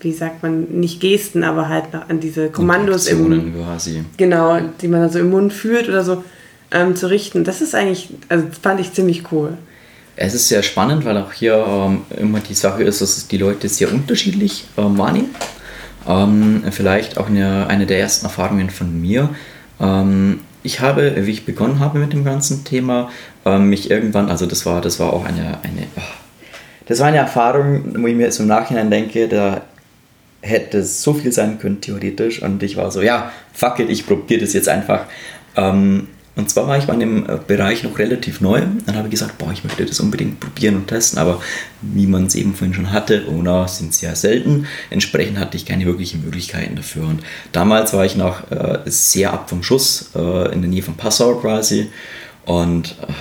wie 0.00 0.12
sagt 0.12 0.42
man, 0.42 0.64
nicht 0.64 1.00
Gesten, 1.00 1.42
aber 1.42 1.68
halt 1.68 1.92
noch 1.92 2.08
an 2.08 2.20
diese 2.20 2.48
Kommandos 2.50 3.06
im, 3.06 3.54
quasi. 3.54 4.04
Genau, 4.16 4.58
die 4.80 4.88
man 4.88 5.00
dann 5.00 5.10
so 5.10 5.18
im 5.18 5.30
Mund 5.30 5.52
fühlt 5.52 5.88
oder 5.88 6.04
so, 6.04 6.22
ähm, 6.70 6.96
zu 6.96 7.08
richten. 7.08 7.44
Das 7.44 7.60
ist 7.60 7.74
eigentlich, 7.74 8.10
also 8.28 8.46
fand 8.62 8.80
ich 8.80 8.92
ziemlich 8.92 9.32
cool. 9.32 9.56
Es 10.16 10.34
ist 10.34 10.48
sehr 10.48 10.62
spannend, 10.62 11.04
weil 11.04 11.18
auch 11.18 11.32
hier 11.32 11.64
ähm, 11.68 12.02
immer 12.18 12.40
die 12.40 12.54
Sache 12.54 12.82
ist, 12.82 13.00
dass 13.02 13.28
die 13.28 13.36
Leute 13.36 13.68
sehr 13.68 13.92
unterschiedlich 13.92 14.66
ähm, 14.78 14.96
wahrnehmen. 14.96 15.34
Ähm, 16.08 16.62
vielleicht 16.70 17.18
auch 17.18 17.26
eine, 17.26 17.66
eine 17.66 17.86
der 17.86 17.98
ersten 17.98 18.26
Erfahrungen 18.26 18.70
von 18.70 19.00
mir. 19.00 19.30
Ähm, 19.80 20.40
ich 20.62 20.80
habe, 20.80 21.14
wie 21.26 21.30
ich 21.30 21.44
begonnen 21.44 21.80
habe 21.80 21.98
mit 21.98 22.12
dem 22.12 22.24
ganzen 22.24 22.64
Thema, 22.64 23.10
ähm, 23.44 23.68
mich 23.68 23.90
irgendwann, 23.90 24.30
also 24.30 24.46
das 24.46 24.64
war, 24.64 24.80
das 24.80 24.98
war 24.98 25.12
auch 25.12 25.24
eine, 25.24 25.58
eine 25.62 25.86
oh, 25.96 26.00
das 26.86 27.00
war 27.00 27.08
eine 27.08 27.18
Erfahrung, 27.18 27.94
wo 28.02 28.06
ich 28.06 28.14
mir 28.14 28.24
jetzt 28.24 28.40
im 28.40 28.46
Nachhinein 28.46 28.90
denke, 28.90 29.28
da 29.28 29.62
hätte 30.40 30.84
so 30.84 31.12
viel 31.12 31.32
sein 31.32 31.58
können, 31.58 31.80
theoretisch. 31.80 32.42
Und 32.42 32.62
ich 32.62 32.76
war 32.76 32.90
so, 32.90 33.02
ja, 33.02 33.32
fuck 33.52 33.80
it, 33.80 33.90
ich 33.90 34.06
probiere 34.06 34.40
das 34.40 34.52
jetzt 34.52 34.68
einfach. 34.68 35.06
Ähm, 35.56 36.08
und 36.36 36.50
zwar 36.50 36.68
war 36.68 36.76
ich 36.76 36.84
bei 36.84 36.94
dem 36.94 37.24
äh, 37.28 37.38
Bereich 37.44 37.82
noch 37.82 37.98
relativ 37.98 38.42
neu. 38.42 38.60
Dann 38.84 38.94
habe 38.94 39.08
ich 39.08 39.12
gesagt, 39.12 39.38
boah, 39.38 39.50
ich 39.52 39.64
möchte 39.64 39.86
das 39.86 39.98
unbedingt 40.00 40.38
probieren 40.38 40.76
und 40.76 40.86
testen. 40.86 41.18
Aber 41.18 41.40
wie 41.80 42.06
man 42.06 42.26
es 42.26 42.34
eben 42.34 42.54
vorhin 42.54 42.74
schon 42.74 42.92
hatte, 42.92 43.26
ONA 43.28 43.66
sind 43.68 43.94
sehr 43.94 44.14
selten. 44.14 44.66
Entsprechend 44.90 45.38
hatte 45.38 45.56
ich 45.56 45.64
keine 45.64 45.86
wirklichen 45.86 46.22
Möglichkeiten 46.22 46.76
dafür. 46.76 47.06
Und 47.06 47.22
damals 47.52 47.94
war 47.94 48.04
ich 48.04 48.16
noch 48.16 48.50
äh, 48.50 48.80
sehr 48.84 49.32
ab 49.32 49.48
vom 49.48 49.62
Schuss, 49.62 50.10
äh, 50.14 50.52
in 50.52 50.60
der 50.60 50.70
Nähe 50.70 50.82
von 50.82 50.94
Passau 50.94 51.36
quasi. 51.36 51.88
Und 52.44 52.96
äh, 53.08 53.12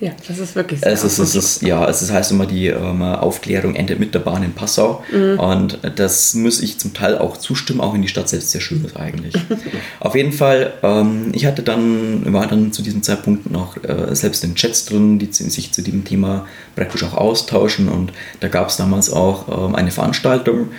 ja, 0.00 0.10
das 0.26 0.38
ist 0.38 0.56
wirklich 0.56 0.80
sehr 0.80 0.92
es 0.92 1.04
ist, 1.04 1.18
es 1.18 1.34
ist, 1.36 1.62
Ja, 1.62 1.88
es 1.88 2.02
ist, 2.02 2.10
heißt 2.10 2.32
immer, 2.32 2.46
die 2.46 2.66
ähm, 2.66 3.00
Aufklärung 3.00 3.76
endet 3.76 4.00
mit 4.00 4.12
der 4.12 4.18
Bahn 4.18 4.42
in 4.42 4.52
Passau. 4.52 5.04
Mhm. 5.12 5.38
Und 5.38 5.78
das 5.96 6.34
muss 6.34 6.60
ich 6.60 6.78
zum 6.78 6.94
Teil 6.94 7.16
auch 7.16 7.36
zustimmen, 7.36 7.80
auch 7.80 7.94
wenn 7.94 8.02
die 8.02 8.08
Stadt 8.08 8.28
selbst 8.28 8.50
sehr 8.50 8.60
schön 8.60 8.84
ist 8.84 8.96
eigentlich. 8.96 9.34
Auf 10.00 10.16
jeden 10.16 10.32
Fall, 10.32 10.72
ähm, 10.82 11.30
ich 11.32 11.46
hatte 11.46 11.62
dann, 11.62 12.32
war 12.32 12.46
dann 12.48 12.72
zu 12.72 12.82
diesem 12.82 13.04
Zeitpunkt 13.04 13.50
noch 13.50 13.76
äh, 13.84 14.14
selbst 14.14 14.42
in 14.42 14.56
Chats 14.56 14.84
drin, 14.84 15.20
die 15.20 15.32
sich 15.32 15.72
zu 15.72 15.80
diesem 15.80 16.04
Thema 16.04 16.46
praktisch 16.74 17.04
auch 17.04 17.14
austauschen. 17.14 17.88
Und 17.88 18.12
da 18.40 18.48
gab 18.48 18.68
es 18.68 18.76
damals 18.76 19.12
auch 19.12 19.68
ähm, 19.68 19.76
eine 19.76 19.92
Veranstaltung, 19.92 20.70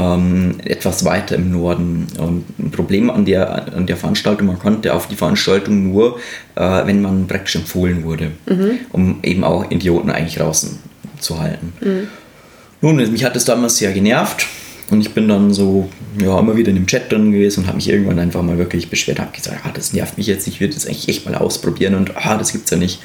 ähm, 0.00 0.54
etwas 0.64 1.04
weiter 1.04 1.36
im 1.36 1.50
Norden. 1.52 2.06
Und 2.18 2.44
ein 2.58 2.70
Problem 2.70 3.10
an 3.10 3.24
der, 3.24 3.74
an 3.74 3.86
der 3.86 3.96
Veranstaltung, 3.96 4.46
man 4.46 4.58
konnte 4.58 4.94
auf 4.94 5.08
die 5.08 5.16
Veranstaltung 5.16 5.92
nur, 5.92 6.18
äh, 6.54 6.86
wenn 6.86 7.02
man 7.02 7.26
praktisch 7.26 7.56
empfohlen 7.56 8.04
wurde, 8.04 8.30
mhm. 8.46 8.78
um 8.92 9.18
eben 9.22 9.44
auch 9.44 9.70
Idioten 9.70 10.10
eigentlich 10.10 10.36
draußen 10.36 10.78
zu 11.18 11.38
halten. 11.38 11.72
Mhm. 11.80 12.08
Nun, 12.80 12.96
mich 12.96 13.24
hat 13.24 13.36
das 13.36 13.44
damals 13.44 13.76
sehr 13.76 13.92
genervt. 13.92 14.46
Und 14.90 15.02
ich 15.02 15.14
bin 15.14 15.28
dann 15.28 15.54
so, 15.54 15.88
ja, 16.18 16.36
immer 16.40 16.56
wieder 16.56 16.70
in 16.70 16.74
dem 16.74 16.86
Chat 16.86 17.12
drin 17.12 17.30
gewesen 17.30 17.60
und 17.60 17.66
habe 17.68 17.76
mich 17.76 17.88
irgendwann 17.88 18.18
einfach 18.18 18.42
mal 18.42 18.58
wirklich 18.58 18.90
beschwert, 18.90 19.20
habe 19.20 19.30
gesagt, 19.30 19.60
ah, 19.62 19.70
das 19.72 19.92
nervt 19.92 20.18
mich 20.18 20.26
jetzt, 20.26 20.48
ich 20.48 20.60
würde 20.60 20.74
das 20.74 20.84
eigentlich 20.84 21.08
echt 21.08 21.26
mal 21.26 21.36
ausprobieren 21.36 21.94
und 21.94 22.16
ah, 22.16 22.36
das 22.36 22.50
gibt's 22.50 22.70
ja 22.70 22.76
nicht. 22.76 23.00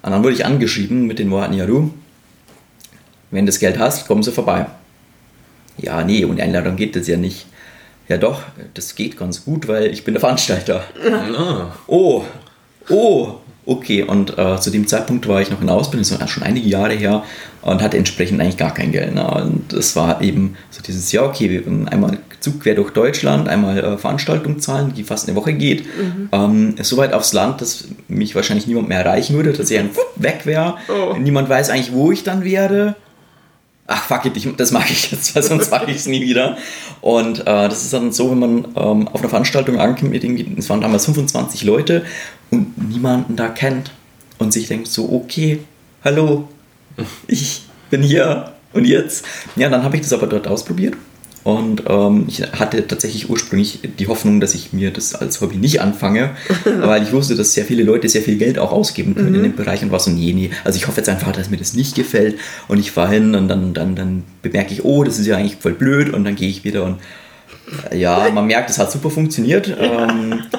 Und 0.00 0.12
dann 0.12 0.22
wurde 0.22 0.32
ich 0.32 0.46
angeschrieben 0.46 1.06
mit 1.06 1.18
den 1.18 1.30
Worten, 1.30 1.52
ja 1.52 1.66
du, 1.66 1.92
wenn 3.30 3.44
du 3.44 3.50
das 3.50 3.58
Geld 3.58 3.78
hast, 3.78 4.06
kommen 4.06 4.22
sie 4.22 4.32
vorbei. 4.32 4.64
Ja, 5.80 6.02
nee, 6.04 6.24
ohne 6.24 6.42
Einladung 6.42 6.76
geht 6.76 6.96
das 6.96 7.06
ja 7.06 7.16
nicht. 7.16 7.46
Ja 8.08 8.18
doch, 8.18 8.42
das 8.74 8.96
geht 8.96 9.16
ganz 9.16 9.44
gut, 9.44 9.68
weil 9.68 9.86
ich 9.86 10.04
bin 10.04 10.14
der 10.14 10.20
Veranstalter. 10.20 10.82
Ah. 11.36 11.66
Oh, 11.86 12.24
oh, 12.88 13.34
okay. 13.66 14.02
Und 14.02 14.36
äh, 14.36 14.58
zu 14.58 14.70
dem 14.70 14.88
Zeitpunkt 14.88 15.28
war 15.28 15.40
ich 15.40 15.50
noch 15.50 15.60
in 15.60 15.68
der 15.68 15.76
Ausbildung, 15.76 16.08
das 16.08 16.18
war 16.18 16.26
schon 16.26 16.42
einige 16.42 16.68
Jahre 16.68 16.94
her 16.94 17.22
und 17.62 17.80
hatte 17.80 17.98
entsprechend 17.98 18.40
eigentlich 18.40 18.56
gar 18.56 18.74
kein 18.74 18.90
Geld. 18.90 19.14
Ne? 19.14 19.24
Und 19.30 19.72
es 19.72 19.94
war 19.94 20.22
eben 20.22 20.56
so 20.70 20.82
dieses, 20.82 21.12
ja 21.12 21.22
okay, 21.22 21.50
wir 21.50 21.64
einmal 21.90 22.18
Zug 22.40 22.60
quer 22.60 22.74
durch 22.74 22.90
Deutschland, 22.90 23.48
einmal 23.48 23.78
äh, 23.78 23.98
Veranstaltung 23.98 24.58
zahlen, 24.60 24.92
die 24.96 25.04
fast 25.04 25.28
eine 25.28 25.36
Woche 25.36 25.52
geht. 25.52 25.84
Mhm. 25.84 26.28
Ähm, 26.32 26.74
so 26.82 26.96
weit 26.96 27.12
aufs 27.12 27.32
Land, 27.32 27.60
dass 27.60 27.84
mich 28.08 28.34
wahrscheinlich 28.34 28.66
niemand 28.66 28.88
mehr 28.88 29.04
erreichen 29.04 29.36
würde, 29.36 29.52
dass 29.52 29.70
ich 29.70 29.78
ein 29.78 29.90
weg 30.16 30.40
wäre. 30.44 30.76
Oh. 30.88 31.16
Niemand 31.16 31.48
weiß 31.48 31.70
eigentlich, 31.70 31.92
wo 31.92 32.10
ich 32.10 32.24
dann 32.24 32.42
wäre 32.42 32.96
ach 33.90 34.04
fuck 34.04 34.24
it, 34.24 34.36
ich, 34.36 34.48
das 34.56 34.70
mache 34.70 34.92
ich 34.92 35.10
jetzt, 35.10 35.34
weil 35.34 35.42
sonst 35.42 35.70
mache 35.70 35.90
ich 35.90 35.96
es 35.96 36.06
nie 36.06 36.22
wieder. 36.22 36.56
Und 37.00 37.40
äh, 37.40 37.44
das 37.44 37.82
ist 37.82 37.92
dann 37.92 38.12
so, 38.12 38.30
wenn 38.30 38.38
man 38.38 38.64
ähm, 38.76 39.08
auf 39.08 39.20
einer 39.20 39.28
Veranstaltung 39.28 39.80
ankommt, 39.80 40.14
es 40.14 40.70
waren 40.70 40.80
damals 40.80 41.04
25 41.06 41.64
Leute 41.64 42.04
und 42.50 42.90
niemanden 42.90 43.36
da 43.36 43.48
kennt 43.48 43.90
und 44.38 44.52
sich 44.52 44.68
denkt 44.68 44.86
so, 44.88 45.12
okay, 45.12 45.60
hallo, 46.04 46.48
ich 47.26 47.62
bin 47.90 48.02
hier 48.02 48.52
und 48.72 48.84
jetzt. 48.84 49.24
Ja, 49.56 49.68
dann 49.68 49.82
habe 49.82 49.96
ich 49.96 50.02
das 50.02 50.12
aber 50.12 50.28
dort 50.28 50.46
ausprobiert 50.46 50.94
und 51.42 51.84
ähm, 51.88 52.26
ich 52.28 52.42
hatte 52.42 52.86
tatsächlich 52.86 53.30
ursprünglich 53.30 53.80
die 53.98 54.08
Hoffnung, 54.08 54.40
dass 54.40 54.54
ich 54.54 54.72
mir 54.72 54.90
das 54.90 55.14
als 55.14 55.40
Hobby 55.40 55.56
nicht 55.56 55.80
anfange, 55.80 56.30
weil 56.64 57.02
ich 57.02 57.12
wusste, 57.12 57.34
dass 57.34 57.54
sehr 57.54 57.64
viele 57.64 57.82
Leute 57.82 58.08
sehr 58.08 58.22
viel 58.22 58.36
Geld 58.36 58.58
auch 58.58 58.72
ausgeben 58.72 59.14
können 59.14 59.30
mhm. 59.30 59.36
in 59.36 59.42
dem 59.44 59.56
Bereich 59.56 59.82
und 59.82 59.90
was 59.90 60.06
und 60.06 60.16
nee, 60.16 60.32
nee. 60.32 60.50
Also 60.64 60.76
ich 60.76 60.86
hoffe 60.86 60.98
jetzt 60.98 61.08
einfach, 61.08 61.32
dass 61.32 61.48
mir 61.48 61.56
das 61.56 61.72
nicht 61.72 61.94
gefällt 61.94 62.38
und 62.68 62.78
ich 62.78 62.90
fahre 62.90 63.14
hin 63.14 63.34
und 63.34 63.48
dann, 63.48 63.72
dann, 63.72 63.94
dann 63.94 64.24
bemerke 64.42 64.74
ich, 64.74 64.84
oh, 64.84 65.02
das 65.02 65.18
ist 65.18 65.26
ja 65.26 65.36
eigentlich 65.36 65.56
voll 65.56 65.72
blöd 65.72 66.12
und 66.12 66.24
dann 66.24 66.36
gehe 66.36 66.48
ich 66.48 66.64
wieder 66.64 66.84
und 66.84 66.98
äh, 67.90 67.98
ja, 67.98 68.28
man 68.32 68.46
merkt, 68.46 68.68
es 68.68 68.78
hat 68.78 68.92
super 68.92 69.10
funktioniert. 69.10 69.68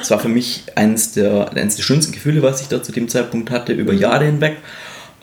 Es 0.02 0.10
ähm, 0.10 0.16
war 0.16 0.20
für 0.20 0.30
mich 0.30 0.64
eines 0.76 1.12
der, 1.12 1.52
eines 1.54 1.76
der 1.76 1.84
schönsten 1.84 2.12
Gefühle, 2.12 2.42
was 2.42 2.62
ich 2.62 2.70
da 2.70 2.82
zu 2.82 2.92
dem 2.92 3.08
Zeitpunkt 3.08 3.52
hatte, 3.52 3.74
über 3.74 3.94
mhm. 3.94 4.00
Jahre 4.00 4.26
hinweg 4.26 4.58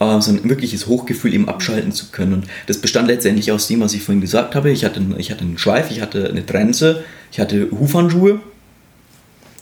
äh, 0.01 0.21
so 0.21 0.31
ein 0.31 0.49
wirkliches 0.49 0.87
Hochgefühl 0.87 1.35
eben 1.35 1.49
abschalten 1.49 1.93
zu 1.93 2.07
können. 2.13 2.35
Und 2.35 2.47
das 2.67 2.79
bestand 2.79 3.09
letztendlich 3.09 3.53
aus 3.53 3.67
dem, 3.69 3.81
was 3.81 3.95
ich 3.95 4.03
vorhin 4.03 4.21
gesagt 4.21 4.55
habe. 4.55 4.71
Ich 4.71 4.85
hatte, 4.85 5.01
ich 5.19 5.31
hatte 5.31 5.43
einen 5.43 5.59
Schweif, 5.59 5.91
ich 5.91 6.01
hatte 6.01 6.29
eine 6.29 6.45
Trense, 6.45 7.05
ich 7.33 7.41
hatte 7.41 7.69
Hufhandschuhe 7.71 8.41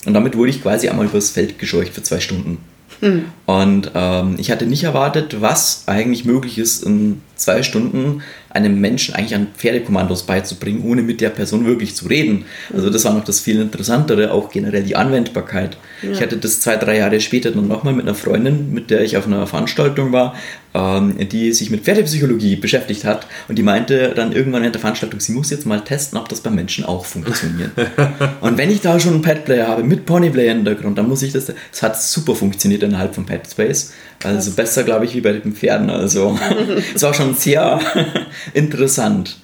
und 0.06 0.14
damit 0.14 0.36
wurde 0.36 0.50
ich 0.50 0.62
quasi 0.62 0.88
einmal 0.88 1.06
übers 1.06 1.30
Feld 1.30 1.58
gescheucht 1.58 1.92
für 1.92 2.02
zwei 2.02 2.20
Stunden. 2.20 2.58
Mhm. 3.00 3.24
Und 3.44 3.90
ähm, 3.94 4.36
ich 4.38 4.50
hatte 4.50 4.66
nicht 4.66 4.84
erwartet, 4.84 5.40
was 5.40 5.84
eigentlich 5.86 6.24
möglich 6.24 6.58
ist, 6.58 6.84
in 6.84 7.20
zwei 7.34 7.62
Stunden 7.62 8.22
einem 8.48 8.80
Menschen 8.80 9.14
eigentlich 9.14 9.34
an 9.34 9.48
Pferdekommandos 9.56 10.24
beizubringen, 10.24 10.82
ohne 10.84 11.02
mit 11.02 11.20
der 11.20 11.30
Person 11.30 11.66
wirklich 11.66 11.94
zu 11.94 12.06
reden. 12.06 12.44
Also 12.72 12.88
das 12.88 13.04
war 13.04 13.12
noch 13.12 13.24
das 13.24 13.40
viel 13.40 13.60
Interessantere, 13.60 14.32
auch 14.32 14.50
generell 14.50 14.82
die 14.82 14.96
Anwendbarkeit. 14.96 15.76
Ja. 16.02 16.10
Ich 16.10 16.20
hatte 16.20 16.36
das 16.36 16.60
zwei, 16.60 16.76
drei 16.76 16.98
Jahre 16.98 17.20
später 17.20 17.50
dann 17.50 17.68
nochmal 17.68 17.94
mit 17.94 18.04
einer 18.04 18.14
Freundin, 18.14 18.72
mit 18.72 18.90
der 18.90 19.02
ich 19.02 19.16
auf 19.16 19.26
einer 19.26 19.46
Veranstaltung 19.46 20.12
war, 20.12 20.34
ähm, 20.74 21.16
die 21.28 21.52
sich 21.52 21.70
mit 21.70 21.84
Pferdepsychologie 21.84 22.56
beschäftigt 22.56 23.04
hat 23.04 23.26
und 23.48 23.56
die 23.56 23.62
meinte 23.62 24.12
dann 24.14 24.32
irgendwann 24.32 24.64
in 24.64 24.72
der 24.72 24.80
Veranstaltung, 24.80 25.20
sie 25.20 25.32
muss 25.32 25.50
jetzt 25.50 25.66
mal 25.66 25.82
testen, 25.82 26.18
ob 26.18 26.28
das 26.28 26.40
bei 26.40 26.50
Menschen 26.50 26.84
auch 26.84 27.06
funktioniert. 27.06 27.70
und 28.40 28.58
wenn 28.58 28.70
ich 28.70 28.80
da 28.80 29.00
schon 29.00 29.14
einen 29.14 29.22
Petplayer 29.22 29.68
habe 29.68 29.82
mit 29.84 30.06
Ponyplayer 30.06 30.52
im 30.52 30.58
Hintergrund, 30.58 30.98
dann 30.98 31.08
muss 31.08 31.22
ich 31.22 31.32
das, 31.32 31.52
es 31.72 31.82
hat 31.82 32.00
super 32.00 32.34
funktioniert 32.34 32.82
innerhalb 32.82 33.14
von 33.14 33.24
Petspace. 33.24 33.92
Also 34.22 34.50
besser, 34.52 34.82
glaube 34.84 35.04
ich, 35.04 35.14
wie 35.14 35.20
bei 35.20 35.32
den 35.32 35.54
Pferden. 35.54 35.90
Also 35.90 36.38
es 36.94 37.02
war 37.02 37.14
schon 37.14 37.34
sehr 37.34 37.80
interessant. 38.54 39.38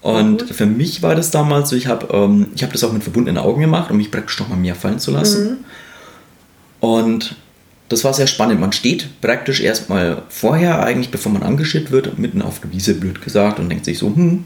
Und 0.00 0.42
für 0.42 0.66
mich 0.66 1.00
war 1.02 1.14
das 1.14 1.30
damals 1.30 1.70
so, 1.70 1.76
ich 1.76 1.86
habe 1.86 2.08
ähm, 2.12 2.48
hab 2.60 2.72
das 2.72 2.82
auch 2.82 2.92
mit 2.92 3.04
verbundenen 3.04 3.42
Augen 3.42 3.60
gemacht, 3.60 3.90
um 3.90 3.96
mich 3.96 4.10
praktisch 4.10 4.40
noch 4.40 4.48
mal 4.48 4.56
mehr 4.56 4.74
fallen 4.74 4.98
zu 4.98 5.12
lassen. 5.12 5.44
Mhm. 5.44 5.56
Und 6.82 7.36
das 7.88 8.02
war 8.02 8.12
sehr 8.12 8.26
spannend. 8.26 8.60
Man 8.60 8.72
steht 8.72 9.20
praktisch 9.20 9.60
erstmal 9.60 10.22
vorher, 10.28 10.82
eigentlich 10.82 11.12
bevor 11.12 11.30
man 11.30 11.44
angeschickt 11.44 11.92
wird, 11.92 12.18
mitten 12.18 12.42
auf 12.42 12.58
der 12.58 12.72
Wiese, 12.72 12.94
blöd 12.94 13.22
gesagt, 13.22 13.60
und 13.60 13.68
denkt 13.68 13.84
sich 13.84 13.98
so, 13.98 14.08
hm, 14.08 14.42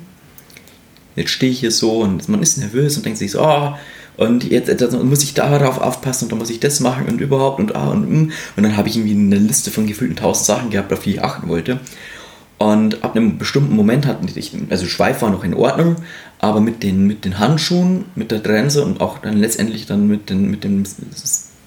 jetzt 1.15 1.31
stehe 1.31 1.51
ich 1.51 1.61
hier 1.61 1.71
so 1.71 2.01
und 2.01 2.29
man 2.29 2.43
ist 2.43 2.59
nervös 2.59 2.99
und 2.99 3.07
denkt 3.07 3.19
sich 3.19 3.31
so, 3.31 3.41
oh, 3.41 3.73
und 4.19 4.45
jetzt, 4.45 4.93
muss 5.03 5.23
ich 5.23 5.33
darauf 5.33 5.81
aufpassen 5.81 6.27
und 6.27 6.33
dann 6.33 6.39
muss 6.39 6.51
ich 6.51 6.61
das 6.61 6.81
machen 6.81 7.07
und 7.09 7.23
überhaupt 7.23 7.59
und 7.59 7.75
ah 7.75 7.89
und 7.89 8.11
mm. 8.11 8.33
Und 8.57 8.63
dann 8.63 8.77
habe 8.77 8.91
ich 8.91 8.99
irgendwie 8.99 9.15
eine 9.15 9.43
Liste 9.43 9.71
von 9.71 9.87
gefühlten 9.87 10.17
tausend 10.17 10.45
Sachen 10.45 10.69
gehabt, 10.69 10.93
auf 10.93 11.05
die 11.05 11.13
ich 11.13 11.23
achten 11.25 11.49
wollte. 11.49 11.81
Und 12.59 13.03
ab 13.03 13.17
einem 13.17 13.39
bestimmten 13.39 13.75
Moment 13.75 14.05
hatten 14.05 14.29
ich, 14.35 14.53
also 14.69 14.85
Schweif 14.85 15.23
war 15.23 15.31
noch 15.31 15.45
in 15.45 15.55
Ordnung, 15.55 15.97
aber 16.39 16.61
mit 16.61 16.83
den, 16.83 17.07
mit 17.07 17.25
den 17.25 17.39
Handschuhen, 17.39 18.05
mit 18.15 18.31
der 18.31 18.43
Trense 18.43 18.85
und 18.85 19.01
auch 19.01 19.21
dann 19.21 19.39
letztendlich 19.39 19.87
dann 19.87 20.07
mit, 20.07 20.29
den, 20.29 20.51
mit 20.51 20.65
dem 20.65 20.85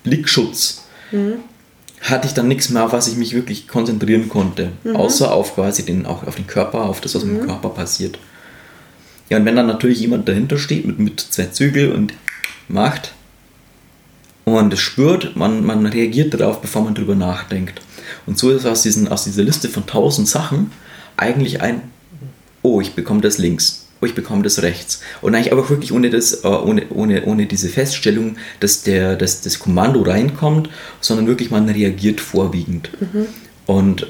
Blickschutz 0.04 0.84
mhm 1.12 1.40
hatte 2.02 2.28
ich 2.28 2.34
dann 2.34 2.48
nichts 2.48 2.70
mehr, 2.70 2.86
auf 2.86 2.94
was 2.94 3.08
ich 3.08 3.18
mich 3.18 3.34
wirklich 3.34 3.68
konzentrieren 3.68 4.30
konnte. 4.30 4.72
Mhm. 4.84 4.96
Außer 4.96 5.32
auf 5.32 5.56
quasi 5.56 5.86
den, 5.86 6.06
auch 6.06 6.26
auf 6.26 6.36
den 6.36 6.48
Körper, 6.48 6.84
auf 6.86 7.02
das, 7.02 7.16
was 7.16 7.24
mhm. 7.24 7.40
im 7.40 7.46
Körper 7.46 7.70
passiert. 7.70 8.18
Ja, 9.30 9.38
und 9.38 9.46
wenn 9.46 9.56
dann 9.56 9.68
natürlich 9.68 10.00
jemand 10.00 10.28
dahinter 10.28 10.58
steht 10.58 10.86
mit, 10.86 11.00
mit 11.00 11.20
zwei 11.20 11.46
Zügel 11.46 11.92
und 11.92 12.14
macht 12.68 13.14
und 14.46 14.74
es 14.74 14.80
spürt, 14.80 15.36
man, 15.36 15.64
man 15.66 15.86
reagiert 15.86 16.34
darauf, 16.34 16.62
bevor 16.62 16.84
man 16.84 16.96
drüber 16.96 17.16
nachdenkt. 17.16 17.82
Und 18.26 18.40
so 18.40 18.50
ist 18.50 18.66
aus, 18.66 18.82
diesen, 18.82 19.08
aus 19.08 19.26
dieser 19.26 19.44
Liste 19.44 19.70
von 19.70 19.86
tausend 19.86 20.28
Sachen 20.28 20.72
eigentlich 21.18 21.62
ein, 21.62 21.82
oh, 22.64 22.82
ich 22.82 22.96
bekomme 22.96 23.22
das 23.22 23.38
links 23.38 23.89
ich 24.06 24.16
bekomme 24.16 24.44
das 24.44 24.62
rechts. 24.62 25.02
Und 25.22 25.36
eigentlich 25.36 25.52
aber 25.52 25.70
wirklich 25.70 25.92
ohne, 25.92 26.10
das, 26.10 26.44
äh, 26.44 26.48
ohne, 26.48 26.84
ohne, 26.90 27.26
ohne 27.26 27.46
diese 27.46 27.70
Feststellung, 27.70 28.38
dass, 28.60 28.84
der, 28.84 29.16
dass 29.16 29.42
das 29.42 29.60
Kommando 29.60 30.02
reinkommt, 30.02 30.70
sondern 31.02 31.28
wirklich 31.28 31.52
man 31.52 31.70
reagiert 31.70 32.22
vorwiegend. 32.22 32.90
Mhm. 33.00 33.28
Und 33.66 34.08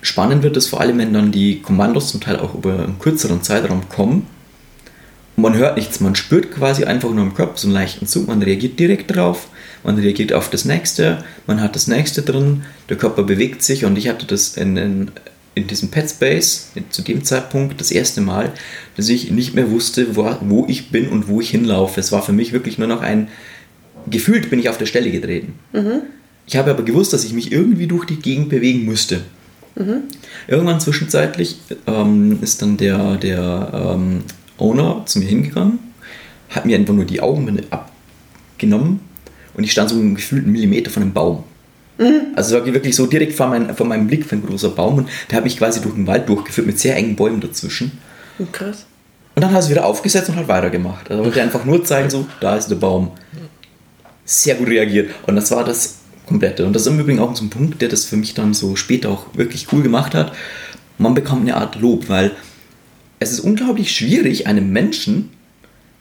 spannend 0.00 0.42
wird 0.42 0.56
es 0.56 0.68
vor 0.68 0.80
allem, 0.80 0.98
wenn 0.98 1.12
dann 1.12 1.32
die 1.32 1.60
Kommandos 1.60 2.10
zum 2.10 2.20
Teil 2.20 2.36
auch 2.36 2.54
über 2.54 2.84
einen 2.84 2.98
kürzeren 2.98 3.42
Zeitraum 3.42 3.88
kommen 3.88 4.26
man 5.36 5.54
hört 5.54 5.76
nichts, 5.76 6.00
man 6.00 6.14
spürt 6.14 6.50
quasi 6.50 6.84
einfach 6.84 7.10
nur 7.10 7.22
im 7.22 7.34
Kopf 7.34 7.58
so 7.58 7.68
einen 7.68 7.74
leichten 7.74 8.06
Zug, 8.06 8.26
man 8.26 8.42
reagiert 8.42 8.78
direkt 8.78 9.14
drauf, 9.14 9.48
man 9.84 9.96
reagiert 9.96 10.32
auf 10.32 10.50
das 10.50 10.64
nächste, 10.64 11.24
man 11.46 11.60
hat 11.60 11.76
das 11.76 11.86
nächste 11.86 12.22
drin, 12.22 12.64
der 12.88 12.96
Körper 12.96 13.22
bewegt 13.22 13.62
sich 13.62 13.84
und 13.84 13.96
ich 13.98 14.08
hatte 14.08 14.26
das 14.26 14.56
in, 14.56 14.76
in, 14.76 15.10
in 15.56 15.66
diesem 15.66 15.88
Pet 15.88 16.08
Space 16.10 16.68
zu 16.90 17.02
dem 17.02 17.24
Zeitpunkt 17.24 17.80
das 17.80 17.90
erste 17.90 18.20
Mal, 18.20 18.52
dass 18.96 19.08
ich 19.08 19.30
nicht 19.30 19.54
mehr 19.54 19.70
wusste, 19.70 20.14
wo, 20.14 20.30
wo 20.42 20.66
ich 20.68 20.90
bin 20.90 21.08
und 21.08 21.28
wo 21.28 21.40
ich 21.40 21.50
hinlaufe. 21.50 21.98
Es 21.98 22.12
war 22.12 22.22
für 22.22 22.34
mich 22.34 22.52
wirklich 22.52 22.76
nur 22.78 22.86
noch 22.86 23.00
ein, 23.00 23.28
gefühlt 24.08 24.50
bin 24.50 24.60
ich 24.60 24.68
auf 24.68 24.76
der 24.76 24.84
Stelle 24.84 25.10
getreten. 25.10 25.54
Mhm. 25.72 26.02
Ich 26.46 26.56
habe 26.56 26.70
aber 26.70 26.84
gewusst, 26.84 27.14
dass 27.14 27.24
ich 27.24 27.32
mich 27.32 27.50
irgendwie 27.50 27.86
durch 27.86 28.04
die 28.04 28.16
Gegend 28.16 28.50
bewegen 28.50 28.84
müsste. 28.84 29.22
Mhm. 29.76 30.02
Irgendwann 30.46 30.78
zwischenzeitlich 30.78 31.56
ähm, 31.86 32.38
ist 32.42 32.60
dann 32.60 32.76
der, 32.76 33.16
der 33.16 33.96
ähm, 33.96 34.24
Owner 34.58 35.04
zu 35.06 35.20
mir 35.20 35.26
hingegangen, 35.26 35.78
hat 36.50 36.66
mir 36.66 36.76
einfach 36.76 36.94
nur 36.94 37.06
die 37.06 37.22
Augenbinde 37.22 37.64
abgenommen 37.70 39.00
und 39.54 39.64
ich 39.64 39.72
stand 39.72 39.88
so 39.88 39.96
einen 39.96 40.14
gefühlten 40.14 40.52
Millimeter 40.52 40.90
von 40.90 41.02
einem 41.02 41.14
Baum. 41.14 41.44
Mhm. 41.98 42.34
Also 42.34 42.56
es 42.56 42.60
war 42.60 42.74
wirklich 42.74 42.94
so 42.94 43.06
direkt 43.06 43.32
vor, 43.32 43.48
mein, 43.48 43.74
vor 43.74 43.86
meinem 43.86 44.06
Blick 44.06 44.26
für 44.26 44.36
ein 44.36 44.44
großer 44.44 44.70
Baum 44.70 44.98
und 44.98 45.08
der 45.30 45.38
hat 45.38 45.44
mich 45.44 45.56
quasi 45.56 45.80
durch 45.80 45.94
den 45.94 46.06
Wald 46.06 46.28
durchgeführt 46.28 46.66
mit 46.66 46.78
sehr 46.78 46.96
engen 46.96 47.16
Bäumen 47.16 47.40
dazwischen. 47.40 47.98
Oh, 48.38 48.46
krass. 48.50 48.86
Und 49.34 49.42
dann 49.42 49.52
hat 49.52 49.62
es 49.64 49.70
wieder 49.70 49.84
aufgesetzt 49.84 50.28
und 50.28 50.36
hat 50.36 50.48
weitergemacht. 50.48 51.10
Also 51.10 51.24
wollte 51.24 51.42
einfach 51.42 51.64
nur 51.64 51.84
zeigen, 51.84 52.08
so, 52.08 52.26
da 52.40 52.56
ist 52.56 52.68
der 52.68 52.76
Baum. 52.76 53.12
Sehr 54.24 54.54
gut 54.56 54.68
reagiert. 54.68 55.10
Und 55.26 55.36
das 55.36 55.50
war 55.50 55.62
das 55.62 55.96
Komplette. 56.26 56.66
Und 56.66 56.72
das 56.72 56.82
ist 56.82 56.88
im 56.88 56.98
Übrigen 56.98 57.20
auch 57.20 57.36
so 57.36 57.44
ein 57.44 57.50
Punkt, 57.50 57.80
der 57.80 57.88
das 57.88 58.06
für 58.06 58.16
mich 58.16 58.34
dann 58.34 58.54
so 58.54 58.76
später 58.76 59.10
auch 59.10 59.26
wirklich 59.34 59.72
cool 59.72 59.82
gemacht 59.82 60.14
hat. 60.14 60.32
Man 60.98 61.14
bekommt 61.14 61.42
eine 61.42 61.56
Art 61.56 61.76
Lob, 61.76 62.08
weil 62.08 62.32
es 63.20 63.30
ist 63.30 63.40
unglaublich 63.40 63.94
schwierig, 63.94 64.46
einem 64.46 64.72
Menschen 64.72 65.30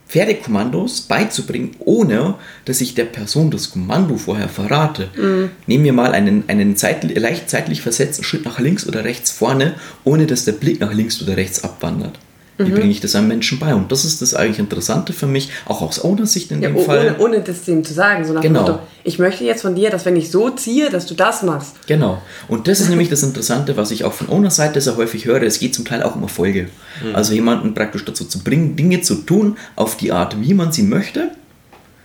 Pferdekommandos 0.07 1.01
beizubringen, 1.01 1.71
ohne 1.79 2.35
dass 2.65 2.81
ich 2.81 2.93
der 2.93 3.05
Person 3.05 3.51
das 3.51 3.71
Kommando 3.71 4.17
vorher 4.17 4.49
verrate. 4.49 5.09
Mhm. 5.15 5.49
Nehmen 5.67 5.83
wir 5.83 5.93
mal 5.93 6.11
einen, 6.11 6.43
einen 6.47 6.75
zeitlich, 6.77 7.17
leicht 7.19 7.49
zeitlich 7.49 7.81
versetzten 7.81 8.23
Schritt 8.23 8.45
nach 8.45 8.59
links 8.59 8.87
oder 8.87 9.03
rechts 9.03 9.31
vorne, 9.31 9.75
ohne 10.03 10.27
dass 10.27 10.45
der 10.45 10.53
Blick 10.53 10.79
nach 10.79 10.93
links 10.93 11.21
oder 11.21 11.37
rechts 11.37 11.63
abwandert. 11.63 12.19
Wie 12.57 12.71
mhm. 12.71 12.75
bringe 12.75 12.91
ich 12.91 13.01
das 13.01 13.15
einem 13.15 13.27
Menschen 13.27 13.59
bei? 13.59 13.75
Und 13.75 13.91
das 13.91 14.05
ist 14.05 14.21
das 14.21 14.33
eigentlich 14.33 14.59
Interessante 14.59 15.11
für 15.11 15.27
mich, 15.27 15.49
auch 15.65 15.81
aus 15.81 16.03
Owner-Sicht 16.03 16.51
in 16.51 16.61
ja, 16.61 16.69
dem 16.69 16.77
ohne, 16.77 16.85
Fall. 16.85 17.15
Ohne 17.19 17.41
das 17.41 17.63
dem 17.63 17.83
zu 17.83 17.93
sagen, 17.93 18.23
so 18.23 18.33
nach 18.33 18.41
genau. 18.41 18.61
Motto, 18.61 18.79
ich 19.03 19.19
möchte 19.19 19.43
jetzt 19.43 19.61
von 19.61 19.75
dir, 19.75 19.89
dass 19.89 20.05
wenn 20.05 20.15
ich 20.15 20.31
so 20.31 20.49
ziehe, 20.49 20.89
dass 20.89 21.05
du 21.05 21.15
das 21.15 21.43
machst. 21.43 21.75
Genau. 21.87 22.21
Und 22.47 22.67
das 22.69 22.79
ist 22.79 22.89
nämlich 22.89 23.09
das 23.09 23.23
Interessante, 23.23 23.75
was 23.75 23.91
ich 23.91 24.05
auch 24.05 24.13
von 24.13 24.29
Owner-Seite 24.29 24.79
sehr 24.79 24.95
häufig 24.95 25.25
höre. 25.25 25.43
Es 25.43 25.59
geht 25.59 25.75
zum 25.75 25.83
Teil 25.83 26.01
auch 26.03 26.15
um 26.15 26.23
Erfolge. 26.23 26.69
Mhm. 27.03 27.15
Also 27.15 27.33
jemanden 27.33 27.73
praktisch 27.73 28.05
dazu 28.05 28.23
zu 28.23 28.39
bringen, 28.39 28.77
Dinge 28.77 29.01
zu 29.01 29.15
tun, 29.15 29.57
auf 29.75 29.97
die 29.97 30.13
Art, 30.13 30.39
wie 30.39 30.53
man 30.53 30.71
sie 30.71 30.83
möchte. 30.83 31.31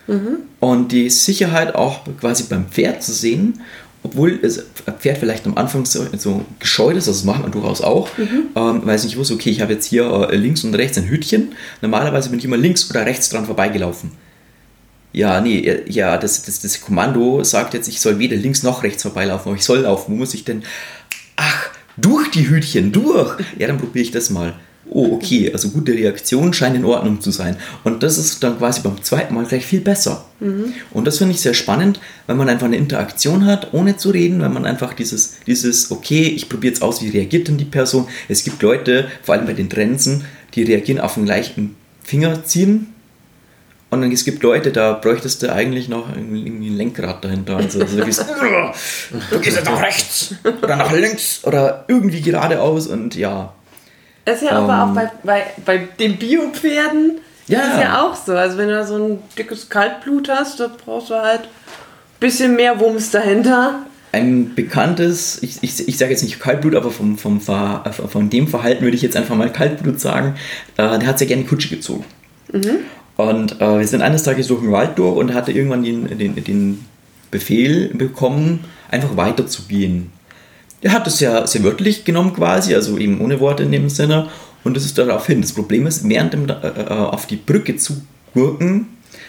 Mhm. 0.08 0.38
Und 0.58 0.90
die 0.90 1.08
Sicherheit 1.10 1.76
auch 1.76 2.00
quasi 2.18 2.44
beim 2.50 2.66
Pferd 2.66 3.02
zu 3.02 3.12
sehen 3.12 3.60
obwohl 4.02 4.38
das 4.38 4.64
Pferd 4.98 5.18
vielleicht 5.18 5.46
am 5.46 5.56
Anfang 5.56 5.84
so, 5.84 6.06
so 6.16 6.44
gescheut 6.58 6.96
ist, 6.96 7.06
also 7.06 7.18
das 7.18 7.24
macht 7.24 7.42
man 7.42 7.52
durchaus 7.52 7.80
auch, 7.82 8.08
mhm. 8.16 8.48
ähm, 8.56 8.82
weil 8.84 8.96
es 8.96 9.04
nicht 9.04 9.16
wusste, 9.16 9.34
okay, 9.34 9.50
ich 9.50 9.60
habe 9.60 9.74
jetzt 9.74 9.86
hier 9.86 10.28
äh, 10.30 10.36
links 10.36 10.64
und 10.64 10.74
rechts 10.74 10.96
ein 10.96 11.04
Hütchen. 11.04 11.54
Normalerweise 11.82 12.30
bin 12.30 12.38
ich 12.38 12.44
immer 12.44 12.56
links 12.56 12.88
oder 12.88 13.04
rechts 13.04 13.28
dran 13.28 13.44
vorbeigelaufen. 13.44 14.12
Ja, 15.12 15.40
nee, 15.40 15.58
äh, 15.58 15.90
ja, 15.90 16.16
das, 16.16 16.44
das, 16.44 16.60
das 16.60 16.80
Kommando 16.80 17.44
sagt 17.44 17.74
jetzt, 17.74 17.88
ich 17.88 18.00
soll 18.00 18.18
weder 18.18 18.36
links 18.36 18.62
noch 18.62 18.82
rechts 18.82 19.02
vorbeilaufen, 19.02 19.48
aber 19.48 19.56
ich 19.56 19.64
soll 19.64 19.80
laufen. 19.80 20.12
Wo 20.12 20.16
muss 20.16 20.34
ich 20.34 20.44
denn? 20.44 20.62
Ach, 21.36 21.68
durch 21.96 22.30
die 22.30 22.48
Hütchen, 22.48 22.92
durch! 22.92 23.36
Ja, 23.58 23.66
dann 23.66 23.78
probiere 23.78 24.04
ich 24.04 24.10
das 24.12 24.30
mal 24.30 24.54
oh, 24.90 25.14
okay, 25.14 25.50
also 25.52 25.70
gute 25.70 25.92
Reaktion 25.92 26.52
scheint 26.52 26.76
in 26.76 26.84
Ordnung 26.84 27.20
zu 27.20 27.30
sein. 27.30 27.56
Und 27.84 28.02
das 28.02 28.18
ist 28.18 28.42
dann 28.42 28.58
quasi 28.58 28.80
beim 28.82 29.02
zweiten 29.02 29.34
Mal 29.34 29.44
gleich 29.44 29.64
viel 29.64 29.80
besser. 29.80 30.24
Mhm. 30.40 30.72
Und 30.90 31.06
das 31.06 31.18
finde 31.18 31.34
ich 31.34 31.40
sehr 31.40 31.54
spannend, 31.54 32.00
wenn 32.26 32.36
man 32.36 32.48
einfach 32.48 32.66
eine 32.66 32.76
Interaktion 32.76 33.46
hat, 33.46 33.72
ohne 33.72 33.96
zu 33.96 34.10
reden, 34.10 34.40
wenn 34.42 34.52
man 34.52 34.66
einfach 34.66 34.92
dieses, 34.92 35.36
dieses 35.46 35.90
okay, 35.90 36.22
ich 36.22 36.48
probiere 36.48 36.72
jetzt 36.72 36.82
aus, 36.82 37.02
wie 37.02 37.08
reagiert 37.08 37.48
denn 37.48 37.56
die 37.56 37.64
Person. 37.64 38.08
Es 38.28 38.44
gibt 38.44 38.62
Leute, 38.62 39.08
vor 39.22 39.34
allem 39.34 39.46
bei 39.46 39.52
den 39.52 39.70
Trensen, 39.70 40.24
die 40.54 40.64
reagieren 40.64 41.00
auf 41.00 41.16
einen 41.16 41.26
leichten 41.26 41.76
Fingerziehen. 42.02 42.88
Und 43.90 44.02
dann 44.02 44.12
es 44.12 44.24
gibt 44.24 44.42
Leute, 44.44 44.70
da 44.70 44.92
bräuchtest 44.92 45.42
du 45.42 45.52
eigentlich 45.52 45.88
noch 45.88 46.14
irgendwie 46.14 46.68
ein 46.68 46.76
Lenkrad 46.76 47.24
dahinter. 47.24 47.56
Also, 47.56 47.80
also 47.80 47.96
du, 47.98 48.04
gehst, 48.04 48.24
du 49.30 49.40
gehst 49.40 49.56
jetzt 49.56 49.66
nach 49.66 49.82
rechts 49.82 50.34
oder 50.62 50.76
nach 50.76 50.92
links 50.92 51.40
oder 51.44 51.84
irgendwie 51.88 52.20
geradeaus 52.20 52.86
und 52.86 53.16
ja, 53.16 53.52
das 54.30 54.42
ist 54.42 54.50
ja 54.50 54.58
um, 54.58 54.70
aber 54.70 54.84
auch 54.84 54.88
ähm. 54.88 54.94
bei, 54.94 55.10
bei, 55.24 55.42
bei 55.64 55.88
den 55.98 56.16
Bio-Pferden 56.18 57.18
ja. 57.46 57.60
ist 57.60 57.80
ja 57.80 58.02
auch 58.02 58.14
so. 58.14 58.32
Also 58.32 58.58
wenn 58.58 58.68
du 58.68 58.74
da 58.74 58.86
so 58.86 58.96
ein 58.96 59.18
dickes 59.36 59.68
Kaltblut 59.68 60.28
hast, 60.28 60.60
da 60.60 60.68
brauchst 60.68 61.10
du 61.10 61.14
halt 61.14 61.42
ein 61.42 62.20
bisschen 62.20 62.56
mehr 62.56 62.78
Wumms 62.80 63.10
dahinter. 63.10 63.86
Ein 64.12 64.54
bekanntes, 64.54 65.42
ich, 65.42 65.58
ich, 65.62 65.86
ich 65.88 65.98
sage 65.98 66.10
jetzt 66.10 66.22
nicht 66.22 66.40
Kaltblut, 66.40 66.74
aber 66.74 66.90
vom, 66.90 67.16
vom, 67.16 67.40
von 67.40 68.30
dem 68.30 68.48
Verhalten 68.48 68.82
würde 68.82 68.96
ich 68.96 69.02
jetzt 69.02 69.16
einfach 69.16 69.36
mal 69.36 69.52
Kaltblut 69.52 70.00
sagen, 70.00 70.34
äh, 70.76 70.98
der 70.98 71.06
hat 71.06 71.18
sehr 71.18 71.28
gerne 71.28 71.44
Kutsche 71.44 71.68
gezogen. 71.68 72.04
Mhm. 72.52 72.78
Und 73.16 73.60
äh, 73.60 73.78
wir 73.78 73.86
sind 73.86 74.02
eines 74.02 74.22
Tages 74.22 74.48
durch 74.48 74.62
den 74.62 74.72
Wald 74.72 74.98
durch 74.98 75.16
und 75.16 75.34
hatte 75.34 75.52
irgendwann 75.52 75.82
den, 75.84 76.18
den, 76.18 76.42
den 76.42 76.84
Befehl 77.30 77.94
bekommen, 77.94 78.64
einfach 78.90 79.16
weiterzugehen. 79.16 80.10
Er 80.82 80.92
hat 80.92 81.06
es 81.06 81.20
ja 81.20 81.46
sehr 81.46 81.62
wörtlich 81.62 82.04
genommen 82.04 82.32
quasi, 82.32 82.74
also 82.74 82.96
eben 82.98 83.20
ohne 83.20 83.40
Worte 83.40 83.62
in 83.64 83.72
dem 83.72 83.88
Sinne. 83.88 84.28
Und 84.64 84.76
das 84.76 84.84
ist 84.84 84.98
darauf 84.98 85.26
hin. 85.26 85.42
Das 85.42 85.52
Problem 85.52 85.86
ist, 85.86 86.08
während 86.08 86.32
dem 86.32 86.48
äh, 86.48 86.52
äh, 86.52 86.88
auf 86.88 87.26
die 87.26 87.36
Brücke 87.36 87.76
zu 87.76 88.02
gurken, 88.34 88.86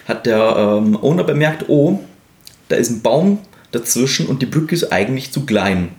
hat 0.08 0.26
der 0.26 0.56
ähm, 0.58 0.98
Owner 1.02 1.24
bemerkt, 1.24 1.66
oh, 1.68 2.00
da 2.70 2.76
ist 2.76 2.90
ein 2.90 3.02
Baum 3.02 3.40
dazwischen 3.72 4.28
und 4.28 4.42
die 4.42 4.46
Brücke 4.46 4.76
ist 4.76 4.92
eigentlich 4.92 5.32
zu 5.32 5.46
klein. 5.46 5.90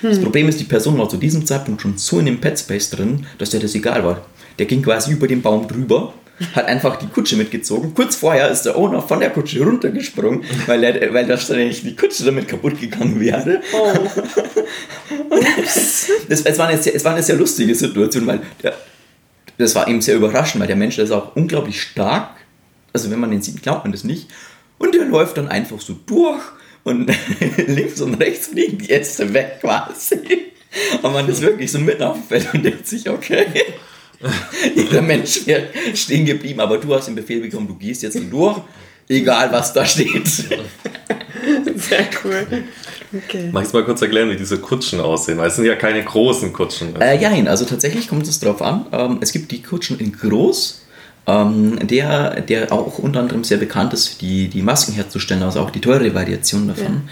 Hm. 0.00 0.10
Das 0.10 0.20
Problem 0.20 0.48
ist, 0.48 0.60
die 0.60 0.64
Person 0.64 0.98
war 0.98 1.08
zu 1.08 1.16
diesem 1.16 1.46
Zeitpunkt 1.46 1.82
schon 1.82 1.98
so 1.98 2.18
in 2.18 2.26
dem 2.26 2.40
Pet 2.40 2.58
Space 2.58 2.90
drin, 2.90 3.26
dass 3.38 3.50
der 3.50 3.60
das 3.60 3.74
egal 3.74 4.04
war. 4.04 4.24
Der 4.58 4.66
ging 4.66 4.82
quasi 4.82 5.12
über 5.12 5.28
den 5.28 5.42
Baum 5.42 5.66
drüber 5.66 6.12
hat 6.54 6.66
einfach 6.66 6.96
die 6.96 7.06
Kutsche 7.06 7.36
mitgezogen. 7.36 7.94
Kurz 7.94 8.16
vorher 8.16 8.50
ist 8.50 8.62
der 8.62 8.76
Owner 8.76 9.02
von 9.02 9.20
der 9.20 9.30
Kutsche 9.30 9.62
runtergesprungen, 9.62 10.44
weil, 10.66 10.84
er, 10.84 11.12
weil 11.14 11.26
da 11.26 11.36
ständig 11.36 11.82
die 11.82 11.96
Kutsche 11.96 12.24
damit 12.24 12.48
kaputt 12.48 12.80
gegangen 12.80 13.18
wäre. 13.20 13.60
Oh. 13.72 13.92
das, 16.28 16.44
es, 16.44 16.58
war 16.58 16.68
eine 16.68 16.80
sehr, 16.80 16.94
es 16.94 17.04
war 17.04 17.12
eine 17.12 17.22
sehr 17.22 17.36
lustige 17.36 17.74
Situation, 17.74 18.26
weil 18.26 18.40
der, 18.62 18.74
das 19.58 19.74
war 19.74 19.88
eben 19.88 20.00
sehr 20.00 20.16
überraschend, 20.16 20.60
weil 20.60 20.68
der 20.68 20.76
Mensch 20.76 20.98
ist 20.98 21.10
auch 21.10 21.36
unglaublich 21.36 21.80
stark. 21.80 22.36
Also 22.92 23.10
wenn 23.10 23.20
man 23.20 23.30
den 23.30 23.42
sieht, 23.42 23.62
glaubt 23.62 23.84
man 23.84 23.92
das 23.92 24.04
nicht. 24.04 24.28
Und 24.78 24.94
der 24.94 25.04
läuft 25.04 25.36
dann 25.36 25.48
einfach 25.48 25.80
so 25.80 25.94
durch 26.06 26.42
und 26.84 27.10
links 27.66 28.00
und 28.00 28.14
rechts 28.14 28.48
fliegen 28.48 28.78
die 28.78 28.90
Äste 28.90 29.32
weg 29.32 29.58
quasi. 29.60 30.52
Und 31.02 31.12
man 31.12 31.28
ist 31.28 31.42
wirklich 31.42 31.70
so 31.70 31.78
mitten 31.78 32.02
auf 32.02 32.16
dem 32.16 32.24
Feld 32.24 32.54
und 32.54 32.64
denkt 32.64 32.86
sich, 32.86 33.08
okay. 33.08 33.46
Jeder 34.76 35.02
Mensch 35.02 35.46
wäre 35.46 35.68
stehen 35.94 36.24
geblieben, 36.24 36.60
aber 36.60 36.78
du 36.78 36.94
hast 36.94 37.06
den 37.06 37.14
Befehl 37.14 37.40
bekommen, 37.40 37.66
du 37.66 37.74
gehst 37.74 38.02
jetzt 38.02 38.18
durch, 38.30 38.60
egal 39.08 39.50
was 39.52 39.72
da 39.72 39.84
steht. 39.84 40.26
Sehr 41.74 42.08
cool. 42.24 42.46
Okay. 43.14 43.50
Magst 43.52 43.72
du 43.72 43.78
mal 43.78 43.84
kurz 43.84 44.00
erklären, 44.00 44.30
wie 44.30 44.36
diese 44.36 44.58
Kutschen 44.58 45.00
aussehen? 45.00 45.38
Weil 45.38 45.48
es 45.48 45.56
sind 45.56 45.64
ja 45.64 45.74
keine 45.74 46.02
großen 46.02 46.52
Kutschen. 46.52 47.00
Äh, 47.00 47.20
ja, 47.20 47.30
also 47.50 47.64
tatsächlich 47.64 48.08
kommt 48.08 48.26
es 48.26 48.38
darauf 48.40 48.62
an. 48.62 48.86
Ähm, 48.92 49.18
es 49.20 49.32
gibt 49.32 49.50
die 49.50 49.62
Kutschen 49.62 49.98
in 49.98 50.12
groß, 50.12 50.82
ähm, 51.26 51.78
der, 51.86 52.40
der 52.40 52.72
auch 52.72 52.98
unter 52.98 53.20
anderem 53.20 53.44
sehr 53.44 53.58
bekannt 53.58 53.92
ist, 53.92 54.20
die, 54.22 54.48
die 54.48 54.62
Masken 54.62 54.92
herzustellen, 54.92 55.42
also 55.42 55.60
auch 55.60 55.70
die 55.70 55.80
teure 55.80 56.14
Variation 56.14 56.68
davon. 56.68 57.02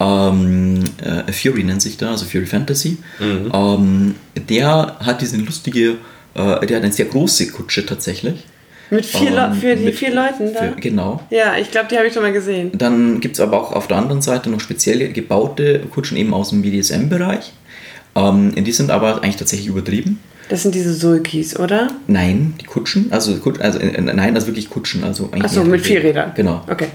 Ja. 0.00 0.28
Ähm, 0.28 0.84
äh, 1.02 1.32
Fury 1.32 1.64
nennt 1.64 1.80
sich 1.80 1.96
da, 1.96 2.10
also 2.10 2.26
Fury 2.26 2.46
Fantasy. 2.46 2.98
Mhm. 3.18 3.50
Ähm, 3.52 4.14
der 4.48 4.96
hat 5.00 5.22
diese 5.22 5.36
lustige 5.36 5.96
äh, 6.36 6.66
der 6.66 6.76
hat 6.76 6.84
eine 6.84 6.92
sehr 6.92 7.06
große 7.06 7.48
Kutsche 7.48 7.86
tatsächlich. 7.86 8.44
Mit 8.90 9.04
vier 9.04 9.36
ähm, 9.36 9.54
für 9.54 9.74
die 9.74 9.84
mit, 9.84 9.94
vier 9.96 10.14
Leuten 10.14 10.52
da? 10.54 10.60
Für, 10.60 10.80
genau. 10.80 11.20
Ja, 11.30 11.56
ich 11.56 11.70
glaube, 11.70 11.88
die 11.90 11.96
habe 11.96 12.06
ich 12.06 12.14
schon 12.14 12.22
mal 12.22 12.32
gesehen. 12.32 12.70
Dann 12.74 13.20
gibt 13.20 13.34
es 13.34 13.40
aber 13.40 13.60
auch 13.60 13.72
auf 13.72 13.88
der 13.88 13.96
anderen 13.96 14.22
Seite 14.22 14.48
noch 14.48 14.60
speziell 14.60 15.12
gebaute 15.12 15.80
Kutschen 15.90 16.16
eben 16.16 16.32
aus 16.32 16.50
dem 16.50 16.62
BDSM-Bereich. 16.62 17.52
Ähm, 18.14 18.52
die 18.54 18.72
sind 18.72 18.90
aber 18.90 19.22
eigentlich 19.22 19.36
tatsächlich 19.36 19.68
übertrieben. 19.68 20.20
Das 20.48 20.62
sind 20.62 20.76
diese 20.76 20.94
Sulkis, 20.94 21.58
oder? 21.58 21.88
Nein, 22.06 22.54
die 22.60 22.66
Kutschen. 22.66 23.08
Also, 23.10 23.36
also 23.58 23.78
äh, 23.80 24.00
nein, 24.00 24.34
also 24.36 24.46
wirklich 24.46 24.70
Kutschen. 24.70 25.02
Also 25.02 25.30
Achso, 25.32 25.64
mit 25.64 25.80
vier 25.80 26.04
Rädern. 26.04 26.32
Genau. 26.36 26.62
Okay. 26.70 26.86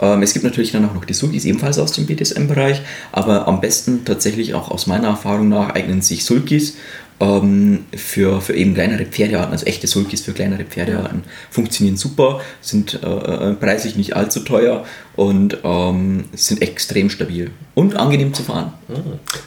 Ähm, 0.00 0.22
es 0.22 0.32
gibt 0.32 0.44
natürlich 0.44 0.72
dann 0.72 0.88
auch 0.88 0.94
noch 0.94 1.04
die 1.04 1.14
Sulkis, 1.14 1.44
ebenfalls 1.44 1.78
aus 1.78 1.92
dem 1.92 2.06
BDSM-Bereich, 2.06 2.80
aber 3.12 3.46
am 3.46 3.60
besten 3.60 4.04
tatsächlich 4.04 4.54
auch 4.54 4.70
aus 4.70 4.86
meiner 4.86 5.08
Erfahrung 5.08 5.48
nach 5.48 5.70
eignen 5.70 6.02
sich 6.02 6.24
Sulkis 6.24 6.76
ähm, 7.20 7.84
für, 7.94 8.40
für 8.40 8.54
eben 8.54 8.74
kleinere 8.74 9.04
Pferdearten, 9.04 9.52
also 9.52 9.66
echte 9.66 9.86
Sulkis 9.86 10.22
für 10.22 10.32
kleinere 10.32 10.64
Pferdearten, 10.64 11.22
funktionieren 11.50 11.96
super, 11.96 12.40
sind 12.60 13.00
äh, 13.02 13.06
äh, 13.06 13.54
preislich 13.54 13.96
nicht 13.96 14.16
allzu 14.16 14.40
teuer 14.40 14.84
und 15.16 15.58
ähm, 15.64 16.24
sind 16.32 16.62
extrem 16.62 17.10
stabil 17.10 17.50
und 17.74 17.96
angenehm 17.96 18.34
zu 18.34 18.42
fahren. 18.42 18.72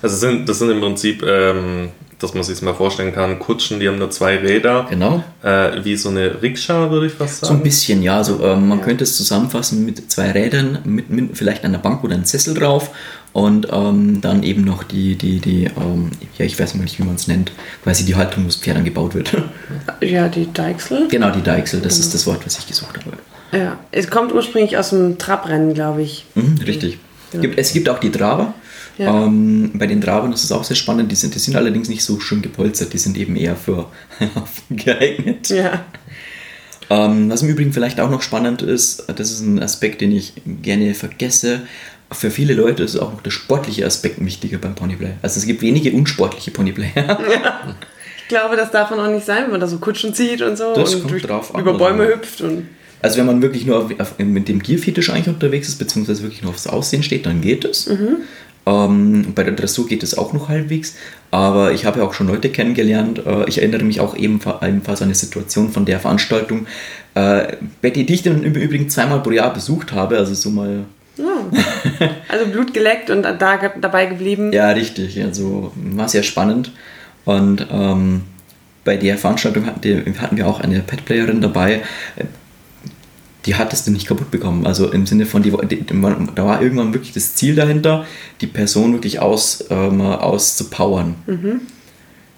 Also 0.01 0.15
sind, 0.15 0.47
das 0.47 0.59
sind 0.59 0.69
im 0.69 0.79
Prinzip 0.79 1.23
ähm, 1.23 1.89
dass 2.19 2.33
man 2.33 2.43
sich 2.43 2.61
mal 2.61 2.73
vorstellen 2.73 3.13
kann, 3.13 3.37
Kutschen, 3.39 3.79
die 3.79 3.87
haben 3.87 3.99
nur 3.99 4.09
zwei 4.09 4.37
Räder. 4.37 4.87
Genau. 4.89 5.23
Äh, 5.43 5.83
wie 5.83 5.95
so 5.95 6.09
eine 6.09 6.41
Rikscha, 6.41 6.89
würde 6.89 7.07
ich 7.07 7.13
fast 7.13 7.41
sagen. 7.41 7.53
So 7.53 7.59
ein 7.59 7.63
bisschen, 7.63 8.01
ja. 8.01 8.17
Also, 8.17 8.43
ähm, 8.43 8.67
man 8.67 8.79
ja. 8.79 8.85
könnte 8.85 9.03
es 9.03 9.15
zusammenfassen 9.15 9.85
mit 9.85 10.11
zwei 10.11 10.31
Rädern, 10.31 10.79
mit, 10.83 11.09
mit 11.09 11.37
vielleicht 11.37 11.63
einer 11.63 11.77
Bank 11.77 12.03
oder 12.03 12.15
einem 12.15 12.25
Sessel 12.25 12.55
drauf 12.55 12.89
und 13.37 13.67
ähm, 13.71 14.19
dann 14.19 14.41
eben 14.41 14.63
noch 14.63 14.81
die, 14.81 15.15
die, 15.15 15.39
die 15.39 15.65
ähm, 15.65 16.09
ja, 16.39 16.45
ich 16.45 16.59
weiß 16.59 16.73
nicht, 16.73 16.97
wie 16.97 17.03
man 17.03 17.13
es 17.13 17.27
nennt, 17.27 17.51
quasi 17.83 18.03
die 18.03 18.15
Haltung, 18.15 18.41
wo 18.43 18.47
das 18.47 18.55
Pferd 18.55 18.77
angebaut 18.77 19.13
wird. 19.13 19.31
Ja, 20.01 20.27
die 20.27 20.51
Deichsel. 20.51 21.07
Genau, 21.07 21.29
die 21.29 21.43
Deichsel, 21.43 21.79
das 21.81 21.93
genau. 21.93 22.05
ist 22.05 22.13
das 22.15 22.25
Wort, 22.25 22.43
was 22.45 22.57
ich 22.57 22.67
gesucht 22.67 22.97
habe. 22.97 23.17
Ja, 23.55 23.77
es 23.91 24.09
kommt 24.09 24.33
ursprünglich 24.33 24.75
aus 24.77 24.89
dem 24.89 25.19
Trabrennen, 25.19 25.75
glaube 25.75 26.01
ich. 26.01 26.25
Mhm, 26.33 26.57
richtig. 26.65 26.97
Ja. 27.31 27.41
Es 27.57 27.73
gibt 27.73 27.89
auch 27.89 27.99
die 27.99 28.11
Traber. 28.11 28.55
Ja. 28.97 29.25
Ähm, 29.25 29.71
bei 29.75 29.85
den 29.85 30.01
Trabern 30.01 30.33
ist 30.33 30.43
es 30.43 30.51
auch 30.51 30.63
sehr 30.63 30.75
spannend. 30.75 31.11
Die 31.11 31.15
sind, 31.15 31.35
die 31.35 31.39
sind 31.39 31.55
allerdings 31.55 31.89
nicht 31.89 32.03
so 32.03 32.19
schön 32.19 32.41
gepolstert, 32.41 32.93
die 32.93 32.97
sind 32.97 33.17
eben 33.17 33.35
eher 33.35 33.55
für 33.55 33.85
geeignet. 34.71 35.49
Ja. 35.49 35.85
Ähm, 36.89 37.29
was 37.29 37.43
im 37.43 37.49
Übrigen 37.49 37.73
vielleicht 37.73 37.99
auch 37.99 38.09
noch 38.09 38.21
spannend 38.21 38.61
ist, 38.61 39.03
das 39.07 39.29
ist 39.29 39.41
ein 39.41 39.61
Aspekt, 39.61 40.01
den 40.01 40.11
ich 40.11 40.33
gerne 40.63 40.95
vergesse. 40.95 41.61
Für 42.11 42.31
viele 42.31 42.53
Leute 42.53 42.83
ist 42.83 42.95
auch 42.97 43.11
noch 43.11 43.21
der 43.21 43.31
sportliche 43.31 43.85
Aspekt 43.85 44.23
wichtiger 44.23 44.57
beim 44.57 44.75
Ponyplay. 44.75 45.13
Also 45.21 45.39
es 45.39 45.45
gibt 45.45 45.61
wenige 45.61 45.91
unsportliche 45.91 46.51
Ponyplayer. 46.51 46.91
Ja. 46.95 47.75
Ich 48.27 48.29
glaube, 48.29 48.57
das 48.57 48.71
darf 48.71 48.89
man 48.89 48.99
auch 48.99 49.09
nicht 49.09 49.25
sein, 49.25 49.43
wenn 49.43 49.51
man 49.51 49.61
da 49.61 49.67
so 49.67 49.77
Kutschen 49.77 50.13
zieht 50.13 50.41
und 50.41 50.57
so 50.57 50.73
das 50.73 50.93
und 50.95 51.01
kommt 51.01 51.13
durch, 51.13 51.23
über 51.23 51.71
an, 51.71 51.77
Bäume 51.77 52.07
hüpft. 52.07 52.41
Und 52.41 52.67
also 53.01 53.17
wenn 53.19 53.25
man 53.25 53.41
wirklich 53.41 53.65
nur 53.65 53.77
auf, 53.77 53.99
auf, 53.99 54.19
mit 54.19 54.49
dem 54.49 54.61
Gierfetisch 54.61 55.09
eigentlich 55.09 55.29
unterwegs 55.29 55.69
ist, 55.69 55.77
beziehungsweise 55.77 56.23
wirklich 56.23 56.41
nur 56.41 56.51
aufs 56.51 56.67
Aussehen 56.67 57.03
steht, 57.03 57.25
dann 57.25 57.39
geht 57.39 57.63
es. 57.63 57.87
Mhm. 57.87 58.17
Ähm, 58.65 59.33
bei 59.33 59.43
der 59.43 59.53
Dressur 59.53 59.87
geht 59.87 60.03
es 60.03 60.17
auch 60.17 60.33
noch 60.33 60.49
halbwegs, 60.49 60.95
aber 61.31 61.71
ich 61.71 61.85
habe 61.85 61.99
ja 61.99 62.05
auch 62.05 62.13
schon 62.13 62.27
Leute 62.27 62.49
kennengelernt. 62.49 63.25
Äh, 63.25 63.47
ich 63.47 63.59
erinnere 63.59 63.83
mich 63.83 64.01
auch 64.01 64.13
ebenfalls 64.15 64.61
an 64.61 65.07
eine 65.07 65.15
Situation 65.15 65.71
von 65.71 65.85
der 65.85 66.01
Veranstaltung, 66.01 66.67
äh, 67.15 67.55
Betty, 67.81 68.05
die 68.05 68.13
ich 68.13 68.23
dann 68.23 68.43
im 68.43 68.53
Übrigen 68.53 68.89
zweimal 68.89 69.21
pro 69.21 69.31
Jahr 69.31 69.53
besucht 69.53 69.93
habe, 69.93 70.17
also 70.17 70.33
so 70.33 70.49
mal. 70.49 70.83
Oh. 71.19 71.55
Also 72.29 72.45
Blut 72.51 72.73
geleckt 72.73 73.09
und 73.09 73.23
da 73.23 73.33
dabei 73.33 74.05
geblieben. 74.05 74.51
ja, 74.53 74.69
richtig. 74.69 75.21
Also 75.23 75.71
war 75.75 76.09
sehr 76.09 76.23
spannend. 76.23 76.71
Und 77.25 77.65
ähm, 77.71 78.21
bei 78.83 78.97
der 78.97 79.17
Veranstaltung 79.17 79.65
hatten, 79.65 80.15
hatten 80.19 80.37
wir 80.37 80.47
auch 80.47 80.59
eine 80.59 80.79
Petplayerin 80.79 81.41
dabei 81.41 81.81
die 83.47 83.55
hattest 83.55 83.87
du 83.87 83.91
nicht 83.91 84.05
kaputt 84.05 84.29
bekommen. 84.29 84.67
Also 84.67 84.91
im 84.91 85.07
Sinne 85.07 85.25
von, 85.25 85.41
die, 85.41 85.51
die, 85.51 85.85
da 86.35 86.45
war 86.45 86.61
irgendwann 86.61 86.93
wirklich 86.93 87.13
das 87.13 87.33
Ziel 87.35 87.55
dahinter, 87.55 88.05
die 88.41 88.47
Person 88.47 88.91
wirklich 88.91 89.19
aus, 89.19 89.63
ähm, 89.69 90.01
auszupowern. 90.01 91.15
Mhm. 91.25 91.61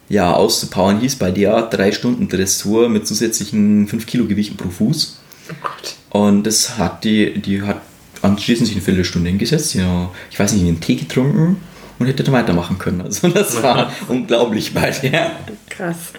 Ja, 0.07 0.33
auszupowern 0.33 0.99
hieß 0.99 1.15
bei 1.15 1.31
der 1.31 1.63
drei 1.63 1.91
Stunden 1.91 2.29
Dressur 2.29 2.89
mit 2.89 3.07
zusätzlichen 3.07 3.87
5 3.87 4.05
Kilo 4.05 4.25
Gewichten 4.25 4.55
pro 4.55 4.69
Fuß. 4.69 5.19
Oh 5.49 5.53
Gott. 5.61 5.95
Und 6.11 6.43
das 6.43 6.77
hat 6.77 7.03
die, 7.03 7.41
die 7.41 7.63
hat 7.63 7.81
anschließend 8.21 8.67
sich 8.67 8.75
eine 8.75 8.85
Viertelstunde 8.85 9.29
hingesetzt, 9.29 9.73
ja, 9.75 10.09
ich 10.29 10.39
weiß 10.39 10.53
nicht, 10.53 10.63
einen 10.63 10.79
Tee 10.79 10.95
getrunken 10.95 11.57
und 11.99 12.07
hätte 12.07 12.23
dann 12.23 12.33
weitermachen 12.33 12.77
können. 12.77 13.01
Also 13.05 13.27
das 13.27 13.61
war 13.61 13.91
unglaublich 14.07 14.73
bei 14.73 14.89
der. 14.89 15.31
Krass. 15.69 16.13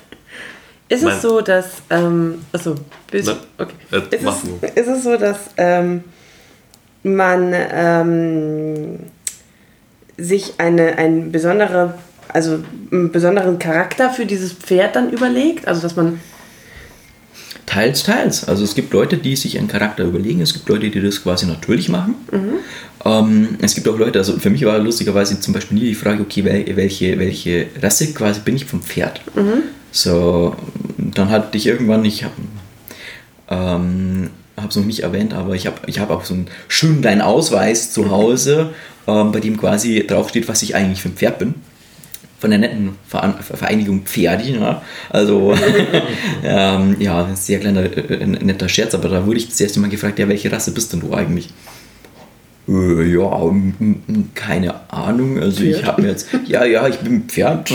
Ist 0.88 1.04
es 1.04 1.22
so, 1.22 1.40
dass. 1.40 1.82
Ähm, 1.88 2.44
achso, 2.52 2.74
okay. 3.12 3.74
Äh, 3.92 3.98
ist, 4.10 4.24
es, 4.24 4.74
ist 4.74 4.88
es 4.88 5.04
so, 5.04 5.16
dass 5.16 5.38
ähm, 5.56 6.02
man 7.04 7.54
ähm, 7.54 8.98
sich 10.16 10.54
eine, 10.58 10.98
ein 10.98 11.30
besondere, 11.30 11.94
also 12.28 12.58
einen 12.90 13.12
besonderen 13.12 13.58
Charakter 13.60 14.10
für 14.10 14.26
dieses 14.26 14.52
Pferd 14.52 14.96
dann 14.96 15.10
überlegt? 15.10 15.68
Also, 15.68 15.80
dass 15.80 15.96
man. 15.96 16.20
Teils, 17.70 18.02
teils. 18.02 18.48
Also 18.48 18.64
es 18.64 18.74
gibt 18.74 18.92
Leute, 18.92 19.16
die 19.16 19.36
sich 19.36 19.56
einen 19.56 19.68
Charakter 19.68 20.02
überlegen, 20.02 20.40
es 20.40 20.54
gibt 20.54 20.68
Leute, 20.68 20.90
die 20.90 21.00
das 21.00 21.22
quasi 21.22 21.46
natürlich 21.46 21.88
machen. 21.88 22.16
Mhm. 22.32 22.52
Ähm, 23.04 23.48
es 23.62 23.76
gibt 23.76 23.86
auch 23.86 23.96
Leute, 23.96 24.18
also 24.18 24.40
für 24.40 24.50
mich 24.50 24.64
war 24.64 24.76
lustigerweise 24.80 25.38
zum 25.38 25.54
Beispiel 25.54 25.78
nie 25.78 25.84
die 25.84 25.94
Frage, 25.94 26.20
okay, 26.20 26.44
welche, 26.74 27.16
welche 27.20 27.68
Rasse 27.80 28.12
quasi 28.12 28.40
bin 28.40 28.56
ich 28.56 28.64
vom 28.64 28.82
Pferd? 28.82 29.20
Mhm. 29.36 29.62
So, 29.92 30.56
dann 30.98 31.30
hatte 31.30 31.56
ich 31.56 31.68
irgendwann, 31.68 32.04
ich 32.04 32.24
habe 32.24 32.34
ähm, 33.48 34.30
noch 34.56 34.84
nicht 34.84 35.04
erwähnt, 35.04 35.32
aber 35.32 35.54
ich 35.54 35.68
habe 35.68 35.76
ich 35.86 36.00
hab 36.00 36.10
auch 36.10 36.24
so 36.24 36.34
einen 36.34 36.48
schönen 36.66 37.02
kleinen 37.02 37.20
Ausweis 37.20 37.92
zu 37.92 38.10
Hause, 38.10 38.70
ähm, 39.06 39.30
bei 39.30 39.38
dem 39.38 39.56
quasi 39.56 40.04
draufsteht, 40.04 40.48
was 40.48 40.62
ich 40.62 40.74
eigentlich 40.74 41.02
für 41.02 41.10
ein 41.10 41.14
Pferd 41.14 41.38
bin. 41.38 41.54
Von 42.40 42.50
der 42.50 42.58
netten 42.58 42.96
Vereinigung 43.06 44.02
Pferdi. 44.02 44.54
Ja. 44.54 44.82
Also, 45.10 45.54
ähm, 46.44 46.96
ja, 46.98 47.28
sehr 47.34 47.60
kleiner, 47.60 47.82
äh, 47.82 48.26
netter 48.26 48.68
Scherz, 48.68 48.94
aber 48.94 49.08
da 49.10 49.26
wurde 49.26 49.38
ich 49.38 49.48
das 49.48 49.60
erste 49.60 49.78
Mal 49.78 49.90
gefragt, 49.90 50.18
ja, 50.18 50.28
welche 50.28 50.50
Rasse 50.50 50.72
bist 50.72 50.92
denn 50.92 51.00
du 51.00 51.12
eigentlich? 51.12 51.50
Äh, 52.70 53.12
ja, 53.12 53.52
keine 54.34 54.90
Ahnung. 54.90 55.40
Also 55.40 55.62
Pferd. 55.62 55.80
ich 55.80 55.84
habe 55.84 56.02
mir 56.02 56.08
jetzt, 56.08 56.28
ja, 56.46 56.64
ja, 56.64 56.86
ich 56.88 56.98
bin 56.98 57.24
Pferd. 57.24 57.72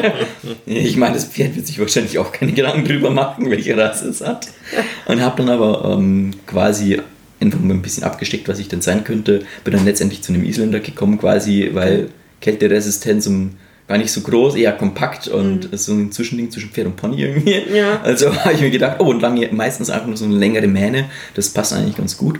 ich 0.66 0.96
meine, 0.96 1.14
das 1.14 1.24
Pferd 1.24 1.56
wird 1.56 1.66
sich 1.66 1.78
wahrscheinlich 1.78 2.18
auch 2.18 2.30
keine 2.30 2.52
Gedanken 2.52 2.84
drüber 2.84 3.10
machen, 3.10 3.50
welche 3.50 3.76
Rasse 3.76 4.08
es 4.08 4.20
hat. 4.20 4.48
Und 5.06 5.20
habe 5.20 5.42
dann 5.42 5.50
aber 5.50 5.96
ähm, 5.96 6.32
quasi 6.46 7.00
einfach 7.40 7.60
mal 7.60 7.74
ein 7.74 7.82
bisschen 7.82 8.04
abgesteckt, 8.04 8.48
was 8.48 8.58
ich 8.58 8.68
denn 8.68 8.82
sein 8.82 9.02
könnte. 9.04 9.40
Bin 9.64 9.74
dann 9.74 9.84
letztendlich 9.84 10.22
zu 10.22 10.32
einem 10.32 10.44
Isländer 10.44 10.80
gekommen, 10.80 11.18
quasi, 11.18 11.70
weil 11.72 12.08
Kälteresistenz 12.40 13.26
um 13.26 13.52
gar 13.90 13.98
nicht 13.98 14.12
so 14.12 14.20
groß, 14.20 14.54
eher 14.54 14.70
kompakt 14.70 15.26
und 15.26 15.72
mhm. 15.72 15.76
so 15.76 15.92
ein 15.92 16.12
Zwischending 16.12 16.48
zwischen 16.52 16.70
Pferd 16.70 16.86
und 16.86 16.94
Pony 16.94 17.22
irgendwie. 17.22 17.60
Ja. 17.74 18.00
Also 18.04 18.32
habe 18.34 18.52
ich 18.54 18.60
mir 18.60 18.70
gedacht, 18.70 18.96
oh, 19.00 19.06
und 19.06 19.20
lange, 19.20 19.48
meistens 19.50 19.90
einfach 19.90 20.06
nur 20.06 20.16
so 20.16 20.26
eine 20.26 20.36
längere 20.36 20.68
Mähne, 20.68 21.06
das 21.34 21.48
passt 21.48 21.72
eigentlich 21.72 21.96
ganz 21.96 22.16
gut 22.16 22.38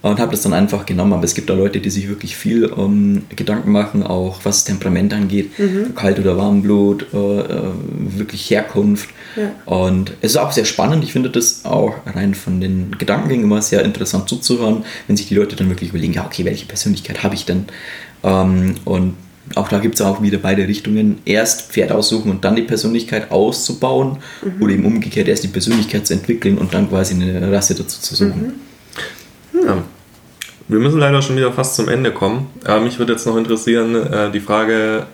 und 0.00 0.20
habe 0.20 0.30
das 0.30 0.42
dann 0.42 0.52
einfach 0.52 0.86
genommen. 0.86 1.12
Aber 1.12 1.24
es 1.24 1.34
gibt 1.34 1.50
da 1.50 1.54
Leute, 1.54 1.80
die 1.80 1.90
sich 1.90 2.08
wirklich 2.08 2.36
viel 2.36 2.72
ähm, 2.76 3.24
Gedanken 3.34 3.72
machen, 3.72 4.04
auch 4.04 4.40
was 4.44 4.58
das 4.58 4.64
Temperament 4.64 5.12
angeht, 5.12 5.58
mhm. 5.58 5.94
Kalt- 5.96 6.20
oder 6.20 6.36
Warmblut, 6.36 7.06
äh, 7.12 7.16
äh, 7.16 7.72
wirklich 8.16 8.48
Herkunft. 8.48 9.08
Ja. 9.34 9.50
Und 9.64 10.12
es 10.20 10.32
ist 10.32 10.36
auch 10.36 10.52
sehr 10.52 10.66
spannend. 10.66 11.02
Ich 11.02 11.12
finde 11.12 11.30
das 11.30 11.64
auch 11.64 11.94
rein 12.06 12.34
von 12.34 12.60
den 12.60 12.96
Gedankengängen 12.96 13.44
immer 13.44 13.60
sehr 13.60 13.84
interessant 13.84 14.28
zuzuhören, 14.28 14.84
wenn 15.08 15.16
sich 15.16 15.26
die 15.26 15.34
Leute 15.34 15.56
dann 15.56 15.68
wirklich 15.68 15.90
überlegen, 15.90 16.12
ja, 16.12 16.24
okay, 16.24 16.44
welche 16.44 16.66
Persönlichkeit 16.66 17.24
habe 17.24 17.34
ich 17.34 17.44
denn? 17.44 17.64
Ähm, 18.22 18.76
und 18.84 19.14
auch 19.56 19.68
da 19.68 19.78
gibt 19.78 19.96
es 19.96 20.00
auch 20.00 20.22
wieder 20.22 20.38
beide 20.38 20.66
Richtungen. 20.66 21.18
Erst 21.24 21.72
Pferd 21.72 21.92
aussuchen 21.92 22.30
und 22.30 22.44
dann 22.44 22.56
die 22.56 22.62
Persönlichkeit 22.62 23.30
auszubauen 23.30 24.18
mhm. 24.42 24.62
oder 24.62 24.72
eben 24.72 24.84
umgekehrt 24.84 25.28
erst 25.28 25.44
die 25.44 25.48
Persönlichkeit 25.48 26.06
zu 26.06 26.14
entwickeln 26.14 26.58
und 26.58 26.74
dann 26.74 26.88
quasi 26.88 27.14
eine 27.14 27.50
Rasse 27.52 27.74
dazu 27.74 28.00
zu 28.00 28.14
suchen. 28.14 28.60
Mhm. 29.52 29.66
Ja. 29.66 29.82
Wir 30.68 30.78
müssen 30.78 31.00
leider 31.00 31.20
schon 31.22 31.36
wieder 31.36 31.52
fast 31.52 31.76
zum 31.76 31.88
Ende 31.88 32.12
kommen. 32.12 32.48
Aber 32.64 32.80
mich 32.80 32.98
würde 32.98 33.12
jetzt 33.12 33.26
noch 33.26 33.36
interessieren, 33.36 33.94
äh, 33.94 34.30
die 34.30 34.40
Frage, 34.40 35.06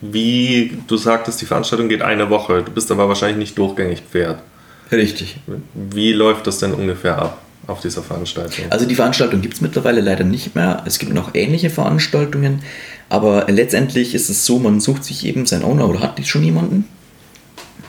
wie 0.00 0.78
du 0.86 0.96
sagtest, 0.96 1.40
die 1.40 1.46
Veranstaltung 1.46 1.88
geht 1.88 2.02
eine 2.02 2.30
Woche. 2.30 2.62
Du 2.62 2.70
bist 2.70 2.90
aber 2.90 3.08
wahrscheinlich 3.08 3.38
nicht 3.38 3.58
durchgängig 3.58 4.02
Pferd. 4.10 4.42
Richtig. 4.92 5.36
Wie 5.74 6.12
läuft 6.12 6.46
das 6.46 6.58
denn 6.58 6.72
ungefähr 6.72 7.18
ab 7.18 7.42
auf 7.66 7.80
dieser 7.80 8.02
Veranstaltung? 8.02 8.66
Also 8.70 8.86
die 8.86 8.94
Veranstaltung 8.94 9.40
gibt 9.40 9.54
es 9.54 9.60
mittlerweile 9.60 10.00
leider 10.00 10.24
nicht 10.24 10.54
mehr. 10.54 10.82
Es 10.86 10.98
gibt 10.98 11.14
noch 11.14 11.34
ähnliche 11.34 11.70
Veranstaltungen, 11.70 12.62
aber 13.08 13.46
letztendlich 13.48 14.14
ist 14.14 14.30
es 14.30 14.46
so, 14.46 14.58
man 14.58 14.80
sucht 14.80 15.04
sich 15.04 15.24
eben 15.26 15.46
seinen 15.46 15.64
Owner 15.64 15.88
oder 15.88 16.00
hat 16.00 16.24
schon 16.26 16.44
jemanden. 16.44 16.84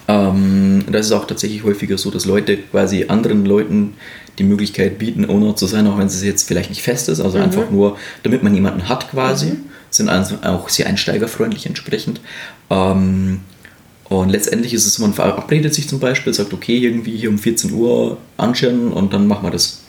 Ähm, 0.08 0.84
das 0.92 1.08
ist 1.08 1.12
auch 1.12 1.26
tatsächlich 1.26 1.64
häufiger 1.64 1.98
so, 1.98 2.12
dass 2.12 2.26
Leute 2.26 2.58
quasi 2.58 3.06
anderen 3.08 3.46
Leuten 3.46 3.94
die 4.38 4.44
Möglichkeit 4.44 5.00
bieten, 5.00 5.26
Owner 5.30 5.56
zu 5.56 5.66
sein, 5.66 5.88
auch 5.88 5.98
wenn 5.98 6.08
es 6.08 6.24
jetzt 6.24 6.48
vielleicht 6.48 6.70
nicht 6.70 6.82
fest 6.82 7.10
ist, 7.10 7.22
also 7.22 7.38
mhm. 7.38 7.46
einfach 7.46 7.72
nur, 7.72 7.98
damit 8.24 8.44
man 8.44 8.54
jemanden 8.54 8.88
hat 8.90 9.10
quasi. 9.10 9.48
Mhm. 9.48 9.66
Sind 9.90 10.10
also 10.10 10.36
auch 10.44 10.68
sehr 10.68 10.88
einsteigerfreundlich 10.88 11.66
entsprechend. 11.66 12.20
Ähm, 12.70 13.40
und 14.10 14.30
letztendlich 14.30 14.74
ist 14.74 14.86
es, 14.86 15.00
man 15.00 15.14
verabredet 15.14 15.74
sich 15.74 15.88
zum 15.88 16.00
Beispiel, 16.00 16.34
sagt, 16.34 16.54
okay, 16.54 16.78
irgendwie 16.78 17.16
hier 17.16 17.30
um 17.30 17.40
14 17.40 17.72
Uhr 17.72 18.18
anscheren 18.38 18.92
und 18.92 19.14
dann 19.14 19.28
machen 19.28 19.44
wir 19.44 19.52
das. 19.52 19.82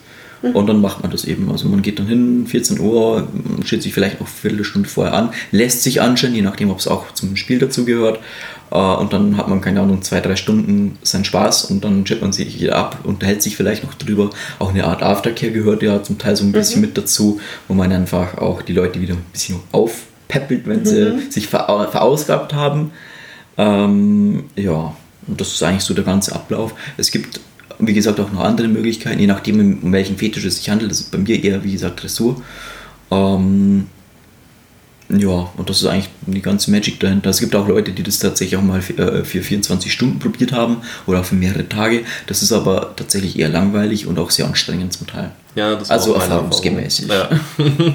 Mhm. 0.42 0.50
Und 0.50 0.66
dann 0.66 0.80
macht 0.80 1.02
man 1.02 1.10
das 1.10 1.24
eben. 1.24 1.50
Also 1.50 1.68
man 1.68 1.82
geht 1.82 1.98
dann 1.98 2.06
hin, 2.06 2.46
14 2.46 2.80
Uhr, 2.80 3.28
steht 3.64 3.82
sich 3.82 3.94
vielleicht 3.94 4.20
noch 4.20 4.26
eine 4.26 4.36
Viertelstunde 4.36 4.88
vorher 4.88 5.14
an, 5.14 5.30
lässt 5.50 5.82
sich 5.82 6.00
anscheren, 6.00 6.34
je 6.34 6.42
nachdem, 6.42 6.70
ob 6.70 6.78
es 6.78 6.88
auch 6.88 7.12
zum 7.12 7.36
Spiel 7.36 7.58
dazugehört. 7.58 8.20
Äh, 8.70 8.76
und 8.76 9.12
dann 9.12 9.36
hat 9.36 9.48
man, 9.48 9.60
keine 9.60 9.80
Ahnung, 9.80 10.02
zwei, 10.02 10.20
drei 10.20 10.36
Stunden 10.36 10.98
seinen 11.02 11.24
Spaß 11.24 11.66
und 11.66 11.84
dann 11.84 12.04
chippt 12.04 12.22
man 12.22 12.32
sich 12.32 12.72
ab, 12.72 12.98
und 13.04 13.14
unterhält 13.14 13.42
sich 13.42 13.56
vielleicht 13.56 13.84
noch 13.84 13.94
drüber. 13.94 14.30
Auch 14.58 14.70
eine 14.70 14.84
Art 14.84 15.02
Aftercare 15.02 15.52
gehört 15.52 15.82
ja 15.82 16.02
zum 16.02 16.18
Teil 16.18 16.36
so 16.36 16.44
ein 16.44 16.52
bisschen 16.52 16.80
mhm. 16.80 16.88
mit 16.88 16.98
dazu, 16.98 17.40
wo 17.68 17.74
man 17.74 17.92
einfach 17.92 18.38
auch 18.38 18.62
die 18.62 18.72
Leute 18.72 19.00
wieder 19.00 19.14
ein 19.14 19.24
bisschen 19.32 19.60
aufpeppelt, 19.72 20.66
wenn 20.66 20.80
mhm. 20.80 20.86
sie 20.86 21.30
sich 21.30 21.48
verausgabt 21.48 22.54
haben. 22.54 22.92
Ähm, 23.58 24.44
ja, 24.54 24.94
und 25.26 25.40
das 25.40 25.54
ist 25.54 25.62
eigentlich 25.62 25.82
so 25.82 25.94
der 25.94 26.04
ganze 26.04 26.34
Ablauf. 26.34 26.74
Es 26.96 27.10
gibt, 27.10 27.40
wie 27.78 27.92
gesagt, 27.92 28.20
auch 28.20 28.32
noch 28.32 28.40
andere 28.40 28.68
Möglichkeiten, 28.68 29.20
je 29.20 29.26
nachdem, 29.26 29.80
um 29.82 29.92
welchen 29.92 30.16
Fetisch 30.16 30.44
es 30.44 30.56
sich 30.56 30.70
handelt. 30.70 30.90
Das 30.90 31.00
ist 31.00 31.10
bei 31.10 31.18
mir 31.18 31.42
eher, 31.42 31.62
wie 31.64 31.72
gesagt, 31.72 32.02
Dressur. 32.02 32.40
Ähm, 33.10 33.86
Ja, 35.08 35.48
und 35.56 35.70
das 35.70 35.82
ist 35.82 35.86
eigentlich 35.86 36.08
die 36.26 36.42
ganze 36.42 36.68
Magic 36.72 36.98
dahinter. 36.98 37.30
Es 37.30 37.38
gibt 37.38 37.54
auch 37.54 37.68
Leute, 37.68 37.92
die 37.92 38.02
das 38.02 38.18
tatsächlich 38.18 38.58
auch 38.58 38.64
mal 38.64 38.82
für, 38.82 38.98
äh, 38.98 39.24
für 39.24 39.40
24 39.40 39.92
Stunden 39.92 40.18
probiert 40.18 40.50
haben 40.50 40.78
oder 41.06 41.20
auch 41.20 41.24
für 41.24 41.36
mehrere 41.36 41.68
Tage. 41.68 42.02
Das 42.26 42.42
ist 42.42 42.50
aber 42.52 42.96
tatsächlich 42.96 43.38
eher 43.38 43.48
langweilig 43.48 44.08
und 44.08 44.18
auch 44.18 44.32
sehr 44.32 44.46
anstrengend 44.46 44.94
zum 44.94 45.06
Teil. 45.06 45.30
Ja, 45.54 45.76
das 45.76 45.90
also 45.90 46.14
erfahrungsgemäß. 46.14 47.06
Ja. 47.08 47.30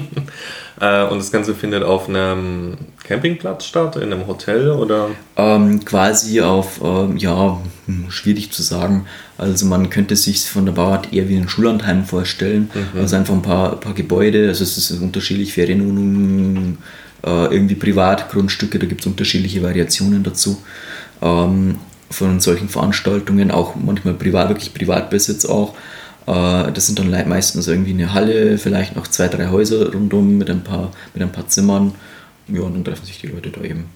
Äh, 0.80 1.04
und 1.04 1.18
das 1.18 1.30
Ganze 1.30 1.54
findet 1.54 1.84
auf 1.84 2.08
einem 2.08 2.76
Campingplatz 3.04 3.66
statt, 3.66 3.94
in 3.96 4.04
einem 4.04 4.26
Hotel 4.26 4.70
oder? 4.70 5.10
Ähm, 5.36 5.84
quasi 5.84 6.40
auf, 6.40 6.80
ähm, 6.82 7.18
ja, 7.18 7.60
hm, 7.86 8.10
schwierig 8.10 8.50
zu 8.50 8.62
sagen. 8.62 9.06
Also 9.42 9.66
man 9.66 9.90
könnte 9.90 10.16
sich 10.16 10.44
von 10.44 10.64
der 10.64 10.72
Bauart 10.72 11.12
eher 11.12 11.28
wie 11.28 11.36
ein 11.36 11.48
Schullandheim 11.48 12.04
vorstellen. 12.04 12.70
Mhm. 12.74 13.00
Also 13.00 13.16
einfach 13.16 13.34
ein 13.34 13.42
paar, 13.42 13.76
paar 13.80 13.94
Gebäude, 13.94 14.48
also 14.48 14.64
es 14.64 14.78
ist 14.78 14.90
unterschiedlich 15.00 15.52
Ferienwohnungen, 15.52 16.78
äh, 17.24 17.54
irgendwie 17.54 17.74
Privatgrundstücke, 17.74 18.78
da 18.78 18.86
gibt 18.86 19.02
es 19.02 19.06
unterschiedliche 19.06 19.62
Variationen 19.62 20.22
dazu. 20.22 20.62
Ähm, 21.20 21.76
von 22.10 22.40
solchen 22.40 22.68
Veranstaltungen, 22.68 23.50
auch 23.50 23.74
manchmal 23.74 24.14
privat, 24.14 24.48
wirklich 24.50 24.74
Privatbesitz 24.74 25.44
auch. 25.44 25.74
Äh, 26.26 26.72
das 26.72 26.86
sind 26.86 26.98
dann 26.98 27.10
meistens 27.28 27.66
irgendwie 27.68 27.92
eine 27.92 28.12
Halle, 28.12 28.58
vielleicht 28.58 28.96
noch 28.96 29.06
zwei, 29.06 29.28
drei 29.28 29.48
Häuser 29.48 29.92
rundum 29.92 30.38
mit 30.38 30.50
ein 30.50 30.62
paar, 30.62 30.92
mit 31.14 31.22
ein 31.22 31.32
paar 31.32 31.48
Zimmern. 31.48 31.94
Ja, 32.48 32.62
und 32.62 32.74
dann 32.74 32.84
treffen 32.84 33.06
sich 33.06 33.20
die 33.20 33.28
Leute 33.28 33.50
da 33.50 33.62
eben. 33.62 33.86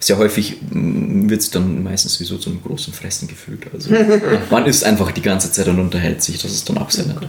Sehr 0.00 0.18
häufig 0.18 0.56
mm, 0.70 1.30
wird 1.30 1.40
es 1.40 1.50
dann 1.50 1.84
meistens 1.84 2.18
wie 2.18 2.24
so 2.24 2.36
zu 2.38 2.50
einem 2.50 2.62
großen 2.62 2.92
Fressen 2.92 3.28
gefühlt. 3.28 3.66
Also 3.72 3.90
man 4.50 4.66
isst 4.66 4.82
einfach 4.84 5.12
die 5.12 5.22
ganze 5.22 5.52
Zeit 5.52 5.68
und 5.68 5.78
unterhält 5.78 6.22
sich. 6.22 6.42
Das 6.42 6.50
ist 6.50 6.68
dann 6.68 6.78
auch 6.78 6.90
sehr 6.90 7.06
nett. 7.06 7.28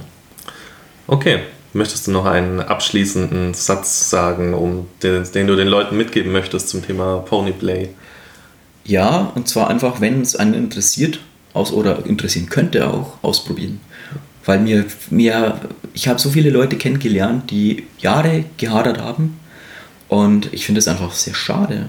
Okay. 1.07 1.41
Möchtest 1.73 2.07
du 2.07 2.11
noch 2.11 2.25
einen 2.25 2.59
abschließenden 2.59 3.53
Satz 3.53 4.09
sagen, 4.09 4.53
um 4.53 4.87
den, 5.03 5.23
den 5.31 5.47
du 5.47 5.55
den 5.55 5.69
Leuten 5.69 5.95
mitgeben 5.95 6.33
möchtest 6.33 6.67
zum 6.67 6.85
Thema 6.85 7.19
Ponyplay? 7.19 7.89
Ja, 8.83 9.31
und 9.35 9.47
zwar 9.47 9.69
einfach, 9.69 10.01
wenn 10.01 10.21
es 10.21 10.35
einen 10.35 10.53
interessiert, 10.53 11.19
aus 11.53 11.71
oder 11.71 12.05
interessieren 12.05 12.49
könnte 12.49 12.87
auch, 12.89 13.17
ausprobieren. 13.21 13.79
Weil 14.45 14.59
mir, 14.59 14.85
mir 15.09 15.61
ich 15.93 16.07
habe 16.07 16.19
so 16.19 16.31
viele 16.31 16.49
Leute 16.49 16.77
kennengelernt, 16.77 17.51
die 17.51 17.83
Jahre 17.99 18.45
gehadert 18.57 18.99
haben 18.99 19.39
und 20.07 20.51
ich 20.51 20.65
finde 20.65 20.79
es 20.79 20.87
einfach 20.87 21.13
sehr 21.13 21.35
schade. 21.35 21.87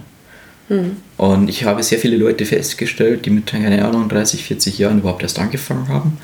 Mhm. 0.73 0.97
Und 1.17 1.49
ich 1.49 1.65
habe 1.65 1.83
sehr 1.83 1.99
viele 1.99 2.17
Leute 2.17 2.45
festgestellt, 2.47 3.27
die 3.27 3.31
mit, 3.31 3.47
keine 3.47 3.85
Ahnung, 3.85 4.09
30, 4.09 4.45
40 4.45 4.79
Jahren 4.79 4.99
überhaupt 4.99 5.23
erst 5.23 5.39
angefangen 5.39 5.89
haben 5.89 6.19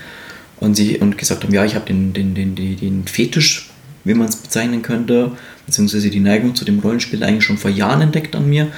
und, 0.59 0.74
sie, 0.74 0.99
und 0.99 1.18
gesagt 1.18 1.44
haben, 1.44 1.55
ja, 1.55 1.64
ich 1.64 1.74
habe 1.74 1.86
den, 1.86 2.12
den, 2.12 2.34
den, 2.34 2.55
den, 2.55 3.07
Fetisch, 3.07 3.70
wie 4.05 4.14
man 4.14 4.28
es 4.28 4.36
bezeichnen 4.36 4.82
könnte, 4.82 5.32
beziehungsweise 5.66 6.11
die 6.11 6.20
Neigung 6.20 6.55
zu 6.55 6.64
dem 6.64 6.78
Rollenspiel 6.78 7.22
eigentlich 7.22 7.44
schon 7.44 7.59
vor 7.59 7.70
Jahren 7.70 8.01
entdeckt 8.01 8.34
an 8.34 8.49
mir 8.49 8.68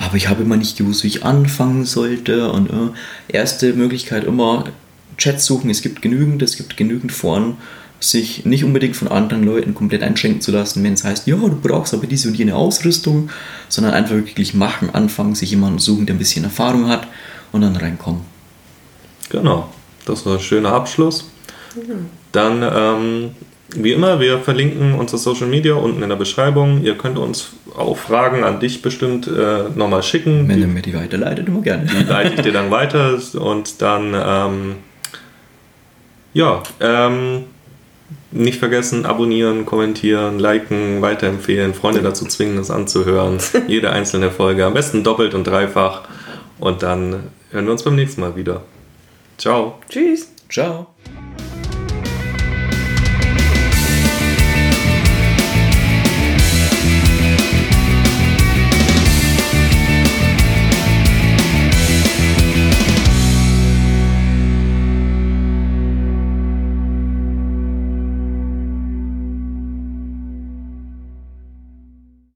aber 0.00 0.16
ich 0.16 0.28
habe 0.28 0.44
immer 0.44 0.56
nicht 0.56 0.78
gewusst, 0.78 1.02
wie 1.02 1.08
ich 1.08 1.24
anfangen 1.24 1.84
sollte. 1.84 2.52
Und 2.52 2.70
äh, 2.70 3.36
erste 3.36 3.72
Möglichkeit 3.72 4.24
immer 4.24 4.64
Chat 5.16 5.40
suchen. 5.40 5.70
Es 5.70 5.82
gibt 5.82 6.02
genügend, 6.02 6.40
es 6.40 6.56
gibt 6.56 6.76
genügend 6.76 7.10
Foren, 7.10 7.56
sich 8.00 8.44
nicht 8.44 8.64
unbedingt 8.64 8.96
von 8.96 9.08
anderen 9.08 9.42
Leuten 9.42 9.74
komplett 9.74 10.02
einschränken 10.02 10.40
zu 10.40 10.52
lassen, 10.52 10.84
wenn 10.84 10.92
es 10.92 11.04
heißt, 11.04 11.26
ja, 11.26 11.36
du 11.36 11.58
brauchst 11.60 11.94
aber 11.94 12.06
diese 12.06 12.28
und 12.28 12.34
jene 12.34 12.54
Ausrüstung, 12.54 13.30
sondern 13.68 13.94
einfach 13.94 14.14
wirklich 14.14 14.54
machen, 14.54 14.90
anfangen, 14.94 15.34
sich 15.34 15.50
jemanden 15.50 15.78
suchen, 15.78 16.06
der 16.06 16.14
ein 16.14 16.18
bisschen 16.18 16.44
Erfahrung 16.44 16.88
hat 16.88 17.08
und 17.52 17.62
dann 17.62 17.76
reinkommen. 17.76 18.22
Genau, 19.30 19.68
das 20.04 20.24
war 20.24 20.34
ein 20.34 20.40
schöner 20.40 20.72
Abschluss. 20.72 21.30
Mhm. 21.74 22.06
Dann 22.32 22.62
ähm, 22.62 23.30
wie 23.74 23.92
immer, 23.92 24.18
wir 24.18 24.38
verlinken 24.38 24.94
unsere 24.94 25.18
Social 25.18 25.46
Media 25.46 25.74
unten 25.74 26.02
in 26.02 26.08
der 26.08 26.16
Beschreibung. 26.16 26.82
Ihr 26.82 26.96
könnt 26.96 27.18
uns 27.18 27.50
auch 27.76 27.98
Fragen 27.98 28.42
an 28.42 28.60
dich 28.60 28.80
bestimmt 28.80 29.26
äh, 29.26 29.64
nochmal 29.74 30.02
schicken. 30.02 30.48
Wenn 30.48 30.60
ihr 30.60 30.66
mir 30.66 30.80
die 30.80 30.94
weiterleitet, 30.94 31.48
immer 31.48 31.60
gerne. 31.60 31.84
Die 31.84 32.04
leite 32.04 32.34
ich 32.34 32.40
dir 32.40 32.52
dann 32.52 32.70
weiter 32.70 33.18
und 33.34 33.82
dann, 33.82 34.14
ähm, 34.14 34.76
ja, 36.32 36.62
ähm, 36.80 37.44
nicht 38.30 38.58
vergessen, 38.58 39.06
abonnieren, 39.06 39.64
kommentieren, 39.66 40.38
liken, 40.38 41.00
weiterempfehlen, 41.00 41.74
Freunde 41.74 42.02
dazu 42.02 42.26
zwingen, 42.26 42.56
das 42.56 42.70
anzuhören. 42.70 43.38
Jede 43.66 43.90
einzelne 43.90 44.30
Folge, 44.30 44.66
am 44.66 44.74
besten 44.74 45.04
doppelt 45.04 45.34
und 45.34 45.46
dreifach. 45.46 46.02
Und 46.58 46.82
dann 46.82 47.30
hören 47.50 47.64
wir 47.64 47.72
uns 47.72 47.82
beim 47.82 47.96
nächsten 47.96 48.20
Mal 48.20 48.36
wieder. 48.36 48.62
Ciao. 49.38 49.78
Tschüss. 49.88 50.32
Ciao. 50.48 50.88